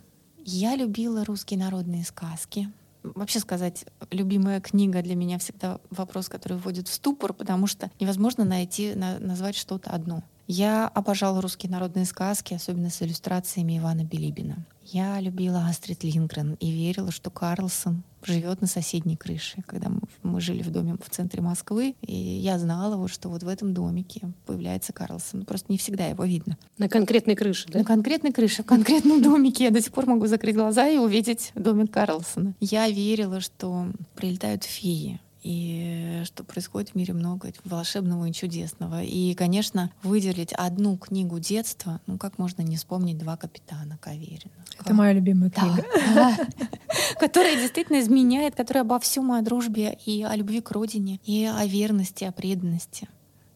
Я 0.46 0.76
любила 0.76 1.26
русские 1.26 1.60
народные 1.60 2.04
сказки 2.04 2.70
вообще 3.16 3.40
сказать, 3.40 3.86
любимая 4.12 4.62
книга 4.62 5.02
для 5.02 5.16
меня 5.16 5.38
всегда 5.38 5.80
вопрос, 5.90 6.30
который 6.30 6.58
вводит 6.58 6.88
в 6.88 6.94
ступор, 6.94 7.34
потому 7.34 7.68
что 7.68 7.92
невозможно 8.00 8.46
найти, 8.46 8.96
на, 8.96 9.20
назвать 9.20 9.56
что-то 9.56 9.92
одно. 9.92 10.24
Я 10.48 10.88
обожала 10.88 11.42
русские 11.42 11.72
народные 11.72 12.06
сказки, 12.06 12.54
особенно 12.54 12.90
с 12.90 13.02
иллюстрациями 13.02 13.78
Ивана 13.78 14.04
Билибина. 14.04 14.66
Я 14.84 15.20
любила 15.20 15.66
Астрид 15.68 16.04
Лингрен 16.04 16.56
и 16.60 16.72
верила, 16.72 17.12
что 17.12 17.32
Карлсон 17.32 18.04
живет 18.24 18.62
на 18.62 18.68
соседней 18.68 19.16
крыше. 19.16 19.64
Когда 19.66 19.90
мы, 19.90 20.02
мы 20.22 20.40
жили 20.42 20.62
в 20.62 20.70
доме 20.70 20.96
в 21.04 21.10
центре 21.10 21.42
Москвы, 21.42 21.96
и 22.02 22.16
я 22.16 22.60
знала, 22.60 22.96
вот, 22.96 23.10
что 23.10 23.30
вот 23.30 23.42
в 23.42 23.48
этом 23.48 23.74
домике 23.74 24.32
появляется 24.46 24.94
Карлсон. 24.94 25.46
Просто 25.46 25.72
не 25.72 25.80
всегда 25.80 26.06
его 26.06 26.24
видно. 26.24 26.58
На 26.78 26.88
конкретной 26.88 27.36
крыше, 27.36 27.68
да? 27.70 27.80
На 27.80 27.86
конкретной 27.86 28.32
крыше, 28.32 28.62
в 28.62 28.68
конкретном 28.68 29.24
домике. 29.24 29.66
Я 29.66 29.72
до 29.72 29.82
сих 29.82 29.92
пор 29.92 30.06
могу 30.06 30.28
закрыть 30.28 30.56
глаза 30.56 30.88
и 30.88 30.98
увидеть 30.98 31.52
домик 31.56 31.92
Карлсона. 31.92 32.54
Я 32.60 32.88
верила, 32.88 33.42
что 33.42 33.88
прилетают 34.16 34.64
феи 34.64 35.20
и 35.46 36.24
что 36.26 36.44
происходит 36.44 36.90
в 36.90 36.96
мире 36.96 37.14
много 37.14 37.54
волшебного 37.66 38.26
и 38.26 38.34
чудесного. 38.34 39.04
И, 39.04 39.36
конечно, 39.36 39.92
выделить 40.02 40.54
одну 40.54 40.98
книгу 40.98 41.40
детства, 41.40 42.02
ну 42.08 42.18
как 42.18 42.40
можно 42.40 42.64
не 42.64 42.78
вспомнить 42.78 43.20
«Два 43.20 43.38
капитана» 43.38 44.00
Каверина. 44.02 44.52
Это 44.80 44.94
моя 44.96 45.14
любимая 45.14 45.52
книга. 45.52 45.86
Которая 47.20 47.56
действительно 47.58 48.02
изменяет, 48.02 48.56
которая 48.56 48.84
обо 48.84 49.00
всем 49.00 49.32
о 49.32 49.42
дружбе 49.42 49.98
и 50.06 50.24
о 50.24 50.36
любви 50.36 50.62
к 50.62 50.72
родине, 50.72 51.20
и 51.24 51.46
о 51.46 51.66
верности, 51.66 52.24
о 52.24 52.32
преданности 52.32 53.08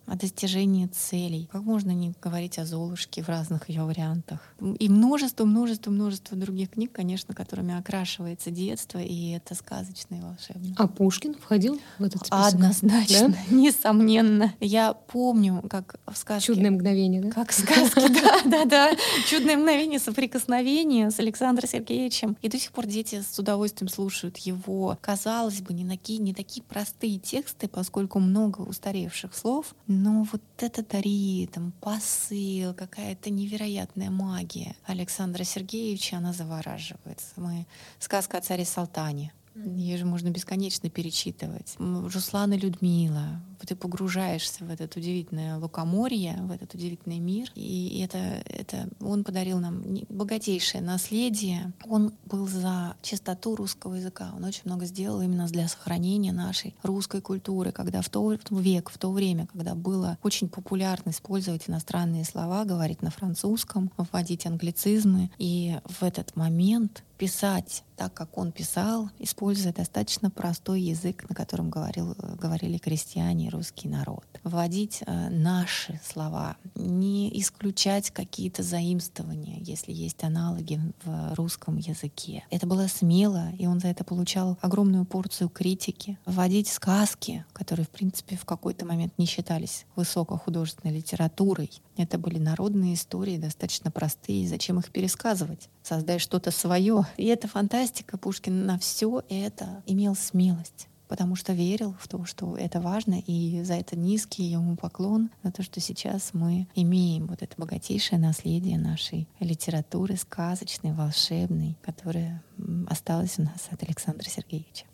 о 0.10 0.16
достижении 0.16 0.88
целей. 0.88 1.48
Как 1.52 1.62
можно 1.62 1.92
не 1.92 2.14
говорить 2.22 2.58
о 2.58 2.66
Золушке 2.66 3.22
в 3.22 3.30
разных 3.30 3.70
ее 3.70 3.84
вариантах? 3.84 4.40
И 4.80 4.90
множество, 4.90 5.46
множество, 5.46 5.92
множество 5.92 6.36
других 6.36 6.72
книг, 6.72 6.92
конечно, 6.92 7.34
которыми 7.36 7.78
окрашивается 7.78 8.50
детство, 8.50 8.98
и 8.98 9.32
это 9.32 9.54
сказочно 9.56 10.16
и 10.16 10.22
волшебно. 10.22 10.76
А 10.78 10.88
Пушкин 10.88 11.36
входил 11.36 11.80
в 12.00 12.04
этот 12.04 12.26
список? 12.26 12.54
Однозначно, 12.54 13.30
да? 13.30 13.56
несомненно. 13.56 14.54
Я 14.60 14.94
помню, 14.94 15.64
как 15.70 16.00
в 16.12 16.18
сказке... 16.18 16.54
Чудное 16.54 16.72
мгновение, 16.72 17.22
да? 17.22 17.32
Как 17.32 17.52
в 17.52 17.54
сказке, 17.54 18.10
да, 18.10 18.42
да, 18.46 18.66
да. 18.66 18.92
Чудное 19.28 19.58
мгновение 19.58 20.00
соприкосновения 20.00 21.12
с 21.12 21.20
Александром 21.20 21.70
Сергеевичем. 21.70 22.36
И 22.42 22.50
до 22.50 22.58
сих 22.58 22.72
пор 22.72 22.88
дети 22.88 23.22
с 23.22 23.38
удовольствием 23.38 23.90
слушают 23.90 24.38
его. 24.38 24.98
Казалось 25.02 25.62
бы, 25.62 25.74
не 25.74 25.88
такие, 25.88 26.20
не 26.20 26.34
такие 26.34 26.64
простые 26.64 27.20
тексты, 27.20 27.68
поскольку 27.68 28.20
много 28.20 28.62
устаревших 28.62 29.36
слов, 29.36 29.76
но 30.02 30.24
вот 30.32 30.42
это 30.58 30.84
дарит, 30.84 31.52
там, 31.52 31.74
посыл, 31.82 32.74
какая-то 32.74 33.30
невероятная 33.30 34.10
магия 34.10 34.76
Александра 34.86 35.44
Сергеевича, 35.44 36.18
она 36.18 36.32
завораживает. 36.32 37.22
Мы... 37.36 37.66
Сказка 38.00 38.38
о 38.38 38.42
царе 38.42 38.66
Салтане. 38.66 39.34
Ее 39.56 39.98
же 39.98 40.06
можно 40.06 40.30
бесконечно 40.30 40.90
перечитывать. 40.90 41.76
Руслан 41.78 42.54
и 42.54 42.58
Людмила, 42.58 43.42
ты 43.66 43.76
погружаешься 43.76 44.64
в 44.64 44.70
этот 44.70 44.96
удивительное 44.96 45.58
лукоморье, 45.58 46.38
в 46.42 46.52
этот 46.52 46.74
удивительный 46.74 47.20
мир. 47.20 47.52
И 47.56 48.02
это, 48.04 48.18
это 48.46 48.90
он 49.00 49.24
подарил 49.24 49.60
нам 49.60 49.84
богатейшее 50.10 50.82
наследие. 50.82 51.74
Он 51.88 52.14
был 52.26 52.48
за 52.48 52.96
чистоту 53.02 53.56
русского 53.56 53.96
языка. 53.96 54.32
Он 54.36 54.44
очень 54.44 54.64
много 54.66 54.86
сделал 54.86 55.22
именно 55.22 55.48
для 55.48 55.68
сохранения 55.68 56.32
нашей 56.32 56.76
русской 56.84 57.22
культуры, 57.22 57.72
когда 57.72 58.02
в 58.02 58.10
то 58.10 58.36
век, 58.52 58.90
в 58.90 58.98
то 58.98 59.12
время, 59.12 59.48
когда 59.48 59.76
было 59.76 60.18
очень 60.24 60.50
популярно 60.50 61.12
использовать 61.12 61.70
иностранные 61.70 62.26
слова, 62.26 62.66
говорить 62.66 63.02
на 63.02 63.12
французском, 63.12 63.92
вводить 63.98 64.46
англицизмы. 64.46 65.32
И 65.38 65.78
в 65.86 66.04
этот 66.04 66.36
момент 66.36 67.04
писать 67.18 67.84
так, 67.98 68.14
как 68.14 68.38
он 68.38 68.54
писал, 68.54 69.10
используя 69.20 69.74
достаточно 69.74 70.32
простой 70.32 70.82
язык, 70.82 71.30
на 71.30 71.36
котором 71.36 71.70
говорил, 71.70 72.16
говорили 72.40 72.78
крестьяне 72.78 73.49
русский 73.50 73.88
народ. 73.88 74.26
Вводить 74.44 75.04
э, 75.06 75.30
наши 75.30 76.00
слова, 76.04 76.58
не 76.76 77.30
исключать 77.40 78.12
какие-то 78.12 78.64
заимствования, 78.64 79.60
если 79.60 79.92
есть 79.92 80.24
аналоги 80.24 80.80
в 81.04 81.34
русском 81.36 81.78
языке. 81.78 82.44
Это 82.50 82.68
было 82.68 82.88
смело, 82.88 83.52
и 83.58 83.68
он 83.68 83.80
за 83.80 83.88
это 83.88 84.04
получал 84.04 84.58
огромную 84.62 85.06
порцию 85.06 85.50
критики. 85.50 86.18
Вводить 86.26 86.68
сказки, 86.68 87.46
которые, 87.54 87.86
в 87.86 87.90
принципе, 87.90 88.38
в 88.38 88.46
какой-то 88.46 88.86
момент 88.86 89.14
не 89.18 89.26
считались 89.26 89.86
высокохудожественной 89.96 90.96
литературой. 90.96 91.72
Это 91.98 92.18
были 92.18 92.40
народные 92.40 92.94
истории, 92.94 93.38
достаточно 93.38 93.92
простые. 93.92 94.48
Зачем 94.48 94.80
их 94.80 94.90
пересказывать? 94.90 95.70
Создай 95.84 96.20
что-то 96.20 96.52
свое. 96.52 97.06
И 97.18 97.26
эта 97.26 97.48
фантастика 97.48 98.18
Пушкин 98.18 98.66
на 98.66 98.78
все 98.78 99.24
это 99.30 99.84
имел 99.86 100.16
смелость 100.16 100.89
потому 101.10 101.36
что 101.36 101.54
верил 101.54 101.96
в 102.00 102.08
то, 102.08 102.24
что 102.24 102.56
это 102.56 102.80
важно, 102.80 103.20
и 103.20 103.64
за 103.64 103.74
это 103.74 103.98
низкий 103.98 104.44
ему 104.44 104.78
поклон, 104.78 105.32
за 105.44 105.52
то, 105.52 105.64
что 105.64 105.82
сейчас 105.82 106.30
мы 106.34 106.68
имеем 106.76 107.26
вот 107.26 107.42
это 107.42 107.56
богатейшее 107.58 108.20
наследие 108.20 108.78
нашей 108.78 109.28
литературы, 109.40 110.16
сказочной, 110.16 110.94
волшебной, 110.94 111.76
которая 111.82 112.44
осталась 112.88 113.40
у 113.40 113.42
нас 113.42 113.68
от 113.72 113.84
Александра 113.84 114.30
Сергеевича. 114.30 114.86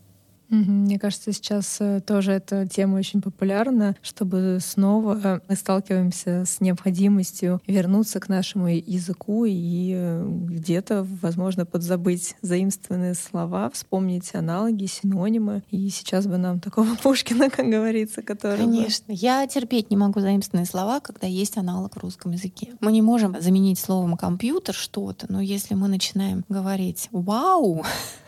Мне 0.50 1.00
кажется, 1.00 1.32
сейчас 1.34 1.78
э, 1.80 2.02
тоже 2.02 2.34
эта 2.34 2.68
тема 2.68 2.98
очень 2.98 3.22
популярна, 3.22 3.96
чтобы 4.02 4.60
снова 4.62 5.42
мы 5.48 5.56
сталкиваемся 5.56 6.46
с 6.46 6.62
необходимостью 6.62 7.62
вернуться 7.68 8.20
к 8.20 8.30
нашему 8.30 8.68
языку 8.68 9.46
и 9.46 9.94
э, 9.96 10.26
где-то, 10.28 11.06
возможно, 11.22 11.66
подзабыть 11.66 12.36
заимствованные 12.42 13.16
слова, 13.16 13.70
вспомнить 13.72 14.34
аналоги, 14.36 14.86
синонимы. 14.86 15.64
И 15.72 15.90
сейчас 15.90 16.28
бы 16.28 16.38
нам 16.38 16.60
такого 16.60 16.96
Пушкина, 17.04 17.50
как 17.50 17.68
говорится, 17.68 18.22
который... 18.22 18.60
Конечно. 18.60 19.14
Бы... 19.14 19.20
Я 19.20 19.46
терпеть 19.48 19.90
не 19.90 19.98
могу 19.98 20.20
заимствованные 20.20 20.68
слова, 20.68 21.00
когда 21.00 21.28
есть 21.28 21.58
аналог 21.58 21.96
в 21.96 22.00
русском 22.00 22.32
языке. 22.32 22.74
Мы 22.80 22.92
не 22.92 23.02
можем 23.02 23.40
заменить 23.42 23.80
словом 23.80 24.18
компьютер 24.18 24.76
что-то, 24.76 25.26
но 25.30 25.42
если 25.42 25.74
мы 25.74 25.88
начинаем 25.88 26.44
говорить 26.50 27.10
«вау», 27.12 27.84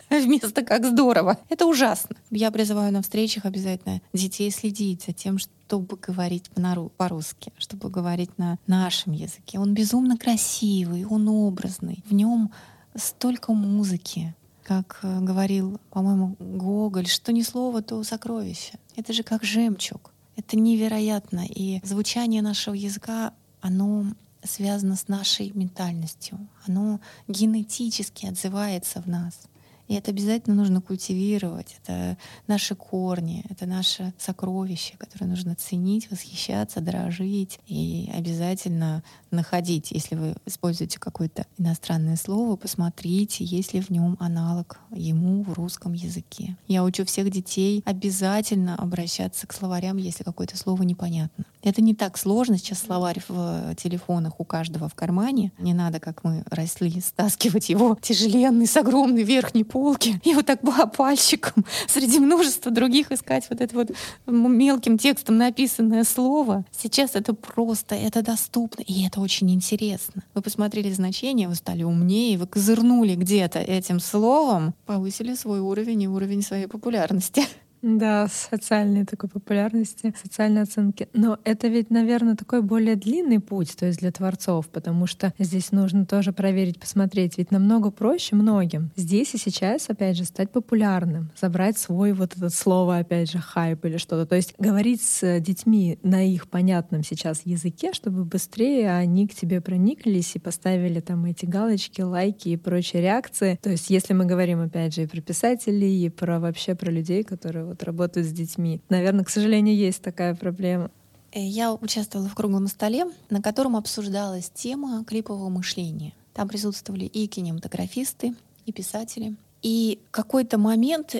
вместо 0.22 0.62
«как 0.62 0.84
здорово». 0.84 1.38
Это 1.48 1.66
ужасно. 1.66 2.16
Я 2.30 2.50
призываю 2.50 2.92
на 2.92 3.02
встречах 3.02 3.44
обязательно 3.44 4.00
детей 4.12 4.50
следить 4.50 5.04
за 5.04 5.12
тем, 5.12 5.38
чтобы 5.38 5.96
говорить 5.96 6.50
по-русски, 6.96 7.52
чтобы 7.58 7.90
говорить 7.90 8.36
на 8.38 8.58
нашем 8.66 9.12
языке. 9.12 9.58
Он 9.58 9.74
безумно 9.74 10.16
красивый, 10.16 11.04
он 11.04 11.28
образный. 11.28 12.02
В 12.06 12.14
нем 12.14 12.50
столько 12.94 13.52
музыки, 13.52 14.34
как 14.62 15.00
э, 15.02 15.20
говорил, 15.20 15.80
по-моему, 15.90 16.36
Гоголь, 16.38 17.06
что 17.06 17.32
ни 17.32 17.42
слово, 17.42 17.82
то 17.82 18.02
сокровище. 18.02 18.78
Это 18.96 19.12
же 19.12 19.22
как 19.22 19.44
жемчуг. 19.44 20.12
Это 20.36 20.56
невероятно. 20.58 21.44
И 21.48 21.80
звучание 21.84 22.42
нашего 22.42 22.74
языка, 22.74 23.32
оно 23.60 24.06
связано 24.42 24.96
с 24.96 25.08
нашей 25.08 25.50
ментальностью. 25.54 26.38
Оно 26.66 27.00
генетически 27.26 28.26
отзывается 28.26 29.02
в 29.02 29.06
нас. 29.06 29.40
И 29.88 29.94
это 29.94 30.10
обязательно 30.10 30.54
нужно 30.54 30.80
культивировать. 30.80 31.76
Это 31.82 32.16
наши 32.46 32.74
корни, 32.74 33.44
это 33.48 33.66
наше 33.66 34.12
сокровище, 34.18 34.94
которое 34.98 35.26
нужно 35.26 35.54
ценить, 35.54 36.10
восхищаться, 36.10 36.80
дорожить 36.80 37.58
и 37.66 38.10
обязательно 38.14 39.02
находить. 39.30 39.90
Если 39.90 40.14
вы 40.14 40.34
используете 40.46 40.98
какое-то 40.98 41.46
иностранное 41.56 42.16
слово, 42.16 42.56
посмотрите, 42.56 43.44
есть 43.44 43.72
ли 43.74 43.80
в 43.80 43.90
нем 43.90 44.16
аналог 44.20 44.78
ему 44.90 45.42
в 45.42 45.54
русском 45.54 45.94
языке. 45.94 46.56
Я 46.66 46.84
учу 46.84 47.04
всех 47.04 47.30
детей 47.30 47.82
обязательно 47.84 48.76
обращаться 48.76 49.46
к 49.46 49.52
словарям, 49.52 49.96
если 49.96 50.22
какое-то 50.22 50.56
слово 50.56 50.82
непонятно. 50.82 51.44
Это 51.62 51.82
не 51.82 51.94
так 51.94 52.16
сложно. 52.18 52.58
Сейчас 52.58 52.80
словарь 52.80 53.20
в 53.28 53.74
телефонах 53.76 54.40
у 54.40 54.44
каждого 54.44 54.88
в 54.88 54.94
кармане. 54.94 55.52
Не 55.58 55.74
надо, 55.74 56.00
как 56.00 56.24
мы 56.24 56.44
росли, 56.50 57.00
стаскивать 57.04 57.68
его 57.68 57.96
тяжеленный 58.00 58.66
с 58.66 58.76
огромной 58.76 59.22
верхней 59.22 59.64
полки 59.64 60.20
и 60.24 60.34
вот 60.34 60.46
так 60.46 60.60
пальчиком 60.96 61.64
среди 61.86 62.18
множества 62.18 62.70
других 62.70 63.12
искать 63.12 63.46
вот 63.50 63.60
это 63.60 63.74
вот 63.74 63.90
мелким 64.26 64.98
текстом 64.98 65.38
написанное 65.38 66.04
слово. 66.04 66.64
Сейчас 66.70 67.14
это 67.14 67.34
просто, 67.34 67.94
это 67.94 68.22
доступно, 68.22 68.82
и 68.82 69.06
это 69.06 69.20
очень 69.20 69.50
интересно. 69.50 70.22
Вы 70.34 70.42
посмотрели 70.42 70.92
значение, 70.92 71.48
вы 71.48 71.54
стали 71.54 71.82
умнее, 71.82 72.38
вы 72.38 72.46
козырнули 72.46 73.14
где-то 73.14 73.58
этим 73.58 74.00
словом, 74.00 74.74
повысили 74.86 75.34
свой 75.34 75.60
уровень 75.60 76.02
и 76.02 76.08
уровень 76.08 76.42
своей 76.42 76.66
популярности. 76.66 77.44
Да, 77.82 78.26
социальной 78.28 79.04
такой 79.04 79.28
популярности, 79.28 80.12
социальной 80.20 80.62
оценки. 80.62 81.08
Но 81.12 81.38
это 81.44 81.68
ведь, 81.68 81.90
наверное, 81.90 82.34
такой 82.34 82.62
более 82.62 82.96
длинный 82.96 83.40
путь, 83.40 83.76
то 83.76 83.86
есть 83.86 84.00
для 84.00 84.10
творцов, 84.10 84.68
потому 84.68 85.06
что 85.06 85.32
здесь 85.38 85.70
нужно 85.70 86.04
тоже 86.04 86.32
проверить, 86.32 86.80
посмотреть. 86.80 87.38
Ведь 87.38 87.50
намного 87.50 87.90
проще 87.90 88.34
многим 88.34 88.90
здесь 88.96 89.34
и 89.34 89.38
сейчас, 89.38 89.88
опять 89.88 90.16
же, 90.16 90.24
стать 90.24 90.50
популярным, 90.50 91.30
забрать 91.40 91.78
свой 91.78 92.12
вот 92.12 92.36
этот 92.36 92.52
слово, 92.52 92.98
опять 92.98 93.30
же, 93.30 93.38
хайп 93.38 93.84
или 93.84 93.96
что-то. 93.96 94.26
То 94.26 94.36
есть 94.36 94.54
говорить 94.58 95.02
с 95.02 95.38
детьми 95.40 95.98
на 96.02 96.26
их 96.26 96.48
понятном 96.48 97.04
сейчас 97.04 97.42
языке, 97.44 97.92
чтобы 97.92 98.24
быстрее 98.24 98.90
они 98.92 99.28
к 99.28 99.34
тебе 99.34 99.60
прониклись 99.60 100.34
и 100.34 100.40
поставили 100.40 101.00
там 101.00 101.24
эти 101.26 101.46
галочки, 101.46 102.02
лайки 102.02 102.48
и 102.48 102.56
прочие 102.56 103.02
реакции. 103.02 103.58
То 103.62 103.70
есть 103.70 103.90
если 103.90 104.14
мы 104.14 104.24
говорим, 104.24 104.60
опять 104.60 104.94
же, 104.94 105.04
и 105.04 105.06
про 105.06 105.20
писателей, 105.20 106.06
и 106.06 106.08
про 106.08 106.40
вообще 106.40 106.74
про 106.74 106.90
людей, 106.90 107.22
которые 107.22 107.67
вот 107.68 107.82
работают 107.82 108.26
с 108.26 108.32
детьми. 108.32 108.80
Наверное, 108.88 109.24
к 109.24 109.30
сожалению, 109.30 109.76
есть 109.76 110.02
такая 110.02 110.34
проблема. 110.34 110.90
Э, 111.32 111.40
я 111.40 111.72
участвовала 111.72 112.28
в 112.28 112.34
круглом 112.34 112.66
столе, 112.68 113.06
на 113.30 113.40
котором 113.42 113.76
обсуждалась 113.76 114.50
тема 114.52 115.04
клипового 115.04 115.48
мышления. 115.48 116.12
Там 116.34 116.48
присутствовали 116.48 117.04
и 117.04 117.26
кинематографисты, 117.26 118.34
и 118.66 118.72
писатели. 118.72 119.34
И 119.62 119.98
какой-то 120.10 120.58
момент 120.58 121.16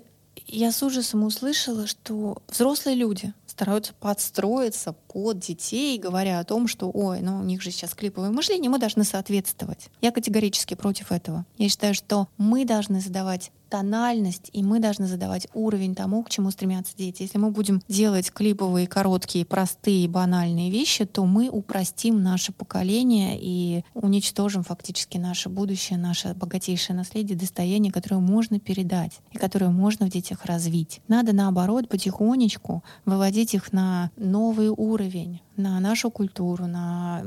я 0.47 0.73
с 0.73 0.83
ужасом 0.83 1.25
услышала, 1.25 1.87
что 1.87 2.43
взрослые 2.49 2.97
люди 2.97 3.33
стараются 3.47 3.93
подстроиться 3.95 4.95
под 5.09 5.41
детей, 5.41 5.99
говоря 5.99 6.39
о 6.39 6.45
том, 6.45 6.69
что, 6.69 6.91
ой, 6.93 7.21
ну 7.21 7.41
у 7.41 7.43
них 7.43 7.61
же 7.61 7.73
сейчас 7.73 7.95
клиповое 7.95 8.31
мышление, 8.31 8.71
мы 8.71 8.79
должны 8.79 9.03
соответствовать. 9.03 9.89
Я 10.01 10.13
категорически 10.13 10.75
против 10.75 11.11
этого. 11.11 11.45
Я 11.57 11.69
считаю, 11.69 11.95
что 11.95 12.29
мы 12.37 12.65
должны 12.65 13.01
задавать 13.01 13.51
тональность, 13.69 14.51
и 14.53 14.63
мы 14.63 14.81
должны 14.81 15.07
задавать 15.07 15.47
уровень 15.55 15.95
тому, 15.95 16.23
к 16.23 16.31
чему 16.31 16.51
стремятся 16.51 16.97
дети. 16.97 17.23
Если 17.23 17.39
мы 17.39 17.51
будем 17.51 17.83
делать 17.89 18.33
клиповые, 18.33 18.87
короткие, 18.87 19.45
простые, 19.45 20.09
банальные 20.09 20.71
вещи, 20.71 21.05
то 21.05 21.25
мы 21.27 21.49
упростим 21.49 22.23
наше 22.23 22.53
поколение 22.53 23.39
и 23.41 23.85
уничтожим 23.95 24.65
фактически 24.65 25.19
наше 25.19 25.49
будущее, 25.49 25.99
наше 25.99 26.35
богатейшее 26.35 26.97
наследие, 26.97 27.39
достояние, 27.39 27.93
которое 27.93 28.21
можно 28.21 28.59
передать 28.61 29.21
и 29.33 29.39
которое 29.39 29.71
можно 29.71 30.07
в 30.07 30.11
детях 30.11 30.45
развить. 30.45 31.01
Надо, 31.09 31.33
наоборот, 31.33 31.89
потихонечку 31.89 32.83
выводить 33.05 33.55
их 33.55 33.73
на 33.73 34.11
новый 34.17 34.69
уровень, 34.69 35.41
на 35.59 35.79
нашу 35.81 36.11
культуру, 36.11 36.67
на 36.67 37.23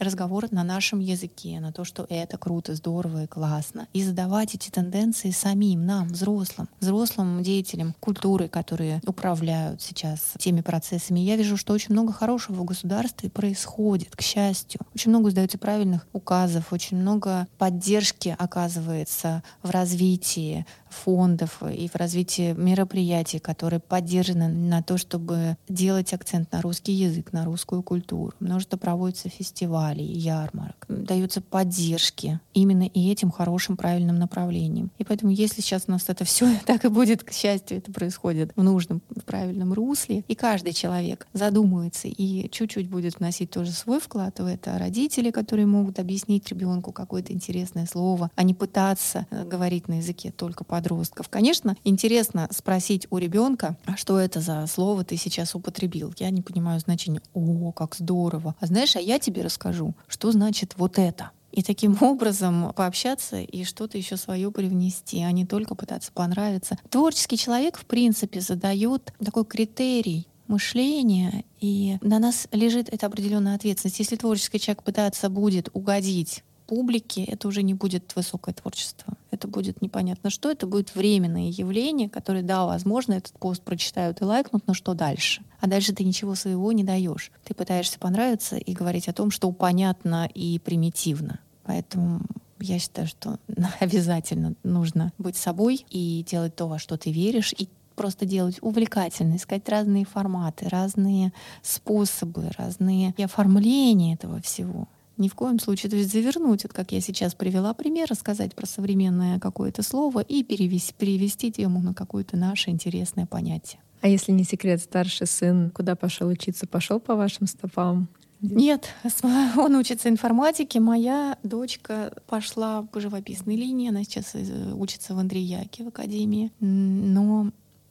разговор 0.00 0.46
на 0.50 0.64
нашем 0.64 0.98
языке, 0.98 1.60
на 1.60 1.72
то, 1.72 1.84
что 1.84 2.06
это 2.08 2.38
круто, 2.38 2.74
здорово 2.74 3.24
и 3.24 3.26
классно. 3.26 3.86
И 3.92 4.02
задавать 4.02 4.54
эти 4.54 4.70
тенденции 4.70 5.30
самим, 5.30 5.84
нам, 5.84 6.08
взрослым, 6.08 6.68
взрослым 6.80 7.42
деятелям 7.42 7.94
культуры, 8.00 8.48
которые 8.48 9.00
управляют 9.06 9.82
сейчас 9.82 10.32
теми 10.38 10.62
процессами. 10.62 11.20
Я 11.20 11.36
вижу, 11.36 11.56
что 11.56 11.74
очень 11.74 11.92
много 11.92 12.12
хорошего 12.12 12.62
в 12.62 12.64
государстве 12.64 13.30
происходит, 13.30 14.16
к 14.16 14.22
счастью. 14.22 14.80
Очень 14.94 15.10
много 15.10 15.30
сдается 15.30 15.58
правильных 15.58 16.06
указов, 16.12 16.72
очень 16.72 16.96
много 16.96 17.46
поддержки 17.58 18.34
оказывается 18.38 19.42
в 19.62 19.70
развитии 19.70 20.66
фондов 20.90 21.62
и 21.62 21.88
в 21.88 21.96
развитии 21.96 22.52
мероприятий, 22.52 23.38
которые 23.38 23.80
поддержаны 23.80 24.48
на 24.48 24.82
то, 24.82 24.98
чтобы 24.98 25.56
делать 25.68 26.12
акцент 26.12 26.52
на 26.52 26.60
русский 26.60 26.92
язык, 26.92 27.32
на 27.32 27.44
русскую 27.44 27.82
культуру, 27.82 28.32
множество 28.40 28.76
проводится 28.76 29.28
фестивалей, 29.28 30.04
ярмарок, 30.04 30.86
даются 30.88 31.40
поддержки 31.40 32.40
именно 32.54 32.84
и 32.84 33.10
этим 33.10 33.30
хорошим 33.30 33.76
правильным 33.76 34.16
направлением. 34.16 34.90
И 34.98 35.04
поэтому, 35.04 35.32
если 35.32 35.60
сейчас 35.60 35.84
у 35.86 35.92
нас 35.92 36.04
это 36.08 36.24
все 36.24 36.58
так 36.66 36.84
и 36.84 36.88
будет, 36.88 37.24
к 37.24 37.32
счастью, 37.32 37.78
это 37.78 37.92
происходит 37.92 38.52
в 38.56 38.62
нужном, 38.62 39.02
в 39.14 39.22
правильном 39.22 39.72
русле, 39.72 40.24
и 40.28 40.34
каждый 40.34 40.72
человек 40.72 41.26
задумывается 41.32 42.08
и 42.08 42.48
чуть-чуть 42.50 42.88
будет 42.88 43.18
вносить 43.18 43.50
тоже 43.50 43.72
свой 43.72 44.00
вклад 44.00 44.38
в 44.38 44.46
это, 44.46 44.78
родители, 44.78 45.30
которые 45.30 45.66
могут 45.66 45.98
объяснить 45.98 46.48
ребенку 46.48 46.92
какое-то 46.92 47.32
интересное 47.32 47.86
слово, 47.86 48.30
а 48.34 48.42
не 48.42 48.54
пытаться 48.54 49.26
э, 49.30 49.44
говорить 49.44 49.88
на 49.88 49.94
языке 49.94 50.30
только 50.30 50.64
подростков. 50.80 51.28
Конечно, 51.28 51.76
интересно 51.84 52.48
спросить 52.50 53.06
у 53.10 53.18
ребенка, 53.18 53.76
а 53.84 53.96
что 53.96 54.18
это 54.18 54.40
за 54.40 54.66
слово 54.66 55.04
ты 55.04 55.16
сейчас 55.16 55.54
употребил? 55.54 56.14
Я 56.18 56.30
не 56.30 56.40
понимаю 56.40 56.80
значения. 56.80 57.20
О, 57.34 57.72
как 57.72 57.94
здорово. 57.94 58.54
А 58.60 58.66
знаешь, 58.66 58.96
а 58.96 59.00
я 59.00 59.18
тебе 59.18 59.42
расскажу, 59.42 59.94
что 60.08 60.32
значит 60.32 60.74
вот 60.76 60.98
это 60.98 61.30
и 61.52 61.62
таким 61.62 61.98
образом 62.00 62.72
пообщаться 62.74 63.40
и 63.40 63.64
что-то 63.64 63.98
еще 63.98 64.16
свое 64.16 64.50
привнести, 64.50 65.22
а 65.22 65.30
не 65.32 65.44
только 65.44 65.74
пытаться 65.74 66.10
понравиться. 66.12 66.78
Творческий 66.88 67.36
человек, 67.36 67.76
в 67.76 67.84
принципе, 67.84 68.40
задает 68.40 69.12
такой 69.22 69.44
критерий 69.44 70.26
мышления, 70.46 71.44
и 71.60 71.98
на 72.00 72.18
нас 72.18 72.48
лежит 72.52 72.88
эта 72.88 73.06
определенная 73.06 73.54
ответственность. 73.54 73.98
Если 73.98 74.16
творческий 74.16 74.58
человек 74.58 74.82
пытается 74.82 75.28
будет 75.28 75.68
угодить 75.74 76.42
публике, 76.70 77.24
это 77.24 77.48
уже 77.48 77.64
не 77.64 77.74
будет 77.74 78.14
высокое 78.14 78.54
творчество. 78.54 79.14
Это 79.40 79.48
будет 79.48 79.80
непонятно 79.80 80.28
что, 80.28 80.50
это 80.50 80.66
будет 80.66 80.94
временное 80.94 81.48
явление, 81.48 82.10
которое, 82.10 82.42
да, 82.42 82.66
возможно, 82.66 83.14
этот 83.14 83.32
пост 83.38 83.62
прочитают 83.62 84.20
и 84.20 84.24
лайкнут, 84.24 84.66
но 84.66 84.74
что 84.74 84.92
дальше? 84.92 85.42
А 85.60 85.66
дальше 85.66 85.94
ты 85.94 86.04
ничего 86.04 86.34
своего 86.34 86.70
не 86.72 86.84
даешь. 86.84 87.32
Ты 87.44 87.54
пытаешься 87.54 87.98
понравиться 87.98 88.58
и 88.58 88.74
говорить 88.74 89.08
о 89.08 89.14
том, 89.14 89.30
что 89.30 89.50
понятно 89.50 90.28
и 90.34 90.58
примитивно. 90.58 91.38
Поэтому 91.64 92.20
я 92.58 92.78
считаю, 92.78 93.08
что 93.08 93.38
обязательно 93.80 94.56
нужно 94.62 95.10
быть 95.16 95.36
собой 95.36 95.86
и 95.88 96.22
делать 96.28 96.54
то, 96.54 96.66
во 96.66 96.78
что 96.78 96.98
ты 96.98 97.10
веришь, 97.10 97.54
и 97.56 97.70
просто 97.96 98.26
делать 98.26 98.58
увлекательно, 98.60 99.36
искать 99.36 99.66
разные 99.70 100.04
форматы, 100.04 100.68
разные 100.68 101.32
способы, 101.62 102.50
разные 102.58 103.14
оформления 103.16 104.12
этого 104.12 104.42
всего. 104.42 104.86
Ни 105.20 105.28
в 105.28 105.34
коем 105.34 105.58
случае. 105.58 105.90
То 105.90 105.96
есть 105.96 106.10
завернуть, 106.10 106.62
вот 106.62 106.72
как 106.72 106.92
я 106.92 107.00
сейчас 107.02 107.34
привела 107.34 107.74
пример, 107.74 108.08
рассказать 108.08 108.54
про 108.54 108.66
современное 108.66 109.38
какое-то 109.38 109.82
слово 109.82 110.20
и 110.20 110.42
перевести, 110.42 110.94
перевести 110.94 111.52
тему 111.52 111.82
на 111.82 111.92
какое-то 111.92 112.38
наше 112.38 112.70
интересное 112.70 113.26
понятие. 113.26 113.82
А 114.00 114.08
если 114.08 114.32
не 114.32 114.44
секрет, 114.44 114.80
старший 114.80 115.26
сын 115.26 115.70
куда 115.72 115.94
пошел 115.94 116.26
учиться? 116.28 116.66
Пошел 116.66 117.00
по 117.00 117.16
вашим 117.16 117.46
стопам? 117.46 118.08
Нет, 118.40 118.88
он 119.58 119.76
учится 119.76 120.08
информатике. 120.08 120.80
Моя 120.80 121.36
дочка 121.42 122.14
пошла 122.26 122.84
по 122.84 122.98
живописной 122.98 123.56
линии. 123.56 123.90
Она 123.90 124.04
сейчас 124.04 124.30
э, 124.32 124.72
учится 124.72 125.14
в 125.14 125.18
Андреяке 125.18 125.84
в 125.84 125.88
академии. 125.88 126.50
Но 126.60 127.50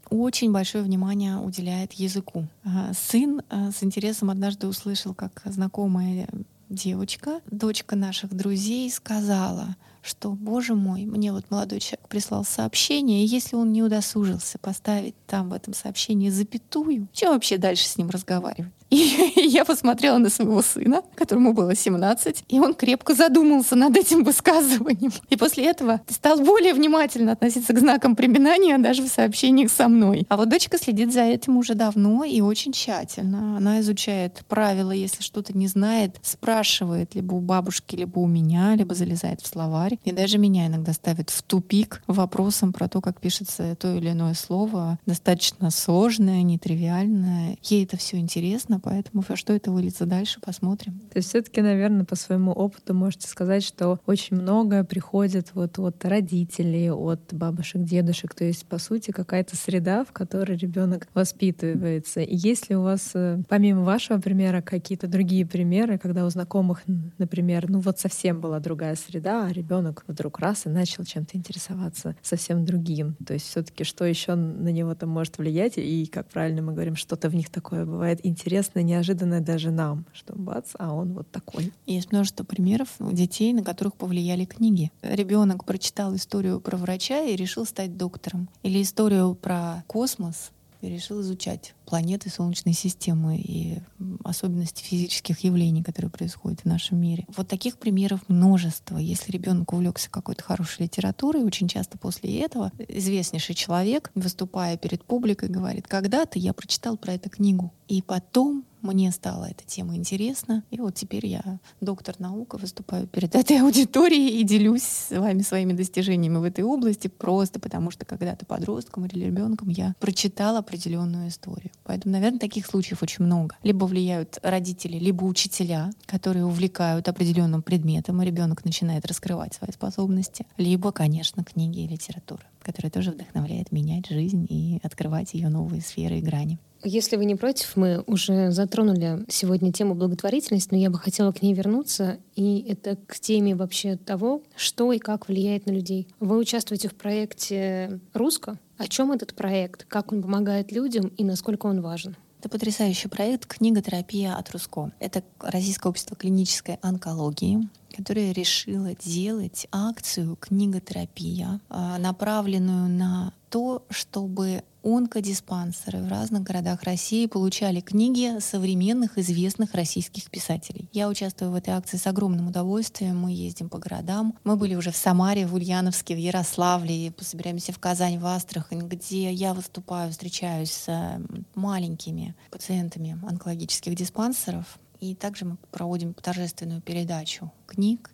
очень 0.09 0.51
большое 0.51 0.83
внимание 0.83 1.37
уделяет 1.37 1.93
языку. 1.93 2.47
Сын 2.93 3.43
э, 3.51 3.69
с 3.69 3.83
интересом 3.83 4.31
однажды 4.31 4.65
услышал, 4.65 5.13
как 5.13 5.43
знакомая 5.45 6.27
девочка, 6.69 7.41
дочка 7.49 7.95
наших 7.95 8.33
друзей, 8.33 8.89
сказала, 8.91 9.75
что, 10.01 10.31
боже 10.31 10.75
мой, 10.75 11.05
мне 11.05 11.31
вот 11.31 11.49
молодой 11.49 11.79
человек 11.79 12.07
прислал 12.07 12.45
сообщение, 12.45 13.23
и 13.23 13.27
если 13.27 13.55
он 13.55 13.71
не 13.71 13.83
удосужился 13.83 14.57
поставить 14.57 15.15
там 15.27 15.49
в 15.49 15.53
этом 15.53 15.73
сообщении 15.73 16.29
запятую, 16.29 17.09
чем 17.11 17.33
вообще 17.33 17.57
дальше 17.57 17.85
с 17.85 17.97
ним 17.97 18.09
разговаривать? 18.09 18.71
И 19.39 19.47
я 19.47 19.65
посмотрела 19.65 20.17
на 20.17 20.29
своего 20.29 20.61
сына, 20.61 21.03
которому 21.15 21.53
было 21.53 21.75
17, 21.75 22.45
и 22.47 22.59
он 22.59 22.73
крепко 22.73 23.13
задумался 23.13 23.75
над 23.75 23.95
этим 23.95 24.23
высказыванием. 24.23 25.11
И 25.29 25.37
после 25.37 25.65
этого 25.65 26.01
стал 26.07 26.39
более 26.39 26.73
внимательно 26.73 27.33
относиться 27.33 27.73
к 27.73 27.79
знакам 27.79 28.15
препинания 28.15 28.77
даже 28.79 29.03
в 29.03 29.07
сообщениях 29.07 29.71
со 29.71 29.87
мной. 29.87 30.25
А 30.29 30.37
вот 30.37 30.49
дочка 30.49 30.77
следит 30.77 31.13
за 31.13 31.21
этим 31.21 31.57
уже 31.57 31.75
давно 31.75 32.23
и 32.23 32.41
очень 32.41 32.71
тщательно. 32.71 33.57
Она 33.57 33.79
изучает 33.81 34.43
правила, 34.47 34.91
если 34.91 35.21
что-то 35.21 35.55
не 35.55 35.67
знает, 35.67 36.17
спрашивает 36.23 37.13
либо 37.13 37.35
у 37.35 37.41
бабушки, 37.41 37.95
либо 37.95 38.19
у 38.19 38.27
меня, 38.27 38.75
либо 38.75 38.95
залезает 38.95 39.41
в 39.41 39.47
словарь. 39.47 39.99
И 40.03 40.11
даже 40.11 40.39
меня 40.39 40.67
иногда 40.67 40.93
ставит 40.93 41.29
в 41.29 41.43
тупик 41.43 42.01
вопросом 42.07 42.73
про 42.73 42.87
то, 42.87 43.01
как 43.01 43.19
пишется 43.19 43.75
то 43.75 43.95
или 43.95 44.11
иное 44.11 44.33
слово. 44.33 44.97
Достаточно 45.05 45.69
сложное, 45.69 46.41
нетривиальное. 46.41 47.57
Ей 47.63 47.83
это 47.83 47.97
все 47.97 48.17
интересно, 48.17 48.78
поэтому 48.79 49.23
во 49.27 49.35
что 49.35 49.53
это 49.53 49.71
выльется 49.71 50.05
дальше, 50.05 50.39
посмотрим. 50.41 50.99
То 51.11 51.17
есть 51.17 51.29
все-таки, 51.29 51.61
наверное, 51.61 52.05
по 52.05 52.15
своему 52.15 52.51
опыту 52.51 52.93
можете 52.93 53.27
сказать, 53.27 53.63
что 53.63 53.99
очень 54.05 54.37
много 54.37 54.83
приходит 54.83 55.49
вот 55.53 55.77
от 55.79 56.03
родителей, 56.05 56.91
от 56.91 57.33
бабушек, 57.33 57.83
дедушек, 57.83 58.33
то 58.33 58.43
есть, 58.45 58.65
по 58.65 58.77
сути, 58.77 59.11
какая-то 59.11 59.55
среда, 59.55 60.05
в 60.05 60.11
которой 60.11 60.57
ребенок 60.57 61.07
воспитывается. 61.13 62.21
И 62.21 62.35
есть 62.35 62.69
ли 62.69 62.75
у 62.75 62.83
вас, 62.83 63.11
э, 63.13 63.41
помимо 63.47 63.83
вашего 63.83 64.19
примера, 64.19 64.61
какие-то 64.61 65.07
другие 65.07 65.45
примеры, 65.45 65.97
когда 65.97 66.25
у 66.25 66.29
знакомых, 66.29 66.83
например, 67.17 67.69
ну 67.69 67.79
вот 67.79 67.99
совсем 67.99 68.39
была 68.39 68.59
другая 68.59 68.95
среда, 68.95 69.45
а 69.45 69.51
ребенок 69.51 70.03
вдруг 70.07 70.39
раз 70.39 70.65
и 70.65 70.69
начал 70.69 71.03
чем-то 71.03 71.37
интересоваться 71.37 72.15
совсем 72.21 72.65
другим. 72.65 73.15
То 73.25 73.33
есть 73.33 73.47
все-таки 73.47 73.83
что 73.83 74.05
еще 74.05 74.35
на 74.35 74.69
него 74.69 74.95
там 74.95 75.09
может 75.09 75.37
влиять, 75.37 75.73
и, 75.77 76.05
как 76.05 76.29
правильно 76.29 76.61
мы 76.61 76.73
говорим, 76.73 76.95
что-то 76.95 77.29
в 77.29 77.35
них 77.35 77.49
такое 77.49 77.85
бывает 77.85 78.19
интересное, 78.23 78.68
интересное, 78.69 78.83
неожиданное 78.83 79.41
даже 79.41 79.71
нам, 79.71 80.05
что 80.13 80.33
бац, 80.35 80.71
а 80.77 80.93
он 80.93 81.13
вот 81.13 81.29
такой. 81.31 81.71
Есть 81.85 82.11
множество 82.11 82.43
примеров 82.43 82.89
детей, 82.99 83.53
на 83.53 83.63
которых 83.63 83.95
повлияли 83.95 84.45
книги. 84.45 84.91
Ребенок 85.01 85.65
прочитал 85.65 86.15
историю 86.15 86.59
про 86.59 86.77
врача 86.77 87.21
и 87.21 87.35
решил 87.35 87.65
стать 87.65 87.97
доктором. 87.97 88.49
Или 88.63 88.81
историю 88.81 89.35
про 89.35 89.83
космос 89.87 90.51
и 90.81 90.89
решил 90.89 91.21
изучать 91.21 91.75
планеты 91.85 92.29
Солнечной 92.29 92.73
системы 92.73 93.37
и 93.37 93.79
особенности 94.23 94.83
физических 94.83 95.39
явлений, 95.43 95.83
которые 95.83 96.11
происходят 96.11 96.61
в 96.61 96.65
нашем 96.65 97.01
мире. 97.01 97.25
Вот 97.35 97.47
таких 97.47 97.77
примеров 97.77 98.21
множество. 98.27 98.97
Если 98.97 99.31
ребенок 99.31 99.73
увлекся 99.73 100.09
какой-то 100.09 100.43
хорошей 100.43 100.83
литературой, 100.83 101.43
очень 101.43 101.67
часто 101.67 101.97
после 101.97 102.39
этого 102.41 102.71
известнейший 102.87 103.55
человек, 103.55 104.11
выступая 104.15 104.77
перед 104.77 105.03
публикой, 105.03 105.49
говорит, 105.49 105.87
когда-то 105.87 106.39
я 106.39 106.53
прочитал 106.53 106.97
про 106.97 107.13
эту 107.13 107.29
книгу, 107.29 107.73
и 107.87 108.01
потом 108.01 108.65
мне 108.81 109.11
стала 109.11 109.45
эта 109.45 109.65
тема 109.65 109.95
интересна. 109.95 110.63
И 110.71 110.79
вот 110.79 110.95
теперь 110.95 111.25
я 111.25 111.59
доктор 111.81 112.15
наук, 112.19 112.55
выступаю 112.59 113.07
перед 113.07 113.35
этой 113.35 113.59
аудиторией 113.61 114.39
и 114.39 114.43
делюсь 114.43 114.83
с 114.83 115.17
вами 115.17 115.41
своими 115.41 115.73
достижениями 115.73 116.37
в 116.37 116.43
этой 116.43 116.63
области, 116.63 117.07
просто 117.07 117.59
потому 117.59 117.91
что 117.91 118.05
когда-то 118.05 118.45
подростком 118.45 119.05
или 119.05 119.25
ребенком 119.25 119.69
я 119.69 119.95
прочитала 119.99 120.59
определенную 120.59 121.29
историю. 121.29 121.71
Поэтому, 121.83 122.13
наверное, 122.13 122.39
таких 122.39 122.65
случаев 122.65 123.03
очень 123.03 123.25
много. 123.25 123.55
Либо 123.63 123.85
влияют 123.85 124.39
родители, 124.43 124.97
либо 124.97 125.23
учителя, 125.23 125.91
которые 126.05 126.45
увлекают 126.45 127.07
определенным 127.07 127.61
предметом, 127.61 128.21
и 128.21 128.25
ребенок 128.25 128.65
начинает 128.65 129.05
раскрывать 129.05 129.53
свои 129.53 129.71
способности. 129.71 130.45
Либо, 130.57 130.91
конечно, 130.91 131.43
книги 131.43 131.81
и 131.81 131.87
литература, 131.87 132.43
которая 132.61 132.91
тоже 132.91 133.11
вдохновляет 133.11 133.71
менять 133.71 134.07
жизнь 134.07 134.45
и 134.49 134.79
открывать 134.83 135.33
ее 135.33 135.49
новые 135.49 135.81
сферы 135.81 136.19
и 136.19 136.21
грани. 136.21 136.59
Если 136.83 137.17
вы 137.17 137.25
не 137.25 137.35
против, 137.35 137.75
мы 137.75 138.03
уже 138.07 138.51
затронули 138.51 139.25
сегодня 139.27 139.73
тему 139.73 139.95
благотворительности, 139.95 140.69
но 140.71 140.77
я 140.77 140.89
бы 140.89 140.97
хотела 140.97 141.31
к 141.31 141.41
ней 141.41 141.53
вернуться. 141.53 142.17
И 142.35 142.65
это 142.69 142.95
к 143.05 143.19
теме 143.19 143.53
вообще 143.53 143.97
того, 143.97 144.43
что 144.55 144.93
и 144.93 144.99
как 144.99 145.27
влияет 145.27 145.65
на 145.65 145.71
людей. 145.71 146.07
Вы 146.19 146.37
участвуете 146.37 146.87
в 146.87 146.95
проекте 146.95 147.99
«Русско». 148.13 148.57
О 148.77 148.87
чем 148.87 149.11
этот 149.11 149.33
проект, 149.33 149.83
как 149.85 150.13
он 150.13 150.21
помогает 150.21 150.71
людям 150.71 151.07
и 151.17 151.25
насколько 151.25 151.65
он 151.65 151.81
важен? 151.81 152.15
Это 152.39 152.47
потрясающий 152.47 153.09
проект 153.09 153.45
«Книготерапия 153.45 154.33
от 154.35 154.49
Руско». 154.51 154.93
Это 154.99 155.23
Российское 155.41 155.89
общество 155.89 156.15
клинической 156.15 156.79
онкологии, 156.81 157.67
которое 157.99 158.31
решило 158.31 158.95
делать 158.95 159.67
акцию 159.73 160.37
«Книготерапия», 160.37 161.59
а, 161.67 161.97
направленную 161.97 162.87
на 162.87 163.33
то, 163.49 163.85
чтобы 163.89 164.63
онкодиспансеры 164.85 165.99
в 165.99 166.07
разных 166.07 166.43
городах 166.43 166.83
России 166.83 167.25
получали 167.25 167.81
книги 167.81 168.39
современных 168.39 169.17
известных 169.17 169.73
российских 169.73 170.31
писателей. 170.31 170.87
Я 170.93 171.09
участвую 171.09 171.51
в 171.51 171.55
этой 171.55 171.71
акции 171.71 171.97
с 171.97 172.07
огромным 172.07 172.47
удовольствием. 172.47 173.17
Мы 173.17 173.33
ездим 173.33 173.67
по 173.67 173.79
городам. 173.79 174.33
Мы 174.45 174.55
были 174.55 174.75
уже 174.75 174.91
в 174.91 174.95
Самаре, 174.95 175.45
в 175.45 175.53
Ульяновске, 175.55 176.15
в 176.15 176.19
Ярославле, 176.19 177.13
собираемся 177.19 177.73
в 177.73 177.79
Казань, 177.79 178.17
в 178.17 178.25
Астрахань, 178.25 178.87
где 178.87 179.29
я 179.33 179.53
выступаю, 179.53 180.11
встречаюсь 180.11 180.71
с 180.71 181.19
маленькими 181.53 182.33
пациентами 182.49 183.19
онкологических 183.27 183.93
диспансеров. 183.93 184.79
И 184.99 185.15
также 185.15 185.45
мы 185.45 185.57
проводим 185.71 186.13
торжественную 186.13 186.81
передачу 186.81 187.51
книг 187.65 188.11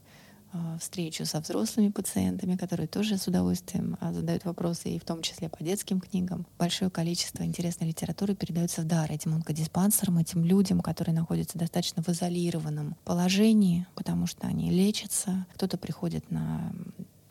э, 0.53 0.77
встречу 0.79 1.25
со 1.25 1.39
взрослыми 1.39 1.89
пациентами, 1.89 2.55
которые 2.55 2.87
тоже 2.87 3.17
с 3.17 3.27
удовольствием 3.27 3.97
э, 3.99 4.13
задают 4.13 4.45
вопросы, 4.45 4.89
и 4.89 4.99
в 4.99 5.03
том 5.03 5.21
числе 5.21 5.49
по 5.49 5.63
детским 5.63 5.99
книгам. 5.99 6.45
Большое 6.59 6.91
количество 6.91 7.43
интересной 7.43 7.87
литературы 7.87 8.35
передается 8.35 8.81
в 8.81 8.85
дар 8.85 9.11
этим 9.11 9.33
онкодиспансерам, 9.33 10.19
этим 10.19 10.45
людям, 10.45 10.81
которые 10.81 11.15
находятся 11.15 11.57
достаточно 11.57 12.03
в 12.03 12.09
изолированном 12.09 12.95
положении, 13.03 13.87
потому 13.95 14.27
что 14.27 14.45
они 14.45 14.69
лечатся, 14.69 15.47
кто-то 15.55 15.77
приходит 15.77 16.29
на 16.29 16.71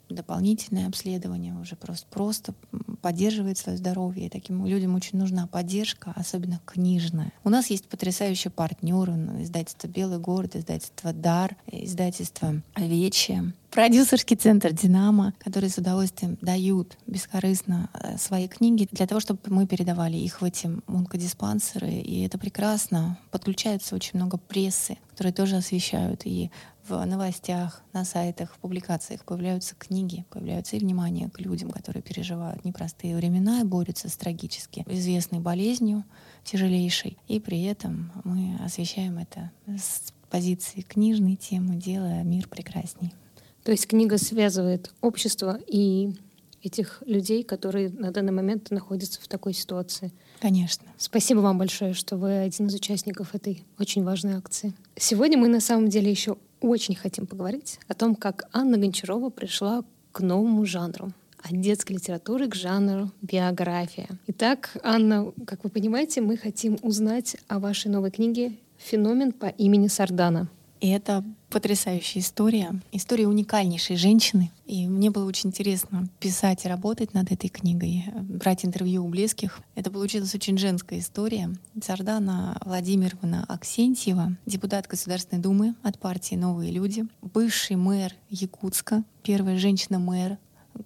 дополнительное 0.09 0.87
обследование, 0.87 1.55
уже 1.55 1.77
просто, 1.77 2.07
просто 2.11 2.55
поддерживает 3.01 3.59
свое 3.59 3.79
здоровье. 3.79 4.27
И 4.27 4.31
таким 4.31 4.65
людям 4.67 4.95
очень 4.95 5.19
нужна 5.19 5.47
поддержка, 5.47 6.13
особенно 6.17 6.61
книжная. 6.65 7.33
У 7.43 7.51
нас 7.51 7.69
есть 7.71 7.89
потрясающие 7.89 8.51
партнеры, 8.51 9.13
издательство 9.41 9.89
«Белый 9.89 10.19
город», 10.19 10.57
издательство 10.57 11.13
«Дар», 11.13 11.57
издательство 11.71 12.63
«Вече», 12.77 13.53
продюсерский 13.75 14.37
центр 14.37 14.73
«Динамо», 14.73 15.35
которые 15.41 15.69
с 15.69 15.79
удовольствием 15.79 16.39
дают 16.41 16.97
бескорыстно 17.09 17.91
э, 17.93 18.17
свои 18.19 18.47
книги 18.47 18.89
для 18.93 19.07
того, 19.09 19.21
чтобы 19.21 19.41
мы 19.47 19.67
передавали 19.67 20.17
их 20.17 20.41
в 20.41 20.45
эти 20.45 20.71
онкодиспансеры. 20.87 21.91
И 21.91 22.23
это 22.25 22.39
прекрасно. 22.39 23.19
Подключается 23.33 23.97
очень 23.97 24.13
много 24.15 24.39
прессы, 24.39 24.97
которые 25.11 25.33
тоже 25.33 25.57
освещают 25.57 26.23
и 26.25 26.53
в 26.89 27.05
новостях, 27.05 27.83
на 27.93 28.05
сайтах, 28.05 28.55
в 28.55 28.59
публикациях 28.59 29.25
появляются 29.25 29.75
книги, 29.75 30.25
появляются 30.31 30.77
и 30.77 30.81
внимание 30.81 31.31
к 31.31 31.41
людям, 31.41 31.71
которые 31.71 32.03
переживают 32.03 32.65
непростые 32.65 33.17
времена 33.17 33.61
и 33.61 33.65
борются 33.65 34.09
с 34.09 34.17
трагически 34.17 34.85
известной 34.87 35.41
болезнью, 35.41 36.05
тяжелейшей. 36.45 37.17
И 37.29 37.41
при 37.41 37.63
этом 37.65 38.13
мы 38.25 38.57
освещаем 38.65 39.19
это 39.19 39.51
с 39.67 40.13
позиции 40.31 40.83
книжной 40.83 41.37
темы, 41.37 41.77
делая 41.77 42.23
мир 42.23 42.49
прекрасней. 42.49 43.15
То 43.63 43.71
есть 43.71 43.87
книга 43.87 44.19
связывает 44.19 44.93
общество 45.01 45.59
и 45.67 46.15
этих 46.63 47.03
людей, 47.07 47.45
которые 47.45 47.91
на 47.91 48.11
данный 48.11 48.33
момент 48.33 48.71
находятся 48.71 49.21
в 49.21 49.29
такой 49.29 49.53
ситуации. 49.53 50.13
Конечно. 50.41 50.87
Спасибо 50.97 51.41
вам 51.41 51.59
большое, 51.59 51.93
что 51.93 52.17
вы 52.17 52.39
один 52.39 52.67
из 52.67 52.75
участников 52.75 53.35
этой 53.35 53.65
очень 53.79 54.03
важной 54.03 54.35
акции. 54.35 54.73
Сегодня 54.97 55.39
мы 55.39 55.49
на 55.49 55.61
самом 55.61 55.89
деле 55.89 56.11
еще 56.11 56.37
очень 56.61 56.95
хотим 56.95 57.27
поговорить 57.27 57.79
о 57.89 57.95
том, 57.95 58.15
как 58.15 58.49
Анна 58.53 58.79
Гончарова 58.79 59.31
пришла 59.31 59.85
к 60.13 60.21
новому 60.21 60.65
жанру 60.65 61.13
от 61.43 61.61
детской 61.61 61.95
литературы 61.95 62.49
к 62.49 62.55
жанру 62.55 63.11
биография. 63.21 64.09
Итак, 64.29 64.71
Анна, 64.83 65.33
как 65.47 65.65
вы 65.65 65.71
понимаете, 65.71 66.21
мы 66.23 66.37
хотим 66.37 66.79
узнать 66.83 67.37
о 67.49 67.59
вашей 67.59 67.91
новой 67.91 68.11
книге 68.11 68.57
«Феномен 68.79 69.33
по 69.33 69.47
имени 69.47 69.89
Сардана». 69.89 70.49
И 70.85 70.89
это 70.89 71.25
потрясающая 71.49 72.21
история, 72.21 72.79
история 72.93 73.27
уникальнейшей 73.27 73.97
женщины. 73.97 74.51
И 74.67 74.87
мне 74.87 75.11
было 75.11 75.25
очень 75.25 75.49
интересно 75.49 76.11
писать 76.21 76.67
и 76.67 76.69
работать 76.69 77.15
над 77.15 77.33
этой 77.33 77.49
книгой, 77.49 78.05
брать 78.21 78.67
интервью 78.67 79.07
у 79.07 79.09
близких. 79.09 79.61
Это 79.77 79.91
получилась 79.91 80.35
очень 80.35 80.59
женская 80.59 80.99
история. 80.99 81.49
Сардана 81.83 82.59
Владимировна 82.63 83.47
Аксентьева, 83.49 84.37
депутат 84.45 84.87
Государственной 84.87 85.41
Думы 85.41 85.75
от 85.83 85.99
партии 85.99 86.35
«Новые 86.35 86.71
люди», 86.71 87.07
бывший 87.23 87.77
мэр 87.77 88.13
Якутска, 88.29 89.05
первая 89.23 89.57
женщина-мэр 89.57 90.37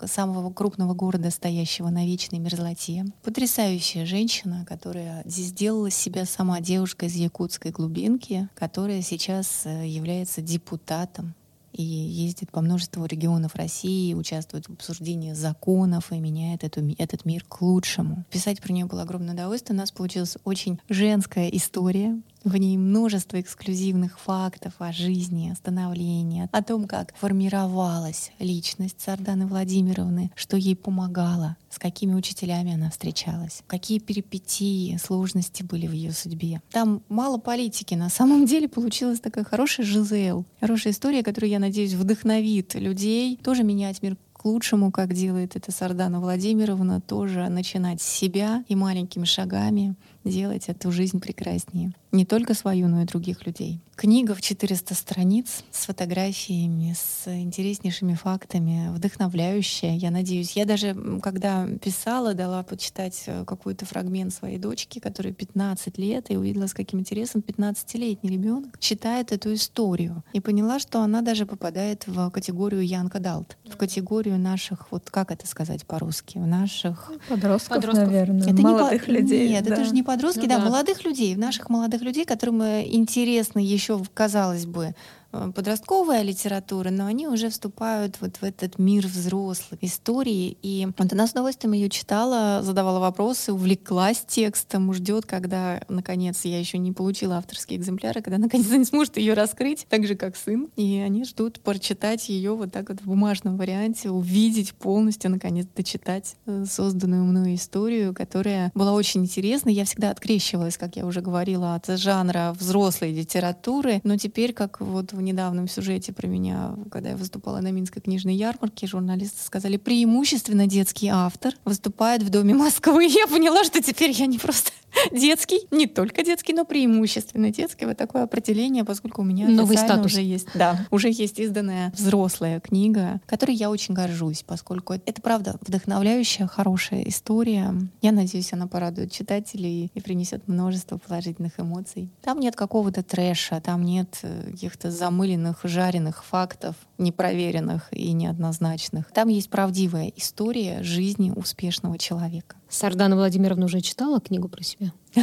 самого 0.06 0.52
крупного 0.52 0.94
города, 0.94 1.30
стоящего 1.30 1.88
на 1.88 2.04
вечной 2.04 2.38
мерзлоте. 2.38 3.06
Потрясающая 3.22 4.06
женщина, 4.06 4.64
которая 4.68 5.22
сделала 5.26 5.90
себя 5.90 6.24
сама 6.24 6.60
девушка 6.60 7.06
из 7.06 7.14
якутской 7.14 7.70
глубинки, 7.70 8.48
которая 8.54 9.02
сейчас 9.02 9.62
э, 9.64 9.86
является 9.86 10.42
депутатом 10.42 11.34
и 11.72 11.82
ездит 11.82 12.50
по 12.50 12.60
множеству 12.60 13.04
регионов 13.04 13.54
России, 13.54 14.14
участвует 14.14 14.66
в 14.66 14.72
обсуждении 14.72 15.32
законов 15.32 16.12
и 16.12 16.18
меняет 16.18 16.64
эту, 16.64 16.82
этот 16.98 17.24
мир 17.24 17.44
к 17.48 17.62
лучшему. 17.62 18.24
Писать 18.30 18.60
про 18.60 18.72
нее 18.72 18.86
было 18.86 19.02
огромное 19.02 19.34
удовольствие. 19.34 19.76
У 19.76 19.80
нас 19.80 19.92
получилась 19.92 20.36
очень 20.44 20.80
женская 20.88 21.48
история, 21.48 22.20
в 22.48 22.56
ней 22.56 22.76
множество 22.76 23.40
эксклюзивных 23.40 24.18
фактов 24.18 24.74
о 24.78 24.92
жизни, 24.92 25.50
о 25.50 25.54
становлении, 25.54 26.48
о 26.50 26.62
том, 26.62 26.86
как 26.86 27.14
формировалась 27.16 28.32
личность 28.38 29.00
Сарданы 29.00 29.46
Владимировны, 29.46 30.30
что 30.34 30.56
ей 30.56 30.76
помогало, 30.76 31.56
с 31.70 31.78
какими 31.78 32.14
учителями 32.14 32.74
она 32.74 32.90
встречалась, 32.90 33.62
какие 33.66 33.98
перипетии, 33.98 34.96
сложности 34.96 35.62
были 35.62 35.86
в 35.86 35.92
ее 35.92 36.12
судьбе. 36.12 36.60
Там 36.70 37.02
мало 37.08 37.38
политики. 37.38 37.94
На 37.94 38.08
самом 38.08 38.46
деле 38.46 38.68
получилась 38.68 39.20
такая 39.20 39.44
хорошая 39.44 39.86
Жизел, 39.86 40.44
хорошая 40.60 40.92
история, 40.92 41.22
которая, 41.22 41.50
я 41.50 41.58
надеюсь, 41.58 41.94
вдохновит 41.94 42.74
людей 42.74 43.38
тоже 43.42 43.62
менять 43.62 44.02
мир 44.02 44.16
к 44.38 44.44
лучшему, 44.44 44.92
как 44.92 45.12
делает 45.14 45.56
это 45.56 45.72
Сардана 45.72 46.20
Владимировна, 46.20 47.00
тоже 47.00 47.48
начинать 47.48 48.00
с 48.00 48.06
себя 48.06 48.64
и 48.68 48.76
маленькими 48.76 49.24
шагами 49.24 49.96
делать 50.28 50.68
эту 50.68 50.92
жизнь 50.92 51.20
прекраснее. 51.20 51.92
Не 52.10 52.24
только 52.24 52.54
свою, 52.54 52.88
но 52.88 53.02
и 53.02 53.04
других 53.04 53.46
людей. 53.46 53.80
Книга 53.98 54.32
в 54.34 54.40
400 54.40 54.94
страниц 54.94 55.64
с 55.72 55.86
фотографиями, 55.86 56.94
с 56.96 57.26
интереснейшими 57.26 58.14
фактами, 58.14 58.90
вдохновляющая, 58.94 59.96
я 59.96 60.12
надеюсь. 60.12 60.52
Я 60.52 60.66
даже, 60.66 60.96
когда 61.20 61.66
писала, 61.66 62.32
дала 62.32 62.62
почитать 62.62 63.24
э, 63.26 63.44
какой-то 63.44 63.86
фрагмент 63.86 64.32
своей 64.32 64.58
дочки, 64.58 65.00
которой 65.00 65.32
15 65.32 65.98
лет, 65.98 66.30
и 66.30 66.36
увидела, 66.36 66.68
с 66.68 66.74
каким 66.74 67.00
интересом 67.00 67.42
15-летний 67.44 68.30
ребенок 68.30 68.78
читает 68.78 69.32
эту 69.32 69.52
историю. 69.52 70.22
И 70.32 70.40
поняла, 70.40 70.78
что 70.78 71.02
она 71.02 71.20
даже 71.20 71.44
попадает 71.44 72.06
в 72.06 72.30
категорию 72.30 72.82
Young 72.82 73.10
Adult, 73.10 73.56
в 73.64 73.76
категорию 73.76 74.38
наших, 74.38 74.92
вот 74.92 75.10
как 75.10 75.32
это 75.32 75.46
сказать 75.46 75.84
по-русски, 75.84 76.38
в 76.38 76.46
наших... 76.46 77.10
Подростков, 77.28 77.76
Подростков. 77.76 78.06
наверное, 78.06 78.48
это 78.48 78.62
молодых 78.62 79.08
не 79.08 79.14
людей. 79.14 79.48
Нет, 79.48 79.64
да. 79.64 79.74
это 79.74 79.84
же 79.84 79.90
не 79.90 80.04
подростки, 80.18 80.42
ну, 80.42 80.48
да, 80.48 80.58
да, 80.58 80.64
молодых 80.64 81.04
людей, 81.04 81.34
наших 81.36 81.70
молодых 81.70 82.02
людей, 82.02 82.24
которым 82.24 82.62
э, 82.62 82.84
интересно 82.86 83.58
еще, 83.58 84.02
казалось 84.14 84.66
бы, 84.66 84.94
подростковая 85.30 86.22
литература, 86.22 86.90
но 86.90 87.06
они 87.06 87.28
уже 87.28 87.50
вступают 87.50 88.16
вот 88.20 88.36
в 88.36 88.42
этот 88.42 88.78
мир 88.78 89.06
взрослых 89.06 89.82
истории. 89.82 90.56
И 90.62 90.88
вот 90.96 91.12
она 91.12 91.26
с 91.26 91.32
удовольствием 91.32 91.74
ее 91.74 91.90
читала, 91.90 92.62
задавала 92.62 92.98
вопросы, 92.98 93.52
увлеклась 93.52 94.24
текстом, 94.26 94.92
ждет, 94.94 95.26
когда, 95.26 95.82
наконец, 95.88 96.44
я 96.44 96.58
еще 96.58 96.78
не 96.78 96.92
получила 96.92 97.36
авторские 97.36 97.78
экземпляры, 97.78 98.22
когда, 98.22 98.38
наконец, 98.38 98.70
они 98.72 98.84
сможет 98.84 99.18
ее 99.18 99.34
раскрыть, 99.34 99.86
так 99.88 100.06
же, 100.06 100.14
как 100.14 100.36
сын. 100.36 100.68
И 100.76 100.96
они 100.96 101.24
ждут 101.24 101.60
прочитать 101.60 102.28
ее 102.28 102.54
вот 102.54 102.72
так 102.72 102.88
вот 102.88 103.00
в 103.00 103.04
бумажном 103.04 103.58
варианте, 103.58 104.10
увидеть 104.10 104.72
полностью, 104.74 105.30
наконец, 105.30 105.66
дочитать 105.76 106.36
э, 106.46 106.64
созданную 106.68 107.24
мною 107.24 107.54
историю, 107.54 108.14
которая 108.14 108.72
была 108.74 108.94
очень 108.94 109.22
интересна. 109.22 109.68
Я 109.68 109.84
всегда 109.84 110.10
открещивалась, 110.10 110.78
как 110.78 110.96
я 110.96 111.04
уже 111.04 111.20
говорила, 111.20 111.74
от 111.74 111.86
жанра 111.98 112.54
взрослой 112.58 113.12
литературы, 113.12 114.00
но 114.04 114.16
теперь, 114.16 114.54
как 114.54 114.80
вот 114.80 115.12
в 115.18 115.22
недавнем 115.22 115.68
сюжете 115.68 116.12
про 116.12 116.26
меня, 116.26 116.74
когда 116.90 117.10
я 117.10 117.16
выступала 117.16 117.60
на 117.60 117.70
Минской 117.72 118.00
книжной 118.00 118.34
ярмарке, 118.34 118.86
журналисты 118.86 119.44
сказали, 119.44 119.76
преимущественно 119.76 120.66
детский 120.66 121.08
автор 121.08 121.54
выступает 121.64 122.22
в 122.22 122.30
Доме 122.30 122.54
Москвы. 122.54 123.04
Я 123.06 123.26
поняла, 123.26 123.64
что 123.64 123.82
теперь 123.82 124.12
я 124.12 124.26
не 124.26 124.38
просто 124.38 124.70
детский, 125.12 125.60
не 125.70 125.86
только 125.86 126.22
детский, 126.22 126.52
но 126.52 126.64
преимущественно 126.64 127.50
детский. 127.50 127.86
Вот 127.86 127.96
такое 127.96 128.22
определение, 128.22 128.84
поскольку 128.84 129.22
у 129.22 129.24
меня 129.24 129.48
Новый 129.48 129.76
статус. 129.76 130.12
уже 130.12 130.22
есть. 130.22 130.48
Да, 130.54 130.86
уже 130.90 131.08
есть 131.10 131.38
изданная 131.38 131.92
взрослая 131.96 132.60
книга, 132.60 133.20
которой 133.26 133.54
я 133.54 133.70
очень 133.70 133.94
горжусь, 133.94 134.44
поскольку 134.46 134.94
это, 134.94 135.22
правда, 135.22 135.56
вдохновляющая, 135.60 136.46
хорошая 136.46 137.02
история. 137.02 137.74
Я 138.02 138.12
надеюсь, 138.12 138.52
она 138.52 138.66
порадует 138.66 139.12
читателей 139.12 139.90
и 139.94 140.00
принесет 140.00 140.46
множество 140.48 140.98
положительных 140.98 141.58
эмоций. 141.58 142.10
Там 142.22 142.40
нет 142.40 142.56
какого-то 142.56 143.02
трэша, 143.02 143.60
там 143.60 143.84
нет 143.84 144.18
э, 144.22 144.50
каких-то 144.50 144.90
замыленных, 145.08 145.60
жареных 145.64 146.22
фактов, 146.22 146.76
непроверенных 146.98 147.88
и 147.92 148.12
неоднозначных. 148.12 149.10
Там 149.12 149.28
есть 149.28 149.48
правдивая 149.48 150.12
история 150.16 150.82
жизни 150.82 151.32
успешного 151.34 151.96
человека. 151.96 152.56
Сардана 152.68 153.16
Владимировна 153.16 153.64
уже 153.64 153.80
читала 153.80 154.20
книгу 154.20 154.48
про 154.48 154.62
себя? 154.62 154.92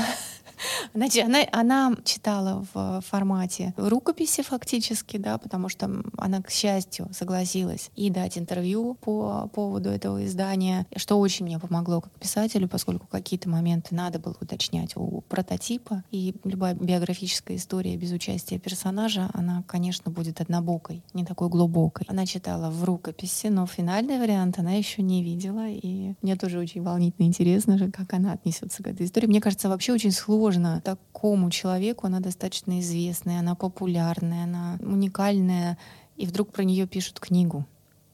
Значит, 0.93 1.25
она, 1.25 1.39
она 1.51 1.95
читала 2.03 2.65
в 2.73 3.01
формате 3.05 3.73
рукописи 3.77 4.43
фактически, 4.43 5.17
да, 5.17 5.37
потому 5.37 5.69
что 5.69 5.89
она, 6.17 6.41
к 6.41 6.49
счастью, 6.49 7.09
согласилась 7.13 7.91
и 7.95 8.09
дать 8.09 8.37
интервью 8.37 8.95
по 9.01 9.49
поводу 9.53 9.89
этого 9.89 10.25
издания, 10.25 10.85
что 10.95 11.19
очень 11.19 11.45
мне 11.45 11.59
помогло 11.59 12.01
как 12.01 12.13
писателю, 12.13 12.67
поскольку 12.67 13.07
какие-то 13.07 13.49
моменты 13.49 13.95
надо 13.95 14.19
было 14.19 14.35
уточнять 14.39 14.95
у 14.95 15.21
прототипа, 15.21 16.03
и 16.11 16.35
любая 16.43 16.73
биографическая 16.73 17.57
история 17.57 17.97
без 17.97 18.11
участия 18.11 18.59
персонажа, 18.59 19.29
она, 19.33 19.63
конечно, 19.67 20.11
будет 20.11 20.41
однобокой, 20.41 21.03
не 21.13 21.25
такой 21.25 21.49
глубокой. 21.49 22.05
Она 22.09 22.25
читала 22.25 22.69
в 22.69 22.83
рукописи, 22.83 23.47
но 23.47 23.65
финальный 23.65 24.19
вариант 24.19 24.59
она 24.59 24.71
еще 24.71 25.01
не 25.01 25.23
видела, 25.23 25.67
и 25.67 26.13
мне 26.21 26.35
тоже 26.35 26.59
очень 26.59 26.81
волнительно 26.81 27.25
интересно 27.25 27.77
же, 27.77 27.91
как 27.91 28.13
она 28.13 28.33
отнесется 28.33 28.83
к 28.83 28.87
этой 28.87 29.05
истории. 29.05 29.27
Мне 29.27 29.41
кажется, 29.41 29.69
вообще 29.69 29.93
очень 29.93 30.11
сложно 30.11 30.44
сложно 30.45 30.79
такому 30.81 31.49
человеку, 31.49 32.05
она 32.05 32.19
достаточно 32.19 32.79
известная, 32.79 33.39
она 33.39 33.55
популярная, 33.55 34.43
она 34.43 34.77
уникальная 34.79 35.77
и 36.17 36.27
вдруг 36.27 36.51
про 36.51 36.63
нее 36.63 36.85
пишут 36.85 37.19
книгу. 37.19 37.65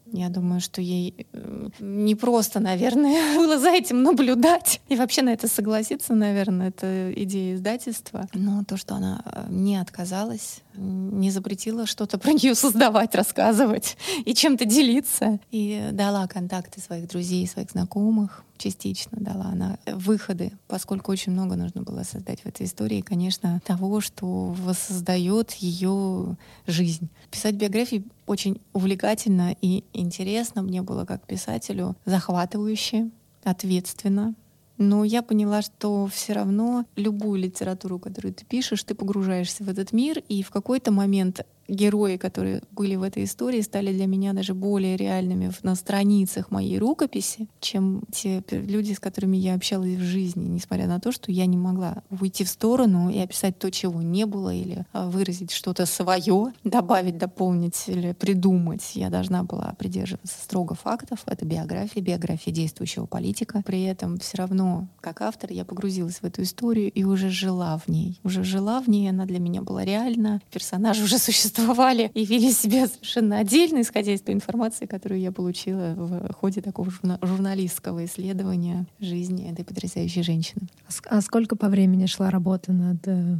Я 0.06 0.30
думаю, 0.30 0.60
что 0.60 0.80
ей 0.80 1.26
э, 1.32 1.68
не 1.80 2.14
просто, 2.14 2.60
наверное, 2.60 3.36
было 3.36 3.58
за 3.58 3.70
этим 3.70 4.02
наблюдать 4.02 4.80
и 4.88 4.96
вообще 4.96 5.20
на 5.22 5.30
это 5.30 5.46
согласиться, 5.46 6.14
наверное, 6.14 6.68
это 6.68 7.12
идея 7.14 7.54
издательства. 7.54 8.26
Но 8.32 8.64
то, 8.64 8.78
что 8.78 8.94
она 8.94 9.22
э, 9.24 9.46
не 9.50 9.76
отказалась, 9.76 10.62
не 10.74 11.30
запретила 11.30 11.86
что-то 11.86 12.18
про 12.18 12.32
нее 12.32 12.54
создавать, 12.54 13.14
рассказывать 13.14 13.98
и 14.24 14.34
чем-то 14.34 14.64
делиться, 14.64 15.38
и 15.50 15.90
дала 15.92 16.26
контакты 16.26 16.80
своих 16.80 17.08
друзей, 17.08 17.46
своих 17.46 17.70
знакомых, 17.70 18.42
частично 18.62 19.18
дала 19.20 19.46
она 19.46 19.78
выходы, 19.86 20.52
поскольку 20.68 21.10
очень 21.12 21.32
много 21.32 21.56
нужно 21.56 21.82
было 21.82 22.04
создать 22.04 22.42
в 22.42 22.46
этой 22.46 22.66
истории, 22.66 23.00
конечно, 23.00 23.60
того, 23.66 24.00
что 24.00 24.26
воссоздает 24.26 25.52
ее 25.52 26.36
жизнь. 26.66 27.08
Писать 27.30 27.56
биографии 27.56 28.04
очень 28.26 28.60
увлекательно 28.72 29.56
и 29.60 29.84
интересно 29.92 30.62
мне 30.62 30.82
было 30.82 31.04
как 31.04 31.26
писателю, 31.26 31.96
захватывающе, 32.04 33.10
ответственно. 33.42 34.34
Но 34.78 35.04
я 35.04 35.22
поняла, 35.22 35.62
что 35.62 36.06
все 36.06 36.32
равно 36.32 36.84
любую 36.96 37.40
литературу, 37.40 37.98
которую 37.98 38.32
ты 38.34 38.44
пишешь, 38.44 38.82
ты 38.84 38.94
погружаешься 38.94 39.64
в 39.64 39.68
этот 39.68 39.92
мир, 39.92 40.22
и 40.28 40.42
в 40.42 40.50
какой-то 40.50 40.90
момент 40.90 41.44
герои, 41.72 42.16
которые 42.16 42.62
были 42.70 42.96
в 42.96 43.02
этой 43.02 43.24
истории, 43.24 43.60
стали 43.62 43.92
для 43.92 44.06
меня 44.06 44.32
даже 44.32 44.54
более 44.54 44.96
реальными 44.96 45.50
на 45.62 45.74
страницах 45.74 46.50
моей 46.50 46.78
рукописи, 46.78 47.48
чем 47.60 48.02
те 48.12 48.42
люди, 48.50 48.92
с 48.92 49.00
которыми 49.00 49.36
я 49.36 49.54
общалась 49.54 49.96
в 49.96 50.02
жизни, 50.02 50.46
несмотря 50.46 50.86
на 50.86 51.00
то, 51.00 51.12
что 51.12 51.32
я 51.32 51.46
не 51.46 51.56
могла 51.56 52.02
уйти 52.10 52.44
в 52.44 52.48
сторону 52.48 53.10
и 53.10 53.18
описать 53.18 53.58
то, 53.58 53.70
чего 53.70 54.02
не 54.02 54.26
было, 54.26 54.54
или 54.54 54.84
а, 54.92 55.08
выразить 55.08 55.50
что-то 55.50 55.86
свое, 55.86 56.52
добавить, 56.64 57.18
дополнить 57.18 57.84
или 57.86 58.12
придумать. 58.12 58.92
Я 58.94 59.08
должна 59.08 59.42
была 59.42 59.74
придерживаться 59.78 60.36
строго 60.40 60.74
фактов. 60.74 61.20
Это 61.26 61.44
биография, 61.44 62.02
биография 62.02 62.52
действующего 62.52 63.06
политика. 63.06 63.62
При 63.64 63.82
этом 63.82 64.18
все 64.18 64.38
равно, 64.38 64.88
как 65.00 65.22
автор, 65.22 65.50
я 65.52 65.64
погрузилась 65.64 66.16
в 66.16 66.24
эту 66.24 66.42
историю 66.42 66.90
и 66.90 67.04
уже 67.04 67.30
жила 67.30 67.78
в 67.78 67.88
ней. 67.88 68.20
Уже 68.24 68.44
жила 68.44 68.80
в 68.80 68.88
ней, 68.88 69.08
она 69.08 69.24
для 69.24 69.38
меня 69.38 69.62
была 69.62 69.84
реальна. 69.84 70.40
Персонажи 70.50 71.02
уже 71.02 71.18
существовали 71.22 71.61
существовали 71.62 72.10
и 72.14 72.24
вели 72.24 72.52
себя 72.52 72.86
совершенно 72.86 73.38
отдельно, 73.38 73.80
исходя 73.80 74.12
из 74.12 74.20
той 74.20 74.34
информации, 74.34 74.86
которую 74.86 75.20
я 75.20 75.32
получила 75.32 75.94
в 75.96 76.32
ходе 76.34 76.60
такого 76.60 76.90
журналистского 77.22 78.04
исследования 78.04 78.86
жизни 79.00 79.50
этой 79.50 79.64
потрясающей 79.64 80.22
женщины. 80.22 80.62
А, 80.86 81.16
а 81.16 81.20
сколько 81.20 81.56
по 81.56 81.68
времени 81.68 82.06
шла 82.06 82.30
работа 82.30 82.72
над... 82.72 83.06
Э, 83.06 83.36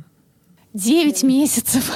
Девять 0.72 1.22
месяцев. 1.22 1.90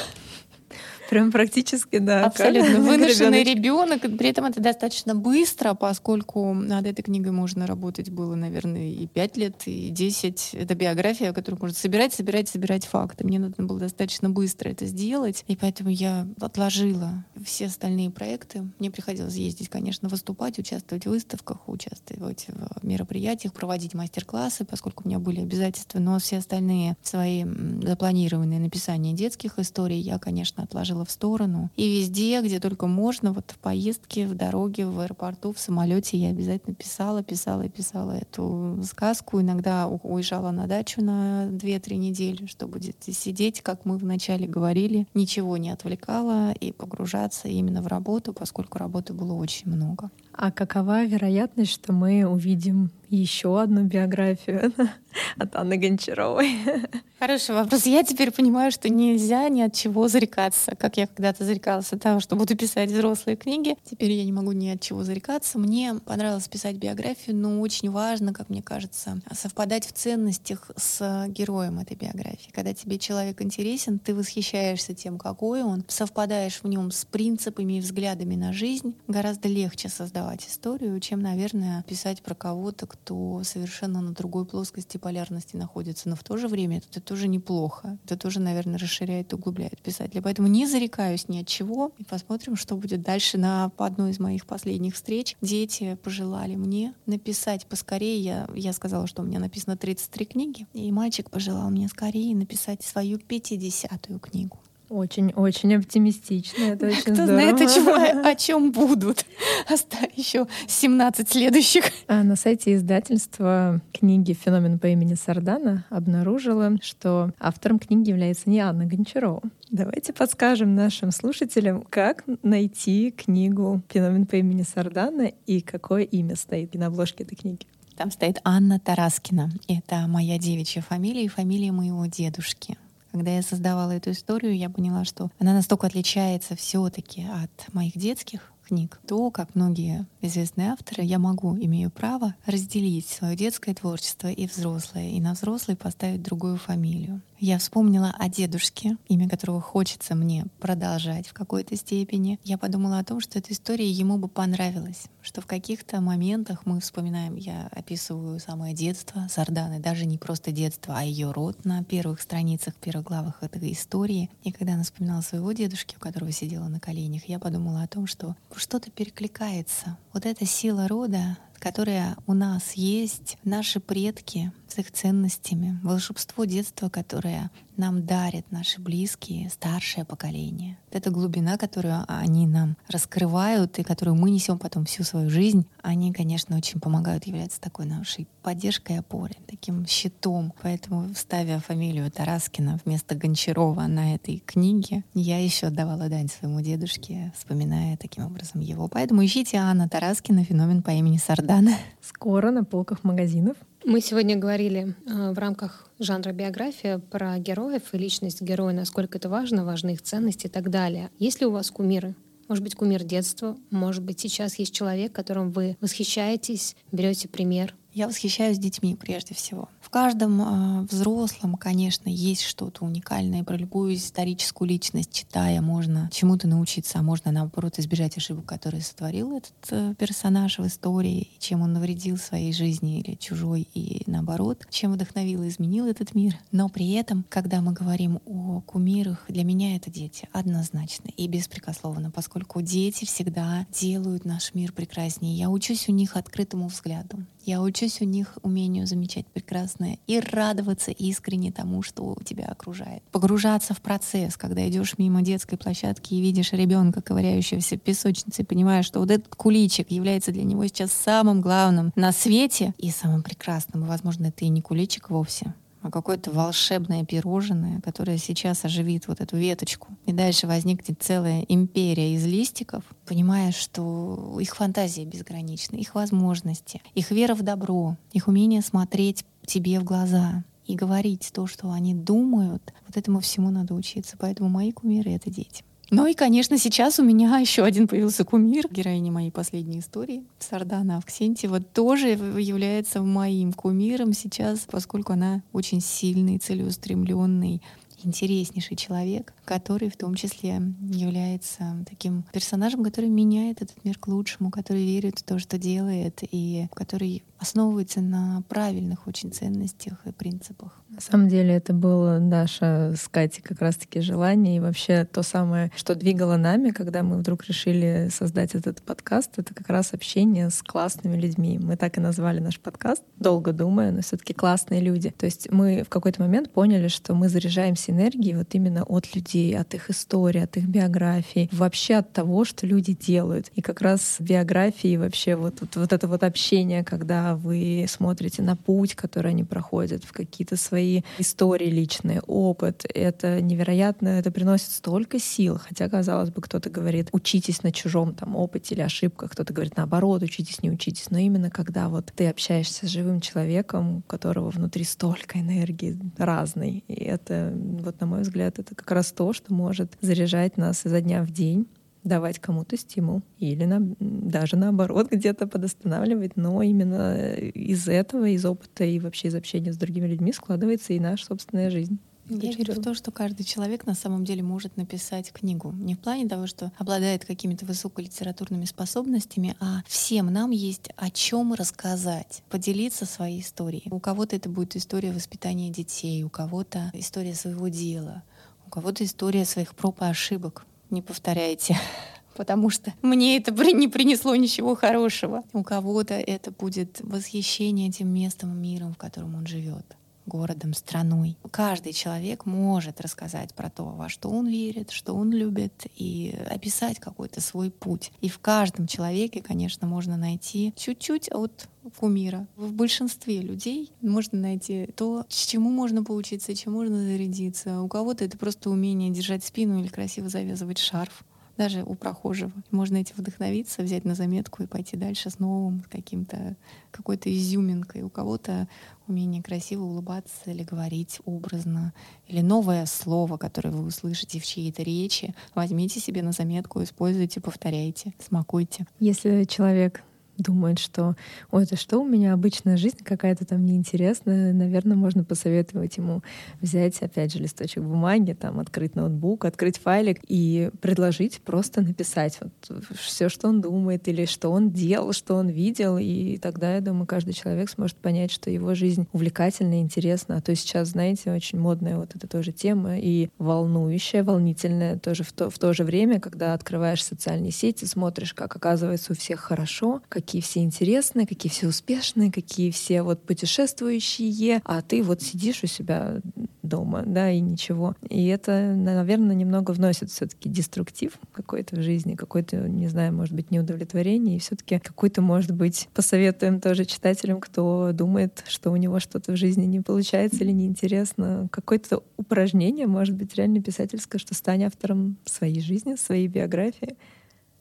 Прям 1.10 1.32
практически, 1.32 1.98
да. 1.98 2.24
Абсолютно. 2.24 2.80
Выношенный 2.80 3.44
ребенок. 3.44 4.02
При 4.02 4.28
этом 4.28 4.44
это 4.44 4.60
достаточно 4.60 5.14
быстро, 5.14 5.74
поскольку 5.74 6.52
над 6.52 6.86
этой 6.86 7.02
книгой 7.02 7.32
можно 7.32 7.66
работать 7.66 8.10
было, 8.10 8.34
наверное, 8.34 8.88
и 8.88 9.06
пять 9.06 9.36
лет, 9.36 9.62
и 9.66 9.90
десять. 9.90 10.50
Это 10.52 10.74
биография, 10.74 11.32
которую 11.32 11.60
можно 11.60 11.76
собирать, 11.76 12.12
собирать, 12.12 12.48
собирать 12.48 12.86
факты. 12.86 13.24
Мне 13.24 13.38
нужно 13.38 13.64
было 13.64 13.78
достаточно 13.78 14.30
быстро 14.30 14.70
это 14.70 14.86
сделать, 14.86 15.44
и 15.46 15.56
поэтому 15.56 15.90
я 15.90 16.26
отложила 16.40 17.24
все 17.44 17.66
остальные 17.66 18.10
проекты. 18.10 18.64
Мне 18.78 18.90
приходилось 18.90 19.34
ездить, 19.34 19.68
конечно, 19.68 20.08
выступать, 20.08 20.58
участвовать 20.58 21.04
в 21.04 21.10
выставках, 21.10 21.68
участвовать 21.68 22.46
в 22.48 22.84
мероприятиях, 22.84 23.52
проводить 23.52 23.94
мастер-классы, 23.94 24.64
поскольку 24.64 25.04
у 25.04 25.08
меня 25.08 25.18
были 25.18 25.40
обязательства, 25.40 25.98
но 25.98 26.18
все 26.18 26.38
остальные 26.38 26.96
свои 27.02 27.44
запланированные 27.82 28.60
написания 28.60 29.12
детских 29.12 29.58
историй 29.58 29.98
я, 29.98 30.18
конечно, 30.18 30.62
отложила 30.62 30.95
отложила 30.96 31.04
в 31.04 31.10
сторону. 31.10 31.70
И 31.76 32.00
везде, 32.00 32.40
где 32.42 32.60
только 32.60 32.86
можно, 32.86 33.32
вот 33.32 33.50
в 33.50 33.58
поездке, 33.58 34.26
в 34.26 34.34
дороге, 34.34 34.86
в 34.86 35.00
аэропорту, 35.00 35.52
в 35.52 35.58
самолете 35.58 36.16
я 36.16 36.30
обязательно 36.30 36.74
писала, 36.74 37.22
писала 37.22 37.62
и 37.62 37.68
писала 37.68 38.12
эту 38.12 38.78
сказку. 38.84 39.40
Иногда 39.40 39.88
уезжала 39.88 40.50
на 40.50 40.66
дачу 40.66 41.02
на 41.02 41.46
2-3 41.46 41.96
недели, 41.96 42.46
чтобы 42.46 42.80
сидеть, 43.00 43.60
как 43.60 43.84
мы 43.84 43.98
вначале 43.98 44.46
говорили, 44.46 45.06
ничего 45.14 45.56
не 45.56 45.70
отвлекала 45.70 46.52
и 46.52 46.72
погружаться 46.72 47.48
именно 47.48 47.82
в 47.82 47.86
работу, 47.86 48.32
поскольку 48.32 48.78
работы 48.78 49.12
было 49.12 49.34
очень 49.34 49.70
много. 49.70 50.10
А 50.36 50.50
какова 50.50 51.04
вероятность, 51.04 51.72
что 51.72 51.94
мы 51.94 52.26
увидим 52.26 52.90
еще 53.08 53.60
одну 53.60 53.84
биографию 53.84 54.72
от 55.38 55.56
Анны 55.56 55.78
Гончаровой? 55.78 56.58
Хороший 57.18 57.54
вопрос. 57.54 57.86
Я 57.86 58.02
теперь 58.02 58.30
понимаю, 58.30 58.70
что 58.70 58.90
нельзя 58.90 59.48
ни 59.48 59.62
от 59.62 59.72
чего 59.72 60.08
зарекаться. 60.08 60.76
Как 60.76 60.98
я 60.98 61.06
когда-то 61.06 61.44
зарекалась 61.44 61.90
от 61.92 62.02
того, 62.02 62.20
что 62.20 62.36
буду 62.36 62.54
писать 62.54 62.90
взрослые 62.90 63.36
книги, 63.36 63.76
теперь 63.88 64.10
я 64.10 64.24
не 64.24 64.32
могу 64.32 64.52
ни 64.52 64.68
от 64.68 64.82
чего 64.82 65.02
зарекаться. 65.04 65.58
Мне 65.58 65.94
понравилось 66.04 66.48
писать 66.48 66.76
биографию, 66.76 67.34
но 67.34 67.60
очень 67.62 67.90
важно, 67.90 68.34
как 68.34 68.50
мне 68.50 68.62
кажется, 68.62 69.22
совпадать 69.32 69.86
в 69.86 69.92
ценностях 69.92 70.70
с 70.76 71.26
героем 71.28 71.78
этой 71.78 71.96
биографии. 71.96 72.50
Когда 72.52 72.74
тебе 72.74 72.98
человек 72.98 73.40
интересен, 73.40 73.98
ты 73.98 74.14
восхищаешься 74.14 74.94
тем, 74.94 75.16
какой 75.16 75.62
он, 75.62 75.84
совпадаешь 75.88 76.60
в 76.62 76.68
нем 76.68 76.90
с 76.90 77.06
принципами 77.06 77.78
и 77.78 77.80
взглядами 77.80 78.34
на 78.34 78.52
жизнь, 78.52 78.94
гораздо 79.08 79.48
легче 79.48 79.88
создавать 79.88 80.25
историю, 80.34 80.98
чем, 81.00 81.20
наверное, 81.20 81.82
писать 81.84 82.22
про 82.22 82.34
кого-то, 82.34 82.86
кто 82.86 83.42
совершенно 83.44 84.00
на 84.00 84.12
другой 84.12 84.44
плоскости 84.44 84.96
полярности 84.96 85.56
находится. 85.56 86.08
Но 86.08 86.16
в 86.16 86.24
то 86.24 86.36
же 86.36 86.48
время 86.48 86.78
это 86.78 87.00
тоже 87.00 87.28
неплохо. 87.28 87.98
Это 88.04 88.16
тоже, 88.16 88.40
наверное, 88.40 88.78
расширяет 88.78 89.32
и 89.32 89.36
углубляет 89.36 89.80
писателя. 89.80 90.22
Поэтому 90.22 90.48
не 90.48 90.66
зарекаюсь 90.66 91.28
ни 91.28 91.40
от 91.40 91.46
чего. 91.46 91.92
И 91.98 92.04
посмотрим, 92.04 92.56
что 92.56 92.76
будет 92.76 93.02
дальше. 93.02 93.38
На 93.38 93.68
по 93.70 93.86
одной 93.86 94.10
из 94.10 94.18
моих 94.18 94.46
последних 94.46 94.94
встреч 94.94 95.36
дети 95.40 95.96
пожелали 96.02 96.56
мне 96.56 96.94
написать 97.06 97.66
поскорее. 97.66 98.20
Я, 98.20 98.48
я 98.54 98.72
сказала, 98.72 99.06
что 99.06 99.22
у 99.22 99.24
меня 99.24 99.38
написано 99.38 99.76
33 99.76 100.26
книги. 100.26 100.66
И 100.72 100.90
мальчик 100.90 101.30
пожелал 101.30 101.70
мне 101.70 101.88
скорее 101.88 102.34
написать 102.34 102.82
свою 102.82 103.18
50-ю 103.18 104.18
книгу. 104.18 104.58
Очень-очень 104.88 105.74
оптимистично. 105.74 106.62
Это 106.62 106.86
очень 106.86 107.00
Кто 107.02 107.14
здорово. 107.14 107.32
знает, 107.32 107.60
о 107.60 107.66
чем, 107.74 108.26
о 108.26 108.34
чем 108.34 108.72
будут. 108.72 109.24
Еще 110.16 110.46
17 110.68 111.28
следующих. 111.28 111.84
А 112.06 112.22
на 112.22 112.36
сайте 112.36 112.74
издательства 112.74 113.80
книги 113.92 114.32
«Феномен 114.32 114.78
по 114.78 114.86
имени 114.86 115.14
Сардана» 115.14 115.84
обнаружила, 115.90 116.76
что 116.82 117.32
автором 117.40 117.78
книги 117.78 118.10
является 118.10 118.48
не 118.48 118.60
Анна 118.60 118.86
Гончарова. 118.86 119.42
Давайте 119.70 120.12
подскажем 120.12 120.74
нашим 120.76 121.10
слушателям, 121.10 121.82
как 121.82 122.24
найти 122.42 123.10
книгу 123.10 123.82
«Феномен 123.88 124.26
по 124.26 124.36
имени 124.36 124.62
Сардана» 124.62 125.32
и 125.46 125.60
какое 125.60 126.02
имя 126.02 126.36
стоит 126.36 126.74
на 126.74 126.86
обложке 126.86 127.24
этой 127.24 127.34
книги. 127.34 127.66
Там 127.96 128.10
стоит 128.10 128.40
Анна 128.44 128.78
Тараскина. 128.78 129.50
Это 129.68 130.06
моя 130.06 130.38
девичья 130.38 130.82
фамилия 130.82 131.24
и 131.24 131.28
фамилия 131.28 131.72
моего 131.72 132.04
дедушки. 132.06 132.76
Когда 133.16 133.30
я 133.30 133.40
создавала 133.40 133.92
эту 133.92 134.10
историю, 134.10 134.54
я 134.54 134.68
поняла, 134.68 135.06
что 135.06 135.30
она 135.38 135.54
настолько 135.54 135.86
отличается 135.86 136.54
все-таки 136.54 137.22
от 137.22 137.72
моих 137.72 137.96
детских 137.96 138.52
книг, 138.68 139.00
то, 139.06 139.30
как 139.30 139.54
многие 139.54 140.04
известные 140.20 140.72
авторы, 140.72 141.02
я 141.02 141.18
могу, 141.18 141.56
имею 141.56 141.90
право 141.90 142.34
разделить 142.44 143.08
свое 143.08 143.34
детское 143.34 143.74
творчество 143.74 144.28
и 144.28 144.46
взрослое, 144.46 145.12
и 145.12 145.20
на 145.20 145.32
взрослый 145.32 145.78
поставить 145.78 146.22
другую 146.22 146.58
фамилию. 146.58 147.22
Я 147.38 147.58
вспомнила 147.58 148.14
о 148.18 148.30
дедушке, 148.30 148.96
имя 149.08 149.28
которого 149.28 149.60
хочется 149.60 150.14
мне 150.14 150.46
продолжать 150.58 151.28
в 151.28 151.34
какой-то 151.34 151.76
степени. 151.76 152.40
Я 152.44 152.56
подумала 152.56 152.98
о 152.98 153.04
том, 153.04 153.20
что 153.20 153.38
эта 153.38 153.52
история 153.52 153.90
ему 153.90 154.16
бы 154.16 154.26
понравилась, 154.26 155.04
что 155.20 155.42
в 155.42 155.46
каких-то 155.46 156.00
моментах 156.00 156.64
мы 156.64 156.80
вспоминаем, 156.80 157.36
я 157.36 157.68
описываю 157.72 158.40
самое 158.40 158.74
детство 158.74 159.26
Сарданы, 159.30 159.80
даже 159.80 160.06
не 160.06 160.16
просто 160.16 160.50
детство, 160.50 160.94
а 160.96 161.02
ее 161.02 161.30
род 161.30 161.62
на 161.66 161.84
первых 161.84 162.22
страницах, 162.22 162.74
первых 162.76 163.06
главах 163.06 163.42
этой 163.42 163.70
истории. 163.72 164.30
И 164.42 164.50
когда 164.50 164.72
она 164.72 164.84
вспоминала 164.84 165.20
своего 165.20 165.52
дедушки, 165.52 165.96
у 165.96 166.00
которого 166.00 166.32
сидела 166.32 166.68
на 166.68 166.80
коленях, 166.80 167.26
я 167.26 167.38
подумала 167.38 167.82
о 167.82 167.88
том, 167.88 168.06
что 168.06 168.34
что-то 168.54 168.90
перекликается. 168.90 169.98
Вот 170.14 170.24
эта 170.24 170.46
сила 170.46 170.88
рода, 170.88 171.36
которая 171.58 172.16
у 172.26 172.34
нас 172.34 172.72
есть, 172.72 173.38
наши 173.44 173.80
предки 173.80 174.52
с 174.68 174.78
их 174.78 174.90
ценностями, 174.92 175.78
волшебство 175.82 176.44
детства, 176.44 176.88
которое 176.88 177.50
нам 177.78 178.04
дарят 178.04 178.50
наши 178.50 178.80
близкие, 178.80 179.50
старшее 179.50 180.04
поколение. 180.04 180.78
Это 180.90 181.10
глубина, 181.10 181.58
которую 181.58 182.04
они 182.08 182.46
нам 182.46 182.76
раскрывают 182.88 183.78
и 183.78 183.82
которую 183.82 184.16
мы 184.16 184.30
несем 184.30 184.58
потом 184.58 184.84
всю 184.84 185.02
свою 185.02 185.28
жизнь, 185.30 185.66
они, 185.82 186.12
конечно, 186.12 186.56
очень 186.56 186.80
помогают, 186.80 187.26
являются 187.26 187.60
такой 187.60 187.86
нашей 187.86 188.26
поддержкой 188.42 188.96
и 188.96 188.98
опорой, 189.00 189.36
таким 189.46 189.86
щитом. 189.86 190.52
Поэтому, 190.62 191.12
ставя 191.14 191.58
фамилию 191.58 192.10
Тараскина 192.10 192.78
вместо 192.84 193.14
Гончарова 193.14 193.82
на 193.82 194.14
этой 194.14 194.42
книге, 194.46 195.04
я 195.14 195.42
еще 195.42 195.66
отдавала 195.66 196.08
дань 196.08 196.28
своему 196.28 196.60
дедушке, 196.60 197.32
вспоминая 197.36 197.96
таким 197.96 198.24
образом 198.24 198.60
его. 198.60 198.88
Поэтому 198.88 199.24
ищите 199.24 199.58
Анна 199.58 199.88
Тараскина, 199.88 200.44
феномен 200.44 200.82
по 200.82 200.90
имени 200.90 201.18
Сардана. 201.18 201.76
Скоро 202.00 202.50
на 202.50 202.64
полках 202.64 203.04
магазинов. 203.04 203.56
Мы 203.88 204.00
сегодня 204.00 204.34
говорили 204.34 204.96
э, 205.06 205.30
в 205.30 205.38
рамках 205.38 205.88
жанра 206.00 206.32
биография 206.32 206.98
про 206.98 207.38
героев 207.38 207.82
и 207.92 207.98
личность 207.98 208.42
героя, 208.42 208.74
насколько 208.74 209.16
это 209.16 209.28
важно, 209.28 209.64
важны 209.64 209.90
их 209.90 210.02
ценности 210.02 210.48
и 210.48 210.50
так 210.50 210.70
далее. 210.70 211.08
Есть 211.20 211.40
ли 211.40 211.46
у 211.46 211.52
вас 211.52 211.70
кумиры? 211.70 212.16
Может 212.48 212.64
быть, 212.64 212.74
кумир 212.74 213.04
детства, 213.04 213.56
может 213.70 214.02
быть, 214.02 214.18
сейчас 214.18 214.58
есть 214.58 214.74
человек, 214.74 215.12
которым 215.12 215.52
вы 215.52 215.76
восхищаетесь, 215.80 216.74
берете 216.90 217.28
пример. 217.28 217.76
Я 217.96 218.08
восхищаюсь 218.08 218.58
детьми 218.58 218.94
прежде 218.94 219.34
всего. 219.34 219.70
В 219.80 219.88
каждом 219.88 220.42
э, 220.42 220.82
взрослом, 220.82 221.54
конечно, 221.54 222.10
есть 222.10 222.42
что-то 222.42 222.84
уникальное. 222.84 223.42
Про 223.42 223.56
любую 223.56 223.94
историческую 223.94 224.68
личность, 224.68 225.10
читая, 225.14 225.62
можно 225.62 226.10
чему-то 226.12 226.46
научиться, 226.46 226.98
а 226.98 227.02
можно, 227.02 227.32
наоборот, 227.32 227.78
избежать 227.78 228.18
ошибок, 228.18 228.44
которые 228.44 228.82
сотворил 228.82 229.38
этот 229.38 229.54
э, 229.70 229.94
персонаж 229.98 230.58
в 230.58 230.66
истории, 230.66 231.30
чем 231.38 231.62
он 231.62 231.72
навредил 231.72 232.18
своей 232.18 232.52
жизни 232.52 233.00
или 233.00 233.14
чужой, 233.14 233.66
и 233.72 234.02
наоборот, 234.04 234.66
чем 234.68 234.92
вдохновил 234.92 235.42
и 235.44 235.48
изменил 235.48 235.86
этот 235.86 236.14
мир. 236.14 236.34
Но 236.52 236.68
при 236.68 236.92
этом, 236.92 237.24
когда 237.30 237.62
мы 237.62 237.72
говорим 237.72 238.20
о 238.26 238.60
кумирах, 238.60 239.24
для 239.28 239.42
меня 239.42 239.74
это 239.74 239.90
дети 239.90 240.28
однозначно 240.32 241.08
и 241.16 241.26
беспрекословно, 241.28 242.10
поскольку 242.10 242.60
дети 242.60 243.06
всегда 243.06 243.66
делают 243.72 244.26
наш 244.26 244.52
мир 244.52 244.72
прекраснее. 244.72 245.34
Я 245.34 245.48
учусь 245.48 245.88
у 245.88 245.92
них 245.92 246.18
открытому 246.18 246.68
взгляду. 246.68 247.24
Я 247.46 247.62
учусь 247.62 247.85
у 248.00 248.04
них 248.04 248.38
умению 248.42 248.86
замечать 248.86 249.26
прекрасное 249.26 249.98
и 250.06 250.20
радоваться 250.20 250.90
искренне 250.90 251.52
тому, 251.52 251.82
что 251.82 252.16
тебя 252.24 252.46
окружает. 252.46 253.02
Погружаться 253.12 253.74
в 253.74 253.80
процесс, 253.80 254.36
когда 254.36 254.68
идешь 254.68 254.98
мимо 254.98 255.22
детской 255.22 255.56
площадки 255.56 256.14
и 256.14 256.20
видишь 256.20 256.52
ребенка, 256.52 257.00
ковыряющегося 257.00 257.76
в 257.76 257.80
песочнице, 257.80 258.42
и 258.42 258.44
понимаешь, 258.44 258.86
что 258.86 259.00
вот 259.00 259.10
этот 259.10 259.34
куличик 259.34 259.90
является 259.90 260.32
для 260.32 260.42
него 260.42 260.66
сейчас 260.66 260.92
самым 260.92 261.40
главным 261.40 261.92
на 261.96 262.12
свете 262.12 262.74
и 262.78 262.90
самым 262.90 263.22
прекрасным. 263.22 263.84
Возможно, 263.84 264.26
это 264.26 264.44
и 264.44 264.48
не 264.48 264.62
куличик 264.62 265.10
вовсе, 265.10 265.54
а 265.86 265.90
какое-то 265.90 266.30
волшебное 266.30 267.04
пирожное, 267.04 267.80
которое 267.80 268.18
сейчас 268.18 268.64
оживит 268.64 269.08
вот 269.08 269.20
эту 269.20 269.36
веточку. 269.36 269.88
И 270.04 270.12
дальше 270.12 270.46
возникнет 270.46 270.98
целая 271.00 271.42
империя 271.42 272.14
из 272.14 272.26
листиков, 272.26 272.82
понимая, 273.06 273.52
что 273.52 274.38
их 274.40 274.56
фантазия 274.56 275.04
безгранична, 275.04 275.76
их 275.76 275.94
возможности, 275.94 276.82
их 276.94 277.10
вера 277.10 277.34
в 277.34 277.42
добро, 277.42 277.96
их 278.12 278.28
умение 278.28 278.62
смотреть 278.62 279.24
тебе 279.44 279.78
в 279.80 279.84
глаза 279.84 280.44
и 280.66 280.74
говорить 280.74 281.30
то, 281.32 281.46
что 281.46 281.70
они 281.70 281.94
думают, 281.94 282.74
вот 282.86 282.96
этому 282.96 283.20
всему 283.20 283.50
надо 283.50 283.74
учиться. 283.74 284.16
Поэтому 284.18 284.48
мои 284.48 284.72
кумиры— 284.72 285.10
это 285.12 285.30
дети. 285.30 285.64
Ну 285.90 286.06
и, 286.06 286.14
конечно, 286.14 286.58
сейчас 286.58 286.98
у 286.98 287.04
меня 287.04 287.38
еще 287.38 287.62
один 287.62 287.86
появился 287.86 288.24
кумир. 288.24 288.66
Героиня 288.70 289.12
моей 289.12 289.30
последней 289.30 289.78
истории, 289.78 290.24
Сардана 290.40 290.96
Авксентьева, 290.96 291.60
тоже 291.60 292.08
является 292.08 293.02
моим 293.02 293.52
кумиром 293.52 294.12
сейчас, 294.12 294.66
поскольку 294.68 295.12
она 295.12 295.42
очень 295.52 295.80
сильный, 295.80 296.38
целеустремленный, 296.38 297.62
интереснейший 298.04 298.76
человек, 298.76 299.32
который 299.44 299.88
в 299.88 299.96
том 299.96 300.14
числе 300.14 300.60
является 300.80 301.84
таким 301.88 302.24
персонажем, 302.32 302.84
который 302.84 303.08
меняет 303.08 303.62
этот 303.62 303.84
мир 303.84 303.98
к 303.98 304.08
лучшему, 304.08 304.50
который 304.50 304.84
верит 304.84 305.18
в 305.18 305.22
то, 305.22 305.38
что 305.38 305.58
делает, 305.58 306.20
и 306.30 306.68
который 306.74 307.22
основывается 307.38 308.00
на 308.00 308.42
правильных 308.48 309.06
очень 309.06 309.32
ценностях 309.32 309.98
и 310.06 310.12
принципах. 310.12 310.72
На 310.88 311.00
самом 311.00 311.28
деле 311.28 311.54
это 311.54 311.74
было 311.74 312.18
наше 312.18 312.94
с 312.96 313.08
Катей 313.08 313.42
как 313.42 313.60
раз-таки 313.60 314.00
желание 314.00 314.56
и 314.56 314.60
вообще 314.60 315.04
то 315.04 315.22
самое, 315.22 315.70
что 315.76 315.94
двигало 315.94 316.36
нами, 316.36 316.70
когда 316.70 317.02
мы 317.02 317.18
вдруг 317.18 317.44
решили 317.44 318.08
создать 318.10 318.54
этот 318.54 318.80
подкаст, 318.82 319.38
это 319.38 319.52
как 319.52 319.68
раз 319.68 319.92
общение 319.92 320.48
с 320.48 320.62
классными 320.62 321.16
людьми. 321.16 321.58
Мы 321.62 321.76
так 321.76 321.98
и 321.98 322.00
назвали 322.00 322.40
наш 322.40 322.58
подкаст, 322.58 323.02
долго 323.18 323.52
думая, 323.52 323.92
но 323.92 324.00
все 324.00 324.16
таки 324.16 324.32
классные 324.32 324.80
люди. 324.80 325.10
То 325.10 325.26
есть 325.26 325.50
мы 325.50 325.82
в 325.82 325.88
какой-то 325.88 326.22
момент 326.22 326.50
поняли, 326.50 326.88
что 326.88 327.14
мы 327.14 327.28
заряжаемся 327.28 327.92
энергией 327.92 328.36
вот 328.36 328.54
именно 328.54 328.84
от 328.84 329.14
людей, 329.14 329.58
от 329.58 329.74
их 329.74 329.90
истории, 329.90 330.40
от 330.40 330.56
их 330.56 330.66
биографий, 330.66 331.50
вообще 331.52 331.96
от 331.96 332.12
того, 332.12 332.44
что 332.44 332.66
люди 332.66 332.94
делают. 332.94 333.48
И 333.54 333.60
как 333.60 333.80
раз 333.80 334.16
биографии 334.20 334.96
вообще 334.96 335.36
вот, 335.36 335.60
вот, 335.60 335.76
вот 335.76 335.92
это 335.92 336.08
вот 336.08 336.22
общение, 336.22 336.84
когда 336.84 337.25
вы 337.34 337.86
смотрите 337.88 338.42
на 338.42 338.56
путь, 338.56 338.94
который 338.94 339.32
они 339.32 339.44
проходят, 339.44 340.04
в 340.04 340.12
какие-то 340.12 340.56
свои 340.56 341.02
истории 341.18 341.70
личные, 341.70 342.20
опыт. 342.20 342.84
Это 342.94 343.40
невероятно, 343.40 344.08
это 344.08 344.30
приносит 344.30 344.70
столько 344.70 345.18
сил. 345.18 345.58
Хотя, 345.58 345.88
казалось 345.88 346.30
бы, 346.30 346.40
кто-то 346.42 346.70
говорит, 346.70 347.08
учитесь 347.12 347.62
на 347.62 347.72
чужом 347.72 348.14
там 348.14 348.36
опыте 348.36 348.74
или 348.74 348.82
ошибках, 348.82 349.32
кто-то 349.32 349.52
говорит 349.52 349.76
наоборот, 349.76 350.22
учитесь, 350.22 350.62
не 350.62 350.70
учитесь. 350.70 351.10
Но 351.10 351.18
именно 351.18 351.50
когда 351.50 351.88
вот 351.88 352.12
ты 352.14 352.28
общаешься 352.28 352.86
с 352.86 352.90
живым 352.90 353.20
человеком, 353.20 353.98
у 353.98 354.02
которого 354.02 354.50
внутри 354.50 354.84
столько 354.84 355.40
энергии 355.40 355.98
разной, 356.18 356.84
и 356.88 356.94
это, 357.04 357.52
вот 357.54 358.00
на 358.00 358.06
мой 358.06 358.22
взгляд, 358.22 358.58
это 358.58 358.74
как 358.74 358.90
раз 358.90 359.12
то, 359.12 359.32
что 359.32 359.52
может 359.52 359.96
заряжать 360.00 360.56
нас 360.56 360.84
изо 360.86 361.00
дня 361.00 361.22
в 361.22 361.30
день 361.30 361.66
давать 362.06 362.38
кому-то 362.38 362.76
стимул 362.76 363.22
или 363.38 363.64
на, 363.64 363.78
даже 364.00 364.56
наоборот 364.56 365.10
где-то 365.10 365.46
подостанавливать, 365.46 366.36
но 366.36 366.62
именно 366.62 367.34
из 367.34 367.88
этого, 367.88 368.26
из 368.28 368.44
опыта 368.44 368.84
и 368.84 368.98
вообще 368.98 369.28
из 369.28 369.34
общения 369.34 369.72
с 369.72 369.76
другими 369.76 370.06
людьми 370.06 370.32
складывается 370.32 370.92
и 370.92 371.00
наша 371.00 371.26
собственная 371.26 371.70
жизнь. 371.70 371.98
Я 372.28 372.52
верю 372.52 372.74
в 372.74 372.82
то, 372.82 372.92
что 372.94 373.12
каждый 373.12 373.44
человек 373.44 373.86
на 373.86 373.94
самом 373.94 374.24
деле 374.24 374.42
может 374.42 374.76
написать 374.76 375.32
книгу. 375.32 375.72
Не 375.72 375.94
в 375.94 376.00
плане 376.00 376.28
того, 376.28 376.48
что 376.48 376.72
обладает 376.76 377.24
какими-то 377.24 377.64
высоколитературными 377.66 378.64
способностями, 378.64 379.56
а 379.60 379.82
всем 379.86 380.32
нам 380.32 380.50
есть 380.50 380.90
о 380.96 381.10
чем 381.10 381.52
рассказать, 381.52 382.42
поделиться 382.50 383.06
своей 383.06 383.40
историей. 383.42 383.84
У 383.90 384.00
кого-то 384.00 384.34
это 384.34 384.48
будет 384.48 384.74
история 384.74 385.12
воспитания 385.12 385.70
детей, 385.70 386.24
у 386.24 386.28
кого-то 386.28 386.90
история 386.94 387.34
своего 387.34 387.68
дела, 387.68 388.24
у 388.66 388.70
кого-то 388.70 389.04
история 389.04 389.44
своих 389.44 389.76
проб 389.76 390.02
и 390.02 390.06
ошибок 390.06 390.66
не 390.90 391.02
повторяйте 391.02 391.78
потому 392.36 392.70
что 392.70 392.92
мне 393.02 393.38
это 393.38 393.52
не 393.72 393.88
принесло 393.88 394.36
ничего 394.36 394.76
хорошего. 394.76 395.42
У 395.52 395.62
кого-то 395.62 396.14
это 396.14 396.50
будет 396.50 397.00
восхищение 397.00 397.90
тем 397.90 398.08
местом, 398.08 398.60
миром, 398.60 398.92
в 398.92 398.98
котором 398.98 399.34
он 399.34 399.46
живет 399.46 399.96
городом, 400.26 400.74
страной. 400.74 401.36
Каждый 401.50 401.92
человек 401.92 402.46
может 402.46 403.00
рассказать 403.00 403.54
про 403.54 403.70
то, 403.70 403.84
во 403.84 404.08
что 404.08 404.28
он 404.30 404.46
верит, 404.46 404.90
что 404.90 405.14
он 405.14 405.32
любит, 405.32 405.86
и 405.96 406.34
описать 406.50 406.98
какой-то 406.98 407.40
свой 407.40 407.70
путь. 407.70 408.12
И 408.20 408.28
в 408.28 408.38
каждом 408.38 408.86
человеке, 408.86 409.42
конечно, 409.42 409.86
можно 409.86 410.16
найти 410.16 410.72
чуть-чуть 410.76 411.30
от 411.32 411.68
кумира. 411.98 412.46
В 412.56 412.72
большинстве 412.72 413.40
людей 413.40 413.92
можно 414.00 414.38
найти 414.38 414.88
то, 414.96 415.24
чему 415.28 415.70
можно 415.70 416.02
поучиться, 416.02 416.54
чем 416.54 416.72
можно 416.72 416.98
зарядиться. 416.98 417.80
У 417.82 417.88
кого-то 417.88 418.24
это 418.24 418.36
просто 418.36 418.70
умение 418.70 419.10
держать 419.10 419.44
спину 419.44 419.80
или 419.80 419.88
красиво 419.88 420.28
завязывать 420.28 420.78
шарф 420.78 421.24
даже 421.56 421.82
у 421.82 421.94
прохожего. 421.94 422.52
Можно 422.70 422.98
этим 422.98 423.14
вдохновиться, 423.16 423.82
взять 423.82 424.04
на 424.04 424.14
заметку 424.14 424.62
и 424.62 424.66
пойти 424.66 424.96
дальше 424.96 425.30
с 425.30 425.38
новым, 425.38 425.84
каким-то 425.90 426.56
какой-то 426.90 427.34
изюминкой. 427.34 428.02
У 428.02 428.10
кого-то 428.10 428.68
умение 429.06 429.42
красиво 429.42 429.84
улыбаться 429.84 430.50
или 430.50 430.62
говорить 430.62 431.20
образно, 431.24 431.92
или 432.26 432.40
новое 432.40 432.86
слово, 432.86 433.36
которое 433.36 433.70
вы 433.70 433.86
услышите 433.86 434.40
в 434.40 434.44
чьей-то 434.44 434.82
речи. 434.82 435.34
Возьмите 435.54 436.00
себе 436.00 436.22
на 436.22 436.32
заметку, 436.32 436.82
используйте, 436.82 437.40
повторяйте, 437.40 438.12
смакуйте. 438.18 438.86
Если 438.98 439.44
человек 439.44 440.02
думает, 440.38 440.78
что 440.78 441.16
ой, 441.50 441.64
это 441.64 441.76
что 441.76 441.98
у 441.98 442.06
меня 442.06 442.32
обычная 442.32 442.76
жизнь 442.76 442.98
какая-то 443.02 443.44
там 443.44 443.64
неинтересная, 443.64 444.52
наверное, 444.52 444.96
можно 444.96 445.24
посоветовать 445.24 445.96
ему 445.96 446.22
взять, 446.60 447.00
опять 447.02 447.32
же, 447.32 447.38
листочек 447.38 447.82
бумаги, 447.82 448.32
там, 448.32 448.60
открыть 448.60 448.94
ноутбук, 448.94 449.44
открыть 449.44 449.78
файлик 449.78 450.20
и 450.28 450.70
предложить 450.80 451.40
просто 451.42 451.80
написать 451.80 452.38
вот 452.40 452.96
все, 452.98 453.28
что 453.28 453.48
он 453.48 453.60
думает 453.60 454.08
или 454.08 454.24
что 454.26 454.50
он 454.50 454.70
делал, 454.70 455.12
что 455.12 455.34
он 455.34 455.48
видел, 455.48 455.98
и 455.98 456.38
тогда, 456.38 456.74
я 456.74 456.80
думаю, 456.80 457.06
каждый 457.06 457.32
человек 457.32 457.70
сможет 457.70 457.96
понять, 457.96 458.30
что 458.30 458.50
его 458.50 458.74
жизнь 458.74 459.08
увлекательна 459.12 459.78
и 459.78 459.82
интересна. 459.82 460.36
А 460.36 460.40
то 460.40 460.54
сейчас, 460.54 460.88
знаете, 460.88 461.32
очень 461.32 461.58
модная 461.58 461.96
вот 461.96 462.14
эта 462.14 462.26
тоже 462.26 462.52
тема 462.52 462.98
и 462.98 463.28
волнующая, 463.38 464.22
волнительная 464.22 464.98
тоже 464.98 465.24
в 465.24 465.32
то, 465.32 465.50
в 465.50 465.58
то 465.58 465.72
же 465.72 465.84
время, 465.84 466.20
когда 466.20 466.54
открываешь 466.54 467.04
социальные 467.04 467.52
сети, 467.52 467.84
смотришь, 467.84 468.34
как 468.34 468.56
оказывается 468.56 469.12
у 469.12 469.16
всех 469.16 469.40
хорошо, 469.40 470.02
как 470.08 470.25
какие 470.26 470.42
все 470.42 470.60
интересные, 470.60 471.24
какие 471.24 471.50
все 471.50 471.68
успешные, 471.68 472.32
какие 472.32 472.72
все 472.72 473.02
вот 473.02 473.22
путешествующие, 473.22 474.60
а 474.64 474.82
ты 474.82 475.00
вот 475.04 475.22
сидишь 475.22 475.62
у 475.62 475.68
себя 475.68 476.20
дома, 476.64 477.04
да, 477.06 477.30
и 477.30 477.38
ничего. 477.38 477.94
И 478.08 478.26
это, 478.26 478.74
наверное, 478.74 479.36
немного 479.36 479.70
вносит 479.70 480.10
все-таки 480.10 480.48
деструктив 480.48 481.12
какой-то 481.32 481.76
в 481.76 481.82
жизни, 481.82 482.16
какой-то, 482.16 482.56
не 482.68 482.88
знаю, 482.88 483.12
может 483.12 483.36
быть, 483.36 483.52
неудовлетворение, 483.52 484.36
и 484.36 484.40
все-таки 484.40 484.80
какой-то, 484.80 485.22
может 485.22 485.52
быть, 485.52 485.88
посоветуем 485.94 486.60
тоже 486.60 486.86
читателям, 486.86 487.40
кто 487.40 487.92
думает, 487.92 488.42
что 488.48 488.72
у 488.72 488.76
него 488.76 488.98
что-то 488.98 489.30
в 489.30 489.36
жизни 489.36 489.64
не 489.66 489.80
получается 489.80 490.42
или 490.42 490.50
неинтересно, 490.50 491.48
какое-то 491.52 492.02
упражнение, 492.16 492.88
может 492.88 493.14
быть, 493.14 493.32
реально 493.36 493.62
писательское, 493.62 494.18
что 494.18 494.34
стань 494.34 494.64
автором 494.64 495.18
своей 495.24 495.60
жизни, 495.60 495.94
своей 495.94 496.26
биографии. 496.26 496.96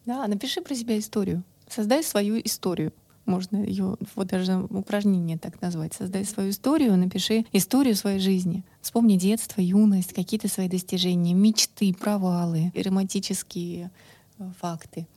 Да, 0.06 0.26
напиши 0.28 0.62
про 0.62 0.74
себя 0.74 0.98
историю. 0.98 1.44
Создай 1.70 2.04
свою 2.04 2.40
историю. 2.44 2.94
Можно 3.26 3.58
ее 3.58 3.98
вот 4.16 4.28
даже 4.28 4.56
упражнение 4.56 5.38
так 5.38 5.60
назвать. 5.62 5.94
Создай 5.94 6.26
свою 6.26 6.52
историю, 6.52 6.96
напиши 6.96 7.46
историю 7.52 7.96
своей 7.96 8.20
жизни. 8.20 8.64
Вспомни 8.82 9.18
детство, 9.18 9.62
юность, 9.62 10.14
какие-то 10.14 10.48
свои 10.48 10.70
достижения, 10.70 11.34
мечты, 11.34 11.94
провалы, 11.94 12.72
романтические 12.76 13.90
факты, 14.60 15.08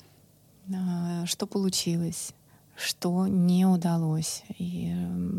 а, 0.75 1.27
что 1.27 1.47
получилось, 1.47 2.33
что 2.77 3.27
не 3.27 3.67
удалось. 3.67 4.43
И 4.59 4.95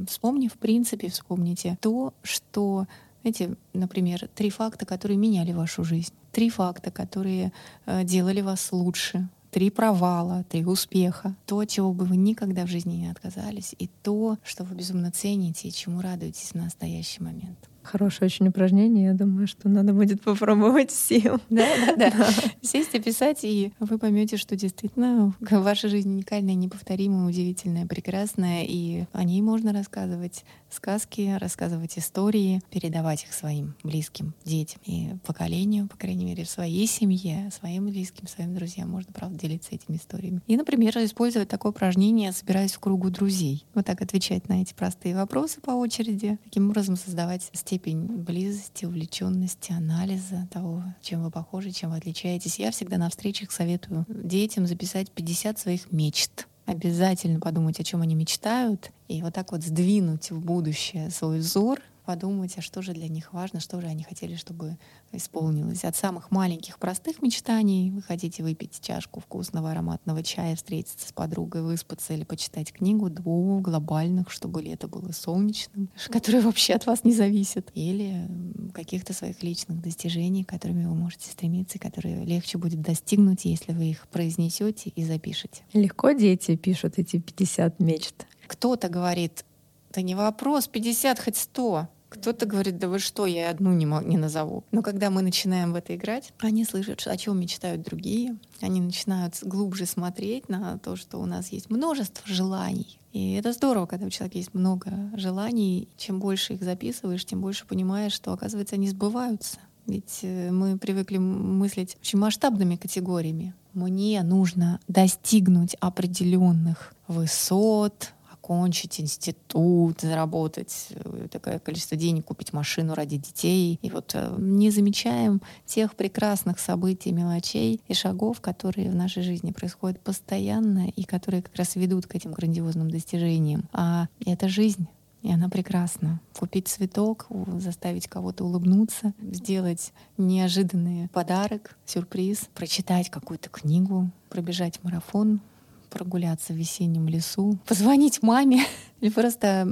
вспомни, 0.08 0.48
в 0.48 0.58
принципе, 0.58 1.10
вспомните 1.10 1.78
то, 1.82 2.14
что 2.22 2.86
эти, 3.24 3.56
например, 3.74 4.30
три 4.36 4.50
факта, 4.50 4.86
которые 4.86 5.18
меняли 5.18 5.54
вашу 5.54 5.84
жизнь, 5.84 6.14
три 6.32 6.50
факта, 6.50 6.92
которые 6.92 7.52
э, 7.86 8.04
делали 8.04 8.42
вас 8.42 8.72
лучше, 8.72 9.28
три 9.52 9.70
провала, 9.70 10.44
три 10.50 10.66
успеха, 10.66 11.36
то, 11.46 11.64
чего 11.66 11.94
бы 11.94 12.06
вы 12.06 12.18
никогда 12.18 12.66
в 12.66 12.70
жизни 12.70 12.96
не 12.96 13.10
отказались, 13.10 13.76
и 13.78 13.88
то, 14.04 14.38
что 14.44 14.64
вы 14.64 14.76
безумно 14.76 15.12
цените 15.12 15.68
и 15.68 15.72
чему 15.72 16.02
радуетесь 16.02 16.52
в 16.52 16.56
настоящий 16.56 17.24
момент. 17.24 17.69
Хорошее 17.84 18.28
очень 18.28 18.48
упражнение. 18.48 19.06
Я 19.06 19.14
думаю, 19.14 19.48
что 19.48 19.70
надо 19.70 19.94
будет 19.94 20.22
попробовать 20.22 20.92
всем. 20.92 21.42
Да, 21.50 21.68
да, 21.96 22.12
да. 22.12 22.28
Сесть 22.62 22.94
и 22.94 23.00
писать, 23.00 23.40
и 23.44 23.72
вы 23.80 23.98
поймете, 23.98 24.38
что 24.38 24.56
действительно 24.56 25.34
ваша 25.40 25.90
жизнь 25.90 26.12
уникальная, 26.12 26.56
неповторимая, 26.56 27.28
удивительная, 27.28 27.86
прекрасная, 27.86 28.64
и 28.64 29.06
о 29.14 29.24
ней 29.24 29.42
можно 29.42 29.74
рассказывать 29.74 30.44
сказки, 30.70 31.36
рассказывать 31.40 31.98
истории, 31.98 32.62
передавать 32.70 33.24
их 33.24 33.34
своим 33.34 33.76
близким, 33.84 34.34
детям 34.46 34.80
и 34.86 35.16
поколению, 35.26 35.88
по 35.88 35.98
крайней 35.98 36.26
мере, 36.26 36.44
в 36.44 36.50
своей 36.50 36.88
семье, 36.88 37.50
своим 37.52 37.88
близким, 37.88 38.28
своим 38.28 38.54
друзьям. 38.54 38.90
Можно, 38.90 39.14
правда, 39.14 39.40
делиться 39.40 39.70
этими 39.72 39.98
историями. 39.98 40.42
И, 40.48 40.58
например, 40.58 40.98
использовать 40.98 41.50
такое 41.50 41.72
упражнение, 41.72 42.32
собираясь 42.32 42.74
в 42.74 42.80
кругу 42.80 43.10
друзей. 43.10 43.66
Вот 43.74 43.86
так 43.86 44.02
отвечать 44.02 44.48
на 44.50 44.62
эти 44.62 44.74
простые 44.74 45.16
вопросы 45.16 45.62
по 45.62 45.72
очереди. 45.72 46.38
Таким 46.44 46.70
образом 46.70 46.96
создавать 46.96 47.50
степень 47.70 48.08
близости, 48.08 48.86
увлеченности, 48.86 49.72
анализа 49.72 50.48
того, 50.52 50.82
чем 51.04 51.22
вы 51.22 51.30
похожи, 51.30 51.70
чем 51.70 51.92
вы 51.92 51.98
отличаетесь. 51.98 52.58
Я 52.58 52.72
всегда 52.72 52.98
на 52.98 53.12
встречах 53.12 53.52
советую 53.52 54.08
детям 54.10 54.66
записать 54.66 55.12
50 55.12 55.60
своих 55.60 55.92
мечт 55.92 56.48
обязательно 56.66 57.40
подумать, 57.40 57.80
о 57.80 57.84
чем 57.84 58.02
они 58.02 58.16
мечтают, 58.16 58.92
и 59.08 59.22
вот 59.22 59.36
так 59.36 59.52
вот 59.52 59.64
сдвинуть 59.64 60.32
в 60.32 60.40
будущее 60.40 61.12
свой 61.12 61.40
взор, 61.40 61.80
подумать, 62.10 62.56
а 62.58 62.62
что 62.62 62.82
же 62.82 62.94
для 62.94 63.08
них 63.08 63.34
важно, 63.34 63.60
что 63.60 63.80
же 63.80 63.86
они 63.86 64.02
хотели, 64.02 64.36
чтобы 64.36 64.80
исполнилось. 65.12 65.86
От 65.86 65.96
самых 65.96 66.32
маленьких 66.32 66.80
простых 66.80 67.22
мечтаний 67.22 67.92
вы 67.92 68.02
хотите 68.02 68.42
выпить 68.42 68.80
чашку 68.82 69.20
вкусного 69.20 69.70
ароматного 69.70 70.24
чая, 70.24 70.56
встретиться 70.56 71.08
с 71.08 71.12
подругой, 71.12 71.62
выспаться 71.62 72.16
или 72.16 72.24
почитать 72.24 72.74
книгу, 72.74 73.12
до 73.12 73.60
глобальных, 73.60 74.32
чтобы 74.32 74.64
лето 74.64 74.88
было 74.88 75.12
солнечным, 75.12 75.92
которые 76.10 76.42
вообще 76.42 76.74
от 76.74 76.88
вас 76.88 77.04
не 77.04 77.14
зависят. 77.14 77.70
Или 77.76 78.28
каких-то 78.74 79.14
своих 79.14 79.44
личных 79.44 79.80
достижений, 79.80 80.44
которыми 80.44 80.86
вы 80.86 80.96
можете 80.96 81.30
стремиться, 81.30 81.78
которые 81.78 82.26
легче 82.26 82.58
будет 82.58 82.82
достигнуть, 82.82 83.46
если 83.46 83.72
вы 83.72 83.92
их 83.92 84.08
произнесете 84.08 84.90
и 84.96 85.04
запишете. 85.06 85.62
Легко 85.74 86.14
дети 86.14 86.56
пишут 86.56 86.98
эти 86.98 87.20
50 87.20 87.80
мечт. 87.80 88.26
Кто-то 88.48 88.90
говорит, 88.90 89.46
это 89.92 90.02
не 90.02 90.16
вопрос, 90.16 90.68
50 90.68 91.20
хоть 91.20 91.38
100. 91.38 91.88
Кто-то 92.10 92.46
говорит, 92.46 92.80
да 92.80 92.90
вы 92.90 93.00
что, 93.00 93.26
я 93.28 93.50
одну 93.50 93.72
не, 93.72 93.86
не 93.86 94.18
назову. 94.18 94.64
Но 94.72 94.82
когда 94.82 95.10
мы 95.10 95.22
начинаем 95.22 95.74
в 95.74 95.76
это 95.76 95.96
играть, 95.96 96.34
они 96.40 96.66
слышат, 96.66 97.06
о 97.06 97.18
чем 97.18 97.40
мечтают 97.40 97.84
другие. 97.84 98.38
Они 98.62 98.82
начинают 98.82 99.38
глубже 99.44 99.86
смотреть 99.86 100.50
на 100.50 100.80
то, 100.80 100.96
что 100.96 101.20
у 101.20 101.26
нас 101.26 101.50
есть 101.50 101.70
множество 101.70 102.24
желаний. 102.26 103.00
И 103.14 103.34
это 103.34 103.54
здорово, 103.54 103.86
когда 103.86 104.08
у 104.08 104.10
человека 104.10 104.38
есть 104.38 104.54
много 104.54 104.92
желаний. 105.16 105.88
Чем 105.98 106.20
больше 106.20 106.54
их 106.54 106.64
записываешь, 106.64 107.26
тем 107.26 107.42
больше 107.42 107.66
понимаешь, 107.66 108.14
что, 108.14 108.34
оказывается, 108.34 108.76
они 108.76 108.90
сбываются. 108.90 109.60
Ведь 109.86 110.20
э, 110.22 110.52
мы 110.52 110.78
привыкли 110.78 111.18
мыслить 111.18 111.98
очень 112.00 112.20
масштабными 112.20 112.76
категориями. 112.76 113.56
Мне 113.74 114.22
нужно 114.24 114.80
достигнуть 114.88 115.76
определенных 115.80 116.94
высот, 117.08 118.14
окончить 118.50 119.00
институт, 119.00 120.02
заработать 120.02 120.88
э, 120.92 121.28
такое 121.30 121.60
количество 121.60 121.96
денег, 121.96 122.26
купить 122.26 122.52
машину 122.52 122.96
ради 122.96 123.18
детей. 123.18 123.78
И 123.84 123.92
вот 123.92 124.12
э, 124.16 124.36
не 124.40 124.72
замечаем 124.72 125.40
тех 125.68 125.96
прекрасных 125.96 126.60
событий, 126.60 127.12
мелочей 127.12 127.80
и 127.88 127.94
шагов, 127.94 128.42
которые 128.42 128.90
в 128.90 128.96
нашей 128.96 129.22
жизни 129.22 129.52
происходят 129.52 130.00
постоянно 130.00 130.90
и 130.96 131.04
которые 131.04 131.44
как 131.44 131.56
раз 131.56 131.76
ведут 131.76 132.08
к 132.08 132.16
этим 132.16 132.32
грандиозным 132.32 132.90
достижениям. 132.90 133.66
А 133.72 134.08
это 134.26 134.50
жизнь. 134.50 134.88
И 135.22 135.32
она 135.32 135.50
прекрасна. 135.50 136.20
Купить 136.40 136.70
цветок, 136.70 137.28
заставить 137.60 138.08
кого-то 138.08 138.46
улыбнуться, 138.46 139.14
сделать 139.22 139.92
неожиданный 140.18 141.10
подарок, 141.10 141.78
сюрприз, 141.86 142.48
прочитать 142.56 143.10
какую-то 143.10 143.50
книгу, 143.50 144.10
пробежать 144.30 144.80
марафон, 144.82 145.42
прогуляться 145.90 146.54
в 146.54 146.56
весеннем 146.56 147.08
лесу, 147.08 147.58
позвонить 147.68 148.22
маме 148.22 148.64
или 149.02 149.10
просто 149.10 149.68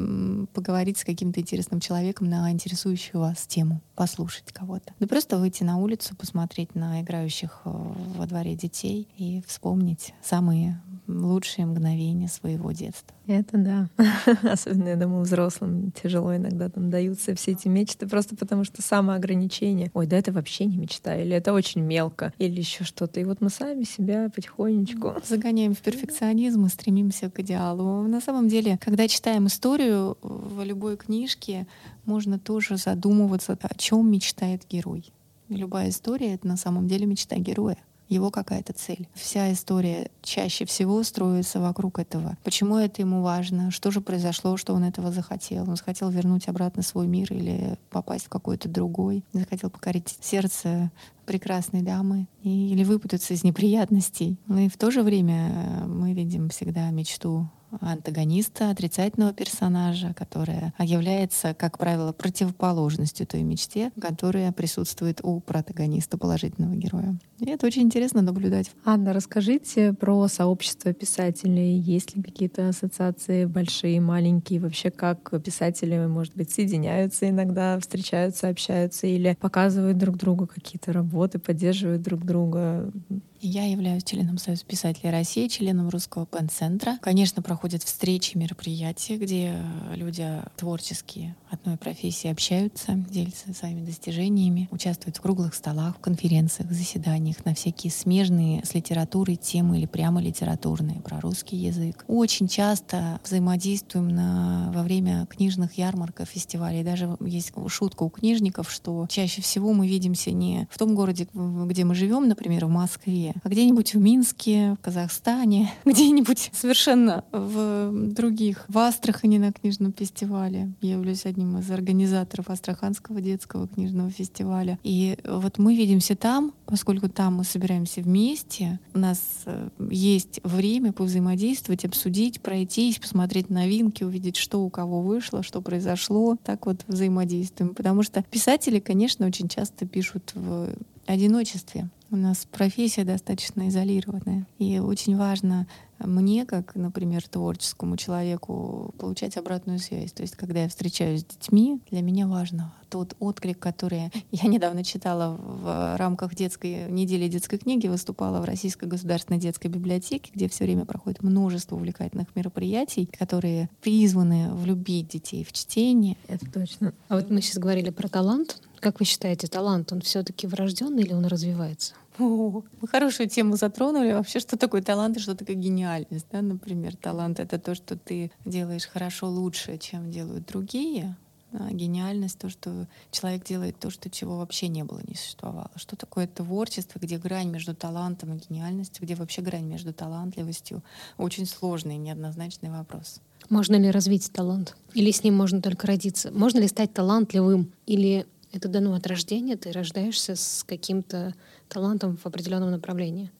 поговорить 0.53 0.97
с 0.97 1.03
каким-то 1.03 1.39
интересным 1.39 1.79
человеком 1.79 2.29
на 2.29 2.51
интересующую 2.51 3.21
вас 3.21 3.45
тему, 3.47 3.81
послушать 3.95 4.51
кого-то. 4.51 4.93
Да 4.99 5.07
просто 5.07 5.37
выйти 5.37 5.63
на 5.63 5.77
улицу, 5.77 6.15
посмотреть 6.15 6.75
на 6.75 7.01
играющих 7.01 7.61
э, 7.65 7.69
во 8.17 8.25
дворе 8.25 8.55
детей 8.55 9.07
и 9.17 9.43
вспомнить 9.47 10.13
самые 10.21 10.81
лучшие 11.07 11.65
мгновения 11.65 12.27
своего 12.27 12.71
детства. 12.71 13.15
Это 13.27 13.57
да. 13.57 13.89
Особенно, 14.43 14.89
я 14.89 14.95
думаю, 14.95 15.23
взрослым 15.23 15.91
тяжело 15.91 16.35
иногда 16.35 16.69
там 16.69 16.89
даются 16.89 17.35
все 17.35 17.51
эти 17.51 17.67
мечты, 17.67 18.07
просто 18.07 18.35
потому 18.35 18.63
что 18.63 18.81
самоограничение. 18.81 19.91
Ой, 19.93 20.07
да 20.07 20.17
это 20.17 20.31
вообще 20.31 20.65
не 20.65 20.77
мечта, 20.77 21.15
или 21.15 21.35
это 21.35 21.53
очень 21.53 21.81
мелко, 21.81 22.33
или 22.37 22.59
еще 22.59 22.83
что-то. 22.83 23.19
И 23.19 23.23
вот 23.23 23.41
мы 23.41 23.49
сами 23.49 23.83
себя 23.83 24.29
потихонечку 24.33 25.15
загоняем 25.27 25.73
в 25.73 25.79
перфекционизм 25.79 26.65
и 26.65 26.69
стремимся 26.69 27.29
к 27.29 27.39
идеалу. 27.39 28.03
На 28.07 28.21
самом 28.21 28.47
деле, 28.47 28.77
когда 28.77 29.07
читаем 29.07 29.47
историю 29.47 30.17
в 30.21 30.63
любой 30.63 30.97
книжке, 30.97 31.67
можно 32.05 32.39
тоже 32.39 32.77
задумываться, 32.77 33.57
о 33.61 33.75
чем 33.75 34.09
мечтает 34.11 34.65
герой. 34.69 35.11
Любая 35.49 35.89
история— 35.89 36.33
это 36.35 36.47
на 36.47 36.57
самом 36.57 36.87
деле 36.87 37.05
мечта 37.05 37.37
героя 37.37 37.77
его 38.09 38.31
какая-то 38.31 38.73
цель. 38.73 39.07
Вся 39.13 39.51
история 39.51 40.09
чаще 40.21 40.65
всего 40.65 41.03
строится 41.03 41.59
вокруг 41.59 41.99
этого. 41.99 42.37
Почему 42.43 42.77
это 42.77 43.01
ему 43.01 43.21
важно? 43.21 43.71
Что 43.71 43.91
же 43.91 44.01
произошло, 44.01 44.57
что 44.57 44.73
он 44.73 44.83
этого 44.83 45.11
захотел? 45.11 45.69
Он 45.69 45.75
захотел 45.75 46.09
вернуть 46.09 46.47
обратно 46.47 46.83
свой 46.83 47.07
мир 47.07 47.31
или 47.33 47.77
попасть 47.89 48.25
в 48.25 48.29
какой-то 48.29 48.69
другой? 48.69 49.23
Захотел 49.33 49.69
покорить 49.69 50.17
сердце 50.21 50.91
прекрасной 51.25 51.81
дамы 51.81 52.27
или 52.41 52.83
выпутаться 52.83 53.33
из 53.33 53.43
неприятностей. 53.43 54.37
Но 54.47 54.59
и 54.59 54.69
в 54.69 54.77
то 54.77 54.91
же 54.91 55.03
время 55.03 55.83
мы 55.85 56.13
видим 56.13 56.49
всегда 56.49 56.89
мечту 56.89 57.49
антагониста, 57.81 58.69
отрицательного 58.69 59.33
персонажа, 59.33 60.13
которая 60.13 60.73
является, 60.79 61.53
как 61.53 61.77
правило, 61.77 62.13
противоположностью 62.13 63.27
той 63.27 63.43
мечте, 63.43 63.91
которая 63.99 64.51
присутствует 64.51 65.19
у 65.23 65.39
протагониста 65.39 66.17
положительного 66.17 66.75
героя. 66.75 67.17
И 67.39 67.49
это 67.49 67.67
очень 67.67 67.83
интересно 67.83 68.21
наблюдать. 68.21 68.71
Анна, 68.83 69.13
расскажите 69.13 69.93
про 69.93 70.27
сообщество 70.27 70.91
писателей. 70.93 71.77
Есть 71.77 72.15
ли 72.15 72.23
какие-то 72.23 72.69
ассоциации 72.69 73.45
большие, 73.45 74.01
маленькие? 74.01 74.59
Вообще, 74.59 74.89
как 74.89 75.33
писатели, 75.43 75.97
может 76.07 76.35
быть, 76.35 76.51
соединяются 76.51 77.29
иногда, 77.29 77.79
встречаются, 77.79 78.49
общаются 78.49 79.07
или 79.07 79.37
показывают 79.39 79.97
друг 79.97 80.17
другу 80.17 80.47
какие-то 80.47 80.93
работы, 80.93 81.37
поддерживают 81.37 82.01
друг 82.01 82.25
друга? 82.25 82.91
Я 83.39 83.65
являюсь 83.65 84.03
членом 84.03 84.37
Союза 84.37 84.65
писателей 84.65 85.11
России, 85.11 85.47
членом 85.47 85.89
Русского 85.89 86.25
пен-центра. 86.25 86.97
Конечно, 87.01 87.41
проходят 87.41 87.83
встречи, 87.83 88.35
мероприятия, 88.35 89.17
где 89.17 89.53
люди 89.93 90.27
творческие 90.55 91.35
одной 91.49 91.77
профессии 91.77 92.29
общаются, 92.29 92.93
делятся 93.09 93.53
своими 93.53 93.85
достижениями, 93.85 94.67
участвуют 94.71 95.17
в 95.17 95.21
круглых 95.21 95.53
столах, 95.53 95.97
в 95.97 95.99
конференциях, 95.99 96.71
заседаниях 96.71 97.45
на 97.45 97.53
всякие 97.53 97.91
смежные 97.91 98.65
с 98.65 98.73
литературой 98.73 99.35
темы 99.35 99.77
или 99.77 99.85
прямо 99.85 100.21
литературные, 100.21 100.99
про 101.01 101.19
русский 101.21 101.57
язык. 101.57 102.05
Очень 102.07 102.47
часто 102.47 103.19
взаимодействуем 103.23 104.09
на, 104.09 104.71
во 104.73 104.83
время 104.83 105.25
книжных 105.27 105.77
ярмарков, 105.77 106.29
фестивалей. 106.29 106.83
Даже 106.83 107.15
есть 107.21 107.53
шутка 107.67 108.03
у 108.03 108.09
книжников, 108.09 108.71
что 108.71 109.05
чаще 109.09 109.41
всего 109.41 109.73
мы 109.73 109.87
видимся 109.87 110.31
не 110.31 110.67
в 110.71 110.77
том 110.77 110.95
городе, 110.95 111.27
где 111.33 111.85
мы 111.85 111.95
живем, 111.95 112.27
например, 112.27 112.65
в 112.65 112.69
Москве, 112.69 113.26
а 113.43 113.49
где-нибудь 113.49 113.93
в 113.93 113.99
Минске, 113.99 114.75
в 114.79 114.83
Казахстане, 114.83 115.71
где-нибудь 115.85 116.51
совершенно 116.53 117.23
в 117.31 117.91
других. 118.13 118.65
В 118.67 118.77
Астрахани 118.77 119.37
на 119.37 119.51
книжном 119.51 119.93
фестивале. 119.93 120.71
Я 120.81 120.93
являюсь 120.93 121.25
одним 121.25 121.57
из 121.57 121.69
организаторов 121.71 122.49
Астраханского 122.49 123.21
детского 123.21 123.67
книжного 123.67 124.09
фестиваля. 124.09 124.79
И 124.83 125.17
вот 125.23 125.57
мы 125.57 125.75
видимся 125.75 126.15
там, 126.15 126.53
поскольку 126.65 127.09
там 127.09 127.35
мы 127.37 127.43
собираемся 127.43 128.01
вместе, 128.01 128.79
у 128.93 128.99
нас 128.99 129.19
э, 129.45 129.69
есть 129.89 130.39
время 130.43 130.93
повзаимодействовать, 130.93 131.85
обсудить, 131.85 132.41
пройтись, 132.41 132.99
посмотреть 132.99 133.49
новинки, 133.49 134.03
увидеть, 134.03 134.35
что 134.35 134.63
у 134.63 134.69
кого 134.69 135.01
вышло, 135.01 135.43
что 135.43 135.61
произошло. 135.61 136.37
Так 136.43 136.65
вот 136.65 136.83
взаимодействуем. 136.87 137.73
Потому 137.73 138.03
что 138.03 138.23
писатели, 138.23 138.79
конечно, 138.79 139.25
очень 139.25 139.47
часто 139.47 139.85
пишут 139.85 140.31
в 140.33 140.73
одиночестве. 141.05 141.89
У 142.09 142.15
нас 142.15 142.47
профессия 142.49 143.03
достаточно 143.03 143.67
изолированная. 143.67 144.47
И 144.59 144.79
очень 144.79 145.17
важно 145.17 145.67
мне, 145.99 146.45
как, 146.45 146.75
например, 146.75 147.27
творческому 147.27 147.97
человеку, 147.97 148.93
получать 148.97 149.35
обратную 149.35 149.79
связь. 149.79 150.11
То 150.13 150.21
есть, 150.21 150.35
когда 150.35 150.61
я 150.61 150.69
встречаюсь 150.69 151.21
с 151.21 151.25
детьми, 151.25 151.81
для 151.89 152.01
меня 152.01 152.27
важно 152.27 152.73
тот 152.89 153.15
отклик, 153.19 153.59
который 153.59 154.11
я 154.31 154.47
недавно 154.47 154.83
читала 154.83 155.35
в 155.37 155.97
рамках 155.97 156.35
детской 156.35 156.89
недели 156.89 157.27
детской 157.27 157.57
книги, 157.57 157.87
выступала 157.87 158.39
в 158.41 158.45
Российской 158.45 158.85
государственной 158.85 159.39
детской 159.39 159.67
библиотеке, 159.67 160.31
где 160.33 160.47
все 160.47 160.63
время 160.63 160.85
проходит 160.85 161.23
множество 161.23 161.75
увлекательных 161.75 162.33
мероприятий, 162.35 163.05
которые 163.05 163.69
призваны 163.81 164.53
влюбить 164.53 165.09
детей 165.09 165.43
в 165.43 165.51
чтение. 165.51 166.15
Это 166.27 166.49
точно. 166.49 166.93
А 167.09 167.15
вот 167.15 167.29
мы 167.29 167.41
сейчас 167.41 167.57
говорили 167.57 167.89
про 167.89 168.07
талант. 168.07 168.61
Как 168.79 168.99
вы 168.99 169.05
считаете, 169.05 169.47
талант, 169.47 169.91
он 169.91 170.01
все-таки 170.01 170.47
врожденный 170.47 171.03
или 171.03 171.13
он 171.13 171.25
развивается? 171.25 171.93
О, 172.19 172.63
вы 172.81 172.87
хорошую 172.87 173.29
тему 173.29 173.57
затронули. 173.57 174.11
Вообще, 174.11 174.39
что 174.39 174.57
такое 174.57 174.81
талант 174.81 175.17
и 175.17 175.19
что 175.19 175.35
такое 175.35 175.55
гениальность? 175.55 176.25
Да? 176.31 176.41
Например, 176.41 176.95
талант— 176.95 177.39
это 177.41 177.59
то, 177.59 177.75
что 177.75 177.97
ты 177.97 178.31
делаешь 178.45 178.87
хорошо 178.87 179.29
лучше, 179.29 179.77
чем 179.77 180.11
делают 180.11 180.47
другие. 180.47 181.15
А 181.53 181.71
гениальность— 181.71 182.37
то, 182.39 182.49
что 182.49 182.87
человек 183.11 183.45
делает 183.45 183.79
то, 183.79 183.89
что 183.89 184.09
чего 184.09 184.37
вообще 184.37 184.67
не 184.67 184.83
было, 184.83 184.99
не 185.07 185.15
существовало. 185.15 185.71
Что 185.75 185.95
такое 185.95 186.27
творчество, 186.27 186.99
где 186.99 187.17
грань 187.17 187.49
между 187.49 187.73
талантом 187.73 188.33
и 188.33 188.39
гениальностью, 188.39 189.03
где 189.03 189.15
вообще 189.15 189.41
грань 189.41 189.65
между 189.65 189.93
талантливостью? 189.93 190.83
Очень 191.17 191.45
сложный, 191.45 191.97
неоднозначный 191.97 192.69
вопрос. 192.69 193.21
Можно 193.49 193.75
ли 193.75 193.91
развить 193.91 194.29
талант? 194.31 194.75
Или 194.93 195.11
с 195.11 195.23
ним 195.23 195.35
можно 195.35 195.61
только 195.61 195.87
родиться? 195.87 196.31
Можно 196.31 196.59
ли 196.59 196.67
стать 196.67 196.93
талантливым? 196.93 197.71
Или 197.85 198.25
это 198.51 198.67
дано 198.67 198.93
от 198.93 199.05
рождения, 199.07 199.55
ты 199.55 199.71
рождаешься 199.71 200.35
с 200.35 200.63
каким-то 200.65 201.33
талантом 201.67 202.17
в 202.17 202.25
определенном 202.25 202.71
направлении. 202.71 203.31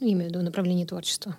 Ну, 0.00 0.06
имею 0.08 0.30
в 0.30 0.32
виду 0.32 0.42
направлении 0.42 0.84
творчества. 0.84 1.36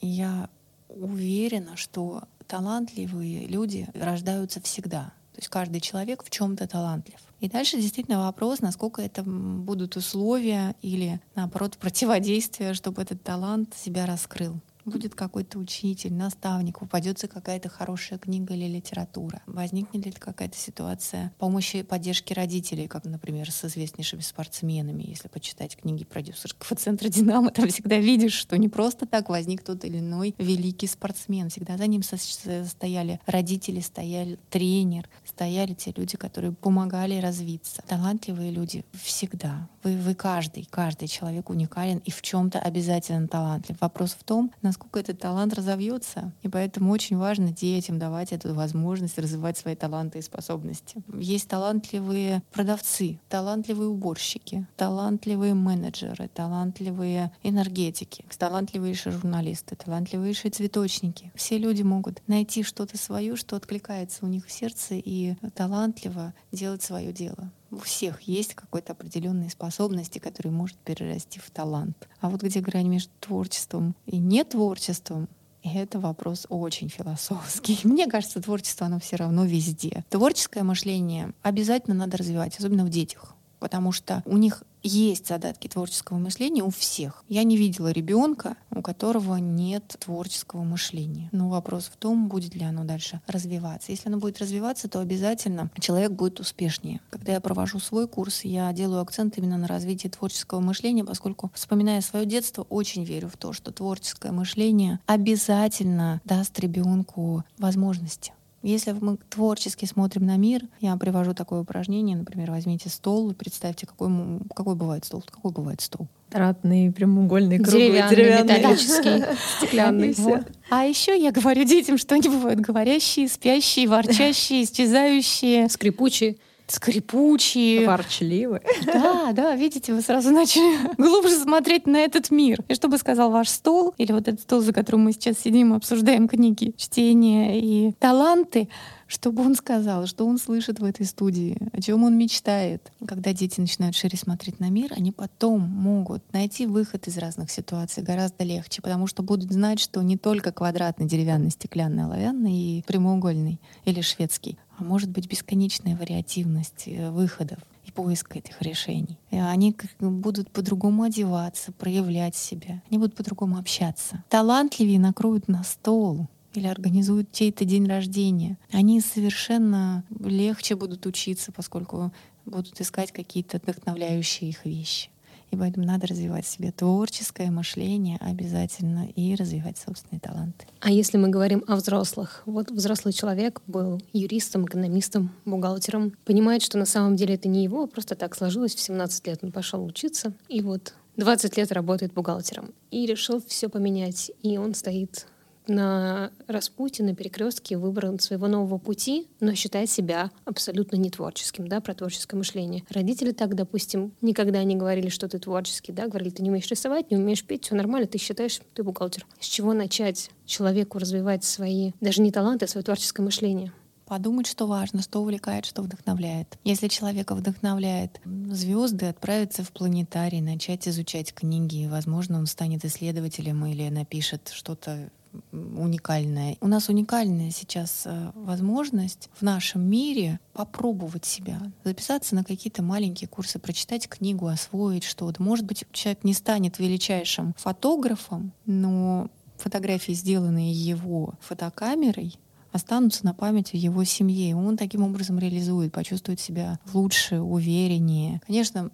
Я 0.00 0.48
уверена, 0.88 1.76
что 1.76 2.24
талантливые 2.46 3.46
люди 3.46 3.88
рождаются 3.94 4.60
всегда. 4.60 5.12
То 5.32 5.40
есть 5.40 5.48
каждый 5.48 5.80
человек 5.80 6.24
в 6.24 6.30
чем-то 6.30 6.66
талантлив. 6.66 7.20
И 7.40 7.48
дальше 7.48 7.76
действительно 7.76 8.24
вопрос, 8.24 8.60
насколько 8.60 9.02
это 9.02 9.22
будут 9.22 9.96
условия 9.96 10.74
или, 10.82 11.20
наоборот, 11.36 11.76
противодействия, 11.76 12.74
чтобы 12.74 13.02
этот 13.02 13.22
талант 13.22 13.74
себя 13.76 14.06
раскрыл 14.06 14.60
будет 14.88 15.14
какой-то 15.14 15.58
учитель, 15.58 16.12
наставник, 16.12 16.80
попадется 16.80 17.28
какая-то 17.28 17.68
хорошая 17.68 18.18
книга 18.18 18.54
или 18.54 18.66
литература, 18.66 19.42
возникнет 19.46 20.06
ли 20.06 20.12
какая-то 20.12 20.56
ситуация 20.56 21.32
помощи 21.38 21.78
и 21.78 21.82
поддержки 21.82 22.32
родителей, 22.32 22.88
как, 22.88 23.04
например, 23.04 23.50
с 23.50 23.64
известнейшими 23.64 24.20
спортсменами. 24.20 25.04
Если 25.04 25.28
почитать 25.28 25.76
книги 25.76 26.04
продюсерского 26.04 26.76
центра 26.76 27.08
«Динамо», 27.08 27.50
там 27.50 27.68
всегда 27.68 27.98
видишь, 27.98 28.34
что 28.34 28.56
не 28.56 28.68
просто 28.68 29.06
так 29.06 29.28
возник 29.28 29.62
тот 29.62 29.84
или 29.84 29.98
иной 29.98 30.34
великий 30.38 30.86
спортсмен. 30.86 31.50
Всегда 31.50 31.76
за 31.76 31.86
ним 31.86 32.02
стояли 32.02 33.20
родители, 33.26 33.80
стояли 33.80 34.38
тренер, 34.50 35.08
стояли 35.24 35.74
те 35.74 35.92
люди, 35.96 36.16
которые 36.16 36.52
помогали 36.52 37.20
развиться. 37.20 37.82
Талантливые 37.86 38.50
люди 38.50 38.84
всегда. 38.92 39.68
Вы, 39.82 39.96
вы 39.96 40.14
каждый, 40.14 40.66
каждый 40.70 41.08
человек 41.08 41.50
уникален 41.50 41.98
и 42.04 42.10
в 42.10 42.22
чем-то 42.22 42.58
обязательно 42.58 43.28
талантлив. 43.28 43.80
Вопрос 43.80 44.16
в 44.18 44.24
том, 44.24 44.50
насколько 44.62 44.77
насколько 44.78 45.00
этот 45.00 45.20
талант 45.20 45.54
разовьется. 45.54 46.32
И 46.42 46.48
поэтому 46.48 46.92
очень 46.92 47.16
важно 47.16 47.52
детям 47.52 47.98
давать 47.98 48.32
эту 48.32 48.54
возможность 48.54 49.18
развивать 49.18 49.58
свои 49.58 49.74
таланты 49.74 50.18
и 50.18 50.22
способности. 50.22 51.02
Есть 51.14 51.48
талантливые 51.48 52.42
продавцы, 52.52 53.18
талантливые 53.28 53.88
уборщики, 53.88 54.66
талантливые 54.76 55.54
менеджеры, 55.54 56.28
талантливые 56.32 57.32
энергетики, 57.42 58.24
талантливые 58.38 58.94
журналисты, 58.94 59.74
талантливые 59.76 60.34
цветочники. 60.34 61.32
Все 61.34 61.58
люди 61.58 61.82
могут 61.82 62.22
найти 62.28 62.62
что-то 62.62 62.96
свое, 62.96 63.34
что 63.36 63.56
откликается 63.56 64.24
у 64.24 64.28
них 64.28 64.46
в 64.46 64.52
сердце 64.52 64.94
и 64.94 65.34
талантливо 65.54 66.34
делать 66.52 66.82
свое 66.82 67.12
дело 67.12 67.50
у 67.70 67.78
всех 67.78 68.22
есть 68.22 68.54
какой-то 68.54 68.92
определенные 68.92 69.50
способности, 69.50 70.18
которые 70.18 70.52
может 70.52 70.76
перерасти 70.78 71.38
в 71.38 71.50
талант. 71.50 72.08
А 72.20 72.30
вот 72.30 72.42
где 72.42 72.60
грань 72.60 72.88
между 72.88 73.10
творчеством 73.20 73.94
и 74.06 74.18
нетворчеством, 74.18 75.28
это 75.62 75.98
вопрос 75.98 76.46
очень 76.48 76.88
философский. 76.88 77.78
Мне 77.84 78.06
кажется, 78.06 78.40
творчество, 78.40 78.86
оно 78.86 79.00
все 79.00 79.16
равно 79.16 79.44
везде. 79.44 80.04
Творческое 80.08 80.62
мышление 80.62 81.32
обязательно 81.42 81.94
надо 81.94 82.16
развивать, 82.16 82.58
особенно 82.58 82.84
в 82.84 82.90
детях 82.90 83.34
потому 83.58 83.92
что 83.92 84.22
у 84.24 84.36
них 84.36 84.62
есть 84.82 85.28
задатки 85.28 85.68
творческого 85.68 86.18
мышления 86.18 86.62
у 86.62 86.70
всех. 86.70 87.24
Я 87.28 87.44
не 87.44 87.56
видела 87.56 87.90
ребенка, 87.90 88.56
у 88.70 88.82
которого 88.82 89.36
нет 89.36 89.96
творческого 89.98 90.62
мышления. 90.62 91.28
Но 91.32 91.48
вопрос 91.48 91.86
в 91.86 91.96
том, 91.96 92.28
будет 92.28 92.54
ли 92.54 92.64
оно 92.64 92.84
дальше 92.84 93.20
развиваться. 93.26 93.92
Если 93.92 94.08
оно 94.08 94.18
будет 94.18 94.38
развиваться, 94.38 94.88
то 94.88 95.00
обязательно 95.00 95.70
человек 95.80 96.12
будет 96.12 96.40
успешнее. 96.40 97.00
Когда 97.10 97.32
я 97.32 97.40
провожу 97.40 97.78
свой 97.78 98.08
курс, 98.08 98.44
я 98.44 98.72
делаю 98.72 99.02
акцент 99.02 99.38
именно 99.38 99.58
на 99.58 99.66
развитии 99.66 100.08
творческого 100.08 100.60
мышления, 100.60 101.04
поскольку, 101.04 101.50
вспоминая 101.54 102.00
свое 102.00 102.26
детство, 102.26 102.66
очень 102.68 103.04
верю 103.04 103.28
в 103.28 103.36
то, 103.36 103.52
что 103.52 103.72
творческое 103.72 104.32
мышление 104.32 105.00
обязательно 105.06 106.20
даст 106.24 106.58
ребенку 106.58 107.44
возможности 107.58 108.32
если 108.68 108.92
мы 108.92 109.16
творчески 109.30 109.84
смотрим 109.84 110.26
на 110.26 110.36
мир, 110.36 110.62
я 110.80 110.96
привожу 110.96 111.34
такое 111.34 111.60
упражнение, 111.60 112.16
например, 112.16 112.50
возьмите 112.50 112.88
стол 112.88 113.30
и 113.30 113.34
представьте, 113.34 113.86
какой, 113.86 114.10
какой 114.54 114.74
бывает 114.74 115.04
стол. 115.04 115.22
Какой 115.30 115.52
бывает 115.52 115.80
стол? 115.80 116.08
Ратный, 116.30 116.92
прямоугольный, 116.92 117.58
круглый, 117.58 117.88
деревянный, 117.88 118.16
деревянный. 118.16 118.58
металлический, 118.58 119.24
стеклянный. 119.58 120.14
Вот. 120.18 120.42
А 120.70 120.84
еще 120.84 121.18
я 121.18 121.32
говорю 121.32 121.64
детям, 121.64 121.96
что 121.96 122.14
они 122.14 122.28
бывают 122.28 122.60
говорящие, 122.60 123.28
спящие, 123.28 123.88
ворчащие, 123.88 124.62
исчезающие. 124.64 125.68
Скрипучие 125.68 126.36
скрипучие. 126.70 127.86
Ворчливые. 127.86 128.62
Да, 128.84 129.32
да, 129.32 129.54
видите, 129.54 129.92
вы 129.92 130.00
сразу 130.00 130.30
начали 130.30 130.94
глубже 130.96 131.36
смотреть 131.36 131.86
на 131.86 131.98
этот 131.98 132.30
мир. 132.30 132.62
И 132.68 132.74
что 132.74 132.88
бы 132.88 132.98
сказал 132.98 133.30
ваш 133.30 133.48
стол, 133.48 133.94
или 133.98 134.12
вот 134.12 134.28
этот 134.28 134.40
стол, 134.40 134.60
за 134.60 134.72
которым 134.72 135.04
мы 135.04 135.12
сейчас 135.12 135.38
сидим 135.38 135.72
и 135.72 135.76
обсуждаем 135.76 136.28
книги, 136.28 136.72
чтение 136.76 137.60
и 137.60 137.92
таланты, 137.98 138.68
чтобы 139.08 139.42
он 139.42 139.54
сказал, 139.54 140.06
что 140.06 140.26
он 140.26 140.38
слышит 140.38 140.78
в 140.80 140.84
этой 140.84 141.06
студии, 141.06 141.56
о 141.72 141.80
чем 141.80 142.04
он 142.04 142.16
мечтает. 142.16 142.92
Когда 143.06 143.32
дети 143.32 143.58
начинают 143.58 143.96
шире 143.96 144.18
смотреть 144.18 144.60
на 144.60 144.68
мир, 144.68 144.92
они 144.94 145.12
потом 145.12 145.62
могут 145.62 146.22
найти 146.32 146.66
выход 146.66 147.08
из 147.08 147.16
разных 147.16 147.50
ситуаций 147.50 148.02
гораздо 148.02 148.44
легче, 148.44 148.82
потому 148.82 149.06
что 149.06 149.22
будут 149.22 149.50
знать, 149.50 149.80
что 149.80 150.02
не 150.02 150.18
только 150.18 150.52
квадратный, 150.52 151.06
деревянный, 151.06 151.50
стеклянный, 151.50 152.04
оловянный 152.04 152.52
и 152.52 152.84
прямоугольный 152.86 153.60
или 153.86 154.02
шведский, 154.02 154.58
а 154.78 154.84
может 154.84 155.10
быть 155.10 155.26
бесконечная 155.26 155.96
вариативность 155.96 156.84
э, 156.86 157.10
выходов 157.10 157.58
и 157.84 157.90
поиск 157.90 158.36
этих 158.36 158.62
решений. 158.62 159.18
И 159.30 159.36
они 159.36 159.76
будут 160.00 160.50
по-другому 160.50 161.02
одеваться, 161.02 161.72
проявлять 161.72 162.36
себя, 162.36 162.82
они 162.88 162.98
будут 162.98 163.14
по-другому 163.14 163.58
общаться. 163.58 164.22
Талантливее 164.28 165.00
накроют 165.00 165.48
на 165.48 165.64
стол, 165.64 166.28
или 166.54 166.66
организуют 166.66 167.30
чей-то 167.30 167.64
день 167.64 167.86
рождения, 167.86 168.56
они 168.72 169.00
совершенно 169.00 170.04
легче 170.18 170.76
будут 170.76 171.06
учиться, 171.06 171.52
поскольку 171.52 172.12
будут 172.46 172.80
искать 172.80 173.12
какие-то 173.12 173.58
вдохновляющие 173.58 174.50
их 174.50 174.64
вещи. 174.64 175.10
И 175.50 175.56
поэтому 175.56 175.86
надо 175.86 176.06
развивать 176.06 176.44
в 176.44 176.48
себе 176.48 176.72
творческое 176.72 177.50
мышление 177.50 178.18
обязательно 178.20 179.08
и 179.14 179.34
развивать 179.34 179.78
собственные 179.78 180.20
таланты. 180.20 180.66
А 180.80 180.90
если 180.90 181.16
мы 181.16 181.28
говорим 181.28 181.64
о 181.66 181.76
взрослых? 181.76 182.42
Вот 182.46 182.70
взрослый 182.70 183.12
человек 183.12 183.62
был 183.66 184.00
юристом, 184.12 184.66
экономистом, 184.66 185.30
бухгалтером, 185.44 186.12
понимает, 186.24 186.62
что 186.62 186.78
на 186.78 186.86
самом 186.86 187.16
деле 187.16 187.34
это 187.34 187.48
не 187.48 187.64
его, 187.64 187.86
просто 187.86 188.14
так 188.14 188.36
сложилось. 188.36 188.74
В 188.74 188.80
17 188.80 189.26
лет 189.26 189.38
он 189.42 189.52
пошел 189.52 189.84
учиться, 189.84 190.32
и 190.48 190.60
вот 190.60 190.94
20 191.16 191.56
лет 191.56 191.72
работает 191.72 192.12
бухгалтером. 192.12 192.72
И 192.90 193.06
решил 193.06 193.42
все 193.46 193.68
поменять. 193.68 194.30
И 194.42 194.56
он 194.56 194.74
стоит 194.74 195.26
на 195.68 196.30
распутье, 196.46 197.04
на 197.04 197.14
перекрестке 197.14 197.76
выбрал 197.76 198.18
своего 198.18 198.48
нового 198.48 198.78
пути, 198.78 199.28
но 199.40 199.54
считает 199.54 199.90
себя 199.90 200.30
абсолютно 200.44 200.96
не 200.96 201.10
творческим, 201.10 201.68
да, 201.68 201.80
про 201.80 201.94
творческое 201.94 202.36
мышление. 202.36 202.84
Родители 202.90 203.32
так, 203.32 203.54
допустим, 203.54 204.12
никогда 204.20 204.62
не 204.64 204.76
говорили, 204.76 205.08
что 205.08 205.28
ты 205.28 205.38
творческий, 205.38 205.92
да, 205.92 206.08
говорили, 206.08 206.30
ты 206.30 206.42
не 206.42 206.50
умеешь 206.50 206.68
рисовать, 206.68 207.10
не 207.10 207.16
умеешь 207.16 207.44
петь, 207.44 207.64
все 207.64 207.74
нормально, 207.74 208.06
ты 208.06 208.18
считаешь, 208.18 208.60
ты 208.74 208.82
бухгалтер. 208.82 209.26
С 209.40 209.46
чего 209.46 209.72
начать 209.72 210.30
человеку 210.46 210.98
развивать 210.98 211.44
свои, 211.44 211.92
даже 212.00 212.22
не 212.22 212.32
таланты, 212.32 212.64
а 212.64 212.68
свое 212.68 212.84
творческое 212.84 213.22
мышление? 213.22 213.72
подумать, 214.08 214.46
что 214.46 214.66
важно, 214.66 215.02
что 215.02 215.20
увлекает, 215.20 215.66
что 215.66 215.82
вдохновляет. 215.82 216.58
Если 216.64 216.88
человека 216.88 217.34
вдохновляет 217.34 218.20
звезды, 218.24 219.06
отправиться 219.06 219.62
в 219.62 219.70
планетарий, 219.70 220.40
начать 220.40 220.88
изучать 220.88 221.34
книги, 221.34 221.86
возможно, 221.86 222.38
он 222.38 222.46
станет 222.46 222.86
исследователем 222.86 223.66
или 223.66 223.88
напишет 223.90 224.50
что-то 224.54 225.10
уникальное. 225.52 226.56
У 226.60 226.68
нас 226.68 226.88
уникальная 226.88 227.50
сейчас 227.50 228.02
э, 228.04 228.30
возможность 228.34 229.30
в 229.34 229.42
нашем 229.42 229.82
мире 229.88 230.40
попробовать 230.52 231.24
себя, 231.24 231.60
записаться 231.84 232.34
на 232.34 232.44
какие-то 232.44 232.82
маленькие 232.82 233.28
курсы, 233.28 233.58
прочитать 233.58 234.08
книгу, 234.08 234.46
освоить 234.46 235.04
что-то. 235.04 235.42
Может 235.42 235.64
быть, 235.64 235.84
человек 235.92 236.24
не 236.24 236.34
станет 236.34 236.78
величайшим 236.78 237.54
фотографом, 237.56 238.52
но 238.66 239.28
фотографии, 239.56 240.12
сделанные 240.12 240.72
его 240.72 241.34
фотокамерой, 241.40 242.38
останутся 242.72 243.24
на 243.24 243.34
память 243.34 243.70
в 243.70 243.74
его 243.74 244.04
семье. 244.04 244.54
Он 244.56 244.76
таким 244.76 245.02
образом 245.02 245.38
реализует, 245.38 245.92
почувствует 245.92 246.40
себя 246.40 246.78
лучше, 246.92 247.40
увереннее. 247.40 248.40
Конечно, 248.46 248.90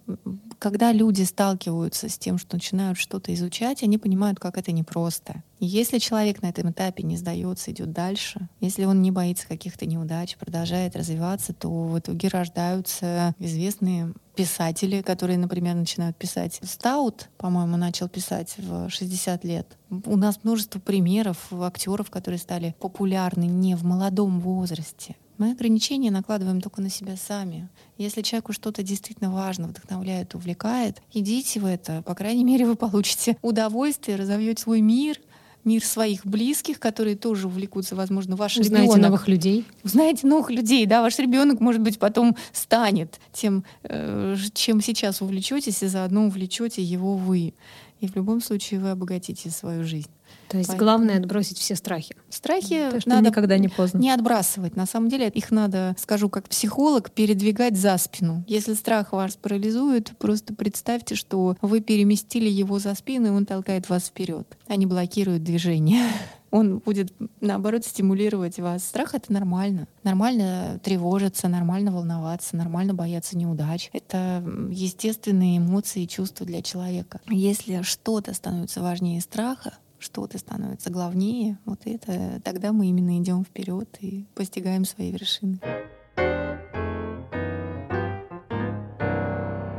когда 0.59 0.91
люди 0.91 1.23
сталкиваются 1.23 2.09
с 2.09 2.17
тем, 2.17 2.37
что 2.37 2.55
начинают 2.55 2.97
что-то 2.97 3.33
изучать, 3.33 3.83
они 3.83 3.97
понимают, 3.97 4.39
как 4.39 4.57
это 4.57 4.71
непросто. 4.71 5.43
Если 5.59 5.99
человек 5.99 6.41
на 6.41 6.47
этом 6.47 6.71
этапе 6.71 7.03
не 7.03 7.15
сдается, 7.15 7.71
идет 7.71 7.93
дальше, 7.93 8.49
если 8.59 8.85
он 8.85 9.01
не 9.01 9.11
боится 9.11 9.47
каких-то 9.47 9.85
неудач, 9.85 10.35
продолжает 10.37 10.95
развиваться, 10.95 11.53
то 11.53 11.69
в 11.69 11.97
итоге 11.97 12.27
рождаются 12.27 13.33
известные 13.39 14.13
писатели, 14.35 15.01
которые, 15.01 15.37
например, 15.37 15.75
начинают 15.75 16.17
писать. 16.17 16.59
Стаут, 16.63 17.29
по-моему, 17.37 17.77
начал 17.77 18.09
писать 18.09 18.55
в 18.57 18.89
60 18.89 19.45
лет. 19.45 19.77
У 19.89 20.17
нас 20.17 20.43
множество 20.43 20.79
примеров 20.79 21.37
актеров, 21.53 22.09
которые 22.09 22.39
стали 22.39 22.75
популярны 22.79 23.45
не 23.45 23.75
в 23.75 23.85
молодом 23.85 24.41
возрасте. 24.41 25.15
Мы 25.37 25.51
ограничения 25.51 26.11
накладываем 26.11 26.61
только 26.61 26.81
на 26.81 26.89
себя 26.89 27.17
сами. 27.17 27.69
Если 27.97 28.21
человеку 28.21 28.53
что-то 28.53 28.83
действительно 28.83 29.31
важно, 29.31 29.67
вдохновляет, 29.67 30.33
увлекает, 30.33 31.01
идите 31.13 31.59
в 31.59 31.65
это. 31.65 32.01
По 32.03 32.15
крайней 32.15 32.45
мере, 32.45 32.65
вы 32.65 32.75
получите 32.75 33.37
удовольствие, 33.41 34.17
разовьете 34.17 34.63
свой 34.63 34.81
мир— 34.81 35.19
мир 35.65 35.83
своих 35.83 36.25
близких, 36.25 36.79
которые 36.79 37.15
тоже 37.15 37.47
увлекутся, 37.47 37.95
возможно, 37.95 38.35
ваш 38.35 38.57
Узнаете 38.57 38.83
ребенок. 38.83 39.01
новых 39.01 39.27
людей. 39.27 39.65
Узнаете 39.83 40.27
новых 40.27 40.49
людей, 40.51 40.85
да, 40.85 41.01
ваш 41.01 41.17
ребенок, 41.19 41.59
может 41.59 41.81
быть, 41.81 41.99
потом 41.99 42.35
станет 42.53 43.19
тем, 43.33 43.63
э, 43.83 44.35
чем 44.53 44.81
сейчас 44.81 45.21
увлечетесь, 45.21 45.83
и 45.83 45.87
заодно 45.87 46.27
увлечете 46.27 46.81
его 46.81 47.17
вы. 47.17 47.53
И 47.99 48.07
в 48.07 48.15
любом 48.15 48.41
случае 48.41 48.79
вы 48.79 48.91
обогатите 48.91 49.49
свою 49.49 49.83
жизнь. 49.83 50.09
То 50.49 50.57
есть 50.57 50.69
Поэтому... 50.69 50.85
главное 50.85 51.17
отбросить 51.17 51.57
все 51.57 51.75
страхи. 51.75 52.15
Страхи 52.29 52.89
То, 52.91 52.99
что 53.01 53.09
надо 53.09 53.29
никогда 53.29 53.57
не 53.57 53.67
поздно. 53.67 53.99
Не 53.99 54.11
отбрасывать. 54.11 54.75
На 54.75 54.85
самом 54.85 55.09
деле 55.09 55.29
их 55.29 55.51
надо, 55.51 55.95
скажу 55.97 56.29
как 56.29 56.47
психолог, 56.47 57.11
передвигать 57.11 57.77
за 57.77 57.97
спину. 57.97 58.43
Если 58.47 58.73
страх 58.73 59.11
вас 59.11 59.35
парализует, 59.35 60.17
просто 60.17 60.53
представьте, 60.53 61.15
что 61.15 61.57
вы 61.61 61.81
переместили 61.81 62.49
его 62.49 62.79
за 62.79 62.93
спину, 62.95 63.27
и 63.27 63.31
он 63.31 63.45
толкает 63.45 63.89
вас 63.89 64.05
вперед, 64.05 64.57
а 64.67 64.75
не 64.75 64.85
блокирует 64.85 65.43
движение 65.43 66.03
он 66.55 66.77
будет, 66.79 67.13
наоборот, 67.41 67.85
стимулировать 67.85 68.59
вас. 68.59 68.85
Страх— 68.85 69.13
это 69.13 69.33
нормально. 69.33 69.87
Нормально 70.03 70.79
тревожиться, 70.81 71.49
нормально 71.49 71.91
волноваться, 71.91 72.55
нормально 72.55 72.93
бояться 72.93 73.37
неудач. 73.37 73.89
Это 73.91 74.41
естественные 74.69 75.57
эмоции 75.57 76.03
и 76.03 76.07
чувства 76.07 76.45
для 76.45 76.61
человека. 76.61 77.19
Если 77.27 77.81
что-то 77.81 78.33
становится 78.33 78.81
важнее 78.81 79.19
страха, 79.19 79.73
что-то 80.05 80.37
становится 80.37 80.91
главнее, 80.91 81.57
вот 81.65 81.81
это 81.85 82.39
тогда 82.43 82.71
мы 82.71 82.87
именно 82.87 83.19
идем 83.19 83.43
вперед 83.43 83.89
и 83.99 84.25
постигаем 84.35 84.85
свои 84.85 85.11
вершины. 85.11 85.59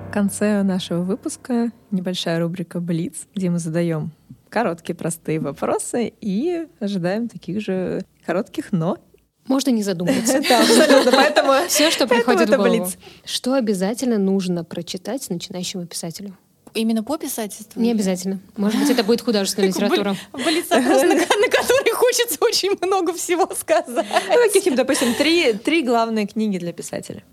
В 0.09 0.11
конце 0.13 0.63
нашего 0.63 1.03
выпуска 1.03 1.71
небольшая 1.91 2.41
рубрика 2.41 2.81
«Блиц», 2.81 3.27
где 3.35 3.51
мы 3.51 3.59
задаем 3.59 4.13
короткие, 4.49 4.97
простые 4.97 5.39
вопросы 5.39 6.13
и 6.21 6.67
ожидаем 6.81 7.29
таких 7.29 7.61
же 7.61 8.03
коротких, 8.25 8.73
но 8.73 8.99
можно 9.47 9.71
не 9.71 9.83
задумываться. 9.83 10.43
Да, 10.49 10.61
абсолютно. 10.61 11.13
Поэтому 11.13 11.53
все, 11.69 11.91
что 11.91 12.09
приходит 12.09 12.49
в 12.49 12.57
голову. 12.57 12.89
Что 13.25 13.55
обязательно 13.55 14.19
нужно 14.19 14.65
прочитать 14.65 15.29
начинающему 15.31 15.87
писателю? 15.87 16.37
Именно 16.77 17.03
по 17.03 17.17
писательству? 17.17 17.81
Не 17.81 17.93
обязательно. 17.93 18.39
Может 18.57 18.79
быть, 18.79 18.91
это 18.91 19.03
будет 19.03 19.23
художественная 19.23 19.69
литература. 19.71 20.15
Блиц 20.35 20.69
на 20.69 20.77
который 20.77 21.93
хочется 21.93 22.37
очень 22.41 22.77
много 22.83 23.15
всего 23.15 23.49
сказать. 23.55 24.07
Ну, 24.29 24.53
каких, 24.53 24.77
допустим, 24.77 25.15
три, 25.15 25.55
три 25.55 25.83
главные 25.83 26.27
книги 26.27 26.59
для 26.59 26.75
писателя. 26.75 27.25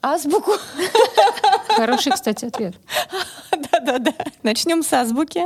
Азбуку. 0.00 0.52
Хороший, 1.68 2.12
кстати, 2.12 2.46
ответ. 2.46 2.74
Да-да-да. 3.50 4.14
Начнем 4.42 4.82
с 4.82 4.92
азбуки. 4.94 5.42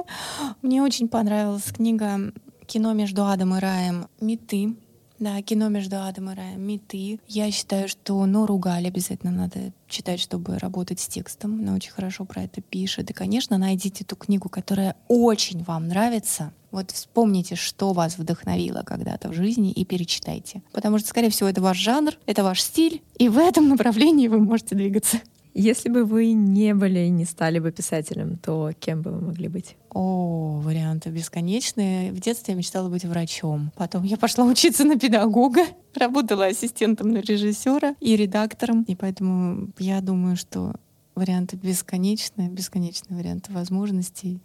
Мне 0.63 0.83
очень 0.83 1.09
понравилась 1.09 1.65
книга 1.75 2.33
«Кино 2.67 2.93
между 2.93 3.25
адом 3.25 3.57
и 3.57 3.61
раем. 3.61 4.09
Меты». 4.21 4.77
Да, 5.23 5.41
кино 5.41 5.69
между 5.69 6.03
Адом 6.03 6.31
и 6.31 6.35
Раем, 6.35 6.63
Меты. 6.63 7.21
Я 7.29 7.49
считаю, 7.53 7.89
что 7.89 8.27
Нору 8.27 8.59
Галь 8.59 8.89
обязательно 8.89 9.31
надо 9.31 9.73
читать, 9.87 10.19
чтобы 10.19 10.59
работать 10.59 10.99
с 10.99 11.07
текстом. 11.07 11.61
Она 11.61 11.77
очень 11.77 11.93
хорошо 11.93 12.25
про 12.25 12.43
это 12.43 12.61
пишет. 12.61 13.09
И, 13.09 13.13
конечно, 13.13 13.57
найдите 13.57 14.03
ту 14.03 14.17
книгу, 14.17 14.49
которая 14.49 14.97
очень 15.07 15.63
вам 15.63 15.87
нравится. 15.87 16.53
Вот 16.73 16.91
вспомните, 16.91 17.55
что 17.55 17.93
вас 17.93 18.19
вдохновило 18.19 18.83
когда-то 18.85 19.29
в 19.29 19.33
жизни 19.33 19.71
и 19.71 19.85
перечитайте. 19.85 20.61
Потому 20.73 20.99
что, 20.99 21.07
скорее 21.07 21.31
всего, 21.31 21.49
это 21.49 21.63
ваш 21.63 21.77
жанр, 21.79 22.15
это 22.27 22.43
ваш 22.43 22.61
стиль, 22.61 23.01
и 23.17 23.29
в 23.29 23.39
этом 23.39 23.69
направлении 23.69 24.27
вы 24.27 24.41
можете 24.41 24.75
двигаться. 24.75 25.21
Если 25.55 25.91
бы 25.91 26.05
вы 26.05 26.33
не 26.33 26.75
были 26.75 27.01
и 27.01 27.11
не 27.11 27.25
стали 27.25 27.59
бы 27.59 27.73
писателем, 27.73 28.39
то 28.39 28.71
кем 28.81 29.03
бы 29.03 29.11
вы 29.11 29.21
могли 29.21 29.49
быть? 29.49 29.77
О, 29.91 30.61
варианты 30.65 31.11
бесконечные. 31.11 32.13
В 32.13 32.21
детстве 32.21 32.53
я 32.55 32.59
мечтала 32.59 32.89
быть 32.89 33.05
врачом. 33.05 33.71
Потом 33.77 34.03
я 34.05 34.17
пошла 34.17 34.45
учиться 34.45 34.85
на 34.85 34.99
педагога, 34.99 35.65
работала 35.95 36.47
ассистентом 36.47 37.11
на 37.11 37.19
режиссера 37.19 37.95
и 38.01 38.17
редактором. 38.17 38.83
И 38.85 38.95
поэтому 38.95 39.71
я 39.79 40.01
думаю, 40.01 40.37
что 40.37 40.75
варианты 41.15 41.57
бесконечные, 41.57 42.49
бесконечные 42.49 43.19
варианты 43.19 43.53
возможностей 43.53 44.41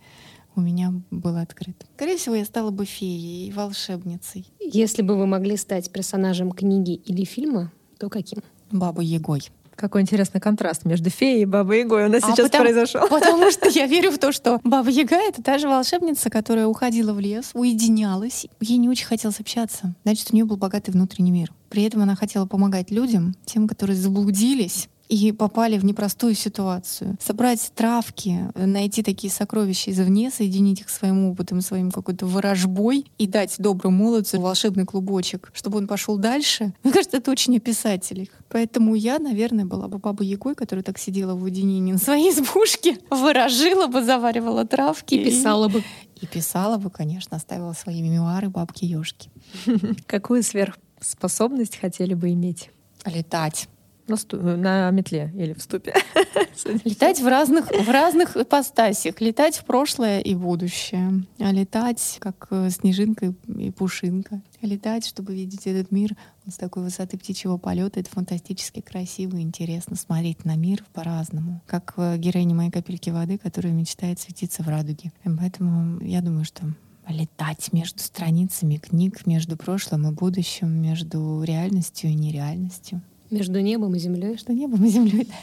у 0.55 0.61
меня 0.61 0.91
был 1.11 1.37
открыт. 1.37 1.85
Скорее 1.95 2.17
всего, 2.17 2.35
я 2.35 2.43
стала 2.43 2.71
бы 2.71 2.85
феей, 2.85 3.51
волшебницей. 3.51 4.51
Если 4.59 5.03
бы 5.03 5.15
вы 5.15 5.27
могли 5.27 5.55
стать 5.55 5.91
персонажем 5.91 6.51
книги 6.51 6.95
или 6.95 7.23
фильма, 7.23 7.71
то 7.99 8.09
каким? 8.09 8.39
Бабой 8.71 9.05
Егой. 9.05 9.41
Какой 9.77 10.01
интересный 10.01 10.41
контраст 10.41 10.85
между 10.85 11.11
феей 11.11 11.43
и 11.43 11.45
Бабой 11.45 11.81
Ягой 11.81 12.07
у 12.07 12.09
нас 12.09 12.23
а 12.23 12.31
сейчас 12.31 12.47
потому, 12.49 12.63
произошел. 12.63 13.07
Потому 13.09 13.51
что 13.51 13.69
я 13.69 13.85
верю 13.85 14.09
в 14.09 14.17
то, 14.17 14.31
что 14.31 14.59
Баба 14.63 14.89
Яга— 14.89 15.15
это 15.29 15.43
та 15.43 15.59
же 15.59 15.69
волшебница, 15.69 16.31
которая 16.31 16.65
уходила 16.65 17.13
в 17.13 17.19
лес, 17.19 17.51
уединялась. 17.53 18.47
Ей 18.59 18.77
не 18.77 18.89
очень 18.89 19.05
хотелось 19.05 19.39
общаться. 19.39 19.93
Значит, 20.03 20.29
у 20.31 20.35
нее 20.35 20.45
был 20.45 20.57
богатый 20.57 20.89
внутренний 20.89 21.29
мир. 21.29 21.53
При 21.69 21.83
этом 21.83 22.01
она 22.01 22.15
хотела 22.15 22.47
помогать 22.47 22.89
людям, 22.89 23.35
тем, 23.45 23.67
которые 23.67 23.95
заблудились, 23.95 24.89
и 25.09 25.31
попали 25.31 25.77
в 25.77 25.85
непростую 25.85 26.35
ситуацию. 26.35 27.17
Собрать 27.21 27.71
травки, 27.75 28.51
найти 28.55 29.03
такие 29.03 29.31
сокровища 29.31 29.91
извне, 29.91 30.31
соединить 30.31 30.81
их 30.81 30.89
своим 30.89 31.25
опытом, 31.25 31.61
своим 31.61 31.91
какой-то 31.91 32.25
ворожбой 32.25 33.05
и 33.17 33.27
дать 33.27 33.55
доброму 33.57 34.05
молодцу 34.05 34.39
волшебный 34.39 34.85
клубочек, 34.85 35.51
чтобы 35.53 35.77
он 35.77 35.87
пошел 35.87 36.17
дальше. 36.17 36.73
Мне 36.83 36.93
кажется, 36.93 37.17
это 37.17 37.31
очень 37.31 37.57
о 37.57 37.59
писателях. 37.59 38.29
Поэтому 38.49 38.95
я, 38.95 39.19
наверное, 39.19 39.65
была 39.65 39.87
бы 39.87 39.97
бабой 39.97 40.27
Ягой, 40.27 40.55
которая 40.55 40.83
так 40.83 40.97
сидела 40.97 41.35
в 41.35 41.43
уединении 41.43 41.93
на 41.93 41.97
своей 41.97 42.31
избушке, 42.31 42.97
ворожила 43.09 43.87
бы, 43.87 44.03
заваривала 44.03 44.65
травки. 44.65 45.15
И 45.15 45.23
писала 45.23 45.67
бы. 45.67 45.83
И 46.21 46.25
писала 46.25 46.77
бы, 46.77 46.89
конечно, 46.89 47.37
оставила 47.37 47.73
свои 47.73 48.01
мемуары 48.01 48.49
бабки 48.49 48.85
Ёшки. 48.85 49.29
Какую 50.07 50.43
сверхспособность 50.43 51.77
хотели 51.77 52.13
бы 52.13 52.31
иметь? 52.31 52.71
Летать. 53.05 53.69
На, 54.07 54.15
сту... 54.15 54.37
на 54.37 54.89
метле 54.91 55.33
или 55.35 55.53
в 55.53 55.61
ступе. 55.61 55.93
Летать 56.85 57.19
в 57.19 57.27
разных, 57.27 57.67
в 57.67 57.89
разных 57.89 58.37
ипостасях. 58.37 59.19
Летать 59.21 59.57
в 59.57 59.65
прошлое 59.65 60.19
и 60.19 60.33
будущее. 60.35 61.25
А 61.39 61.51
летать, 61.51 62.17
как 62.19 62.47
э, 62.51 62.69
снежинка 62.69 63.33
и 63.47 63.71
пушинка. 63.71 64.41
Летать, 64.61 65.05
чтобы 65.05 65.33
видеть 65.33 65.67
этот 65.67 65.91
мир 65.91 66.15
с 66.47 66.55
такой 66.55 66.83
высоты 66.83 67.17
птичьего 67.17 67.57
полета. 67.57 67.99
Это 67.99 68.09
фантастически 68.09 68.81
красиво 68.81 69.37
и 69.37 69.41
интересно 69.41 69.95
смотреть 69.95 70.45
на 70.45 70.55
мир 70.55 70.83
по-разному. 70.93 71.61
Как 71.65 71.93
э, 71.97 72.17
героиня 72.17 72.55
моей 72.55 72.71
капельки 72.71 73.09
воды, 73.09 73.37
которая 73.37 73.73
мечтает 73.73 74.19
светиться 74.19 74.63
в 74.63 74.67
радуге. 74.67 75.11
И 75.23 75.29
поэтому 75.29 76.01
я 76.03 76.21
думаю, 76.21 76.45
что 76.45 76.63
летать 77.07 77.71
между 77.73 77.99
страницами 77.99 78.77
книг, 78.77 79.25
между 79.25 79.57
прошлым 79.57 80.07
и 80.07 80.11
будущим, 80.11 80.69
между 80.69 81.43
реальностью 81.43 82.09
и 82.09 82.15
нереальностью. 82.15 83.01
Между 83.29 83.59
небом 83.59 83.95
и 83.95 83.99
землей? 83.99 84.31
Между 84.31 84.53
небом 84.53 84.85
и 84.85 84.89
землей, 84.89 85.25
да. 85.25 85.35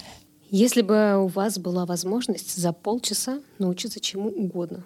Если 0.51 0.83
бы 0.83 1.17
у 1.19 1.27
вас 1.27 1.59
была 1.59 1.85
возможность 1.85 2.57
за 2.57 2.73
полчаса 2.73 3.41
научиться 3.59 3.99
чему 3.99 4.29
угодно, 4.29 4.85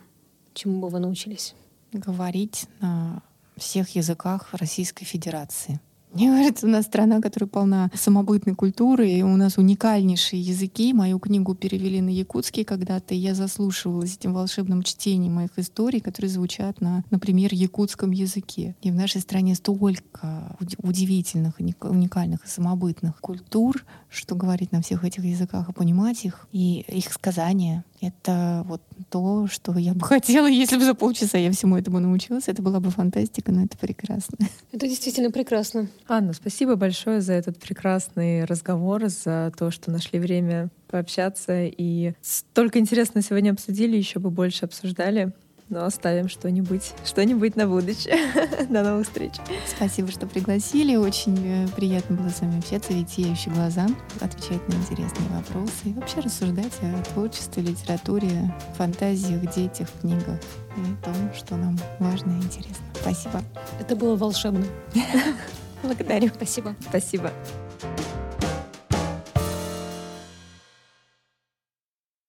чему 0.55 0.81
бы 0.81 0.89
вы 0.89 0.99
научились? 0.99 1.55
Говорить 1.93 2.67
на 2.81 3.23
всех 3.57 3.95
языках 3.95 4.49
Российской 4.53 5.05
Федерации. 5.05 5.81
Мне 6.19 6.31
кажется, 6.31 6.67
у 6.67 6.69
нас 6.69 6.85
страна, 6.87 7.21
которая 7.21 7.49
полна 7.49 7.91
самобытной 7.95 8.57
культуры, 8.57 9.09
и 9.09 9.23
у 9.23 9.37
нас 9.37 9.57
уникальнейшие 9.57 10.43
языки. 10.43 10.93
Мою 10.93 11.21
книгу 11.21 11.55
перевели 11.55 12.01
на 12.01 12.09
якутский 12.09 12.65
когда-то, 12.65 13.15
и 13.15 13.19
я 13.19 13.37
заслушивалась 13.37 14.17
этим 14.17 14.35
волшебным 14.35 14.83
чтением 14.83 15.35
моих 15.35 15.57
историй, 15.59 16.01
которые 16.01 16.29
звучат 16.31 16.81
на, 16.81 17.05
например, 17.11 17.55
якутском 17.55 18.11
языке. 18.11 18.75
И 18.83 18.91
в 18.91 18.97
нашей 18.97 19.21
стране 19.21 19.55
столько 19.55 20.57
удивительных, 20.83 21.61
уникальных 21.61 22.45
и 22.45 22.49
самобытных 22.49 23.21
культур, 23.21 23.85
что 24.09 24.35
говорить 24.35 24.73
на 24.73 24.83
всех 24.83 25.05
этих 25.05 25.25
языках 25.25 25.69
и 25.69 25.73
понимать 25.73 26.25
их, 26.25 26.49
и 26.51 26.81
их 26.89 27.13
сказания. 27.13 27.85
Это 28.01 28.65
вот 28.67 28.83
то, 29.11 29.47
что 29.47 29.77
я 29.79 29.95
бы 29.95 30.01
хотела, 30.07 30.47
если 30.47 30.77
бы 30.77 30.85
за 30.85 30.95
полчаса 30.95 31.39
я 31.39 31.51
всему 31.51 31.77
этому 31.77 31.99
научилась. 31.99 32.49
Это 32.49 32.63
была 32.63 32.81
бы 32.81 32.91
фантастика, 32.91 33.53
но 33.53 33.65
это 33.65 33.77
прекрасно. 33.77 34.39
Это 34.73 34.87
действительно 34.87 35.31
прекрасно. 35.31 35.89
Анна, 36.07 36.33
спасибо 36.33 36.77
большое 36.77 37.21
за 37.21 37.33
этот 37.33 37.59
прекрасный 37.59 38.45
разговор, 38.45 39.09
за 39.09 39.53
то, 39.57 39.71
что 39.71 39.91
нашли 39.91 40.19
время 40.19 40.69
пообщаться 40.89 41.65
и 41.65 42.13
столько 42.21 42.79
интересно 42.79 43.23
сегодня 43.23 43.51
обсудили, 43.51 43.97
еще 43.97 44.19
бы 44.19 44.31
больше 44.31 44.65
обсуждали 44.65 45.33
но 45.69 45.85
оставим 45.85 46.29
что-нибудь, 46.29 46.93
что-нибудь 47.05 47.57
на 47.57 47.67
будущее. 47.67 48.19
До 48.69 48.83
новых 48.83 49.07
встреч. 49.07 49.35
Спасибо, 49.67 50.11
что 50.11 50.27
пригласили. 50.27 50.97
Очень 50.97 51.39
э, 51.45 51.69
приятно 51.75 52.17
было 52.17 52.29
с 52.29 52.41
вами 52.41 52.59
общаться, 52.59 52.93
ведь 52.93 53.11
сияющие 53.11 53.53
глаза, 53.55 53.87
отвечать 54.21 54.67
на 54.69 54.75
интересные 54.75 55.29
вопросы 55.31 55.73
и 55.85 55.93
вообще 55.93 56.21
рассуждать 56.21 56.73
о 56.83 57.03
творчестве, 57.13 57.63
литературе, 57.63 58.55
фантазиях, 58.77 59.41
детях, 59.55 59.89
книгах 60.01 60.41
и 60.77 61.05
том, 61.05 61.15
что 61.35 61.57
нам 61.57 61.79
важно 61.99 62.33
и 62.33 62.43
интересно. 62.43 62.85
Спасибо. 63.01 63.43
Это 63.81 63.97
было 63.97 64.17
волшебно. 64.17 64.65
Благодарю. 65.83 66.29
Спасибо. 66.35 66.75
Спасибо. 66.89 67.33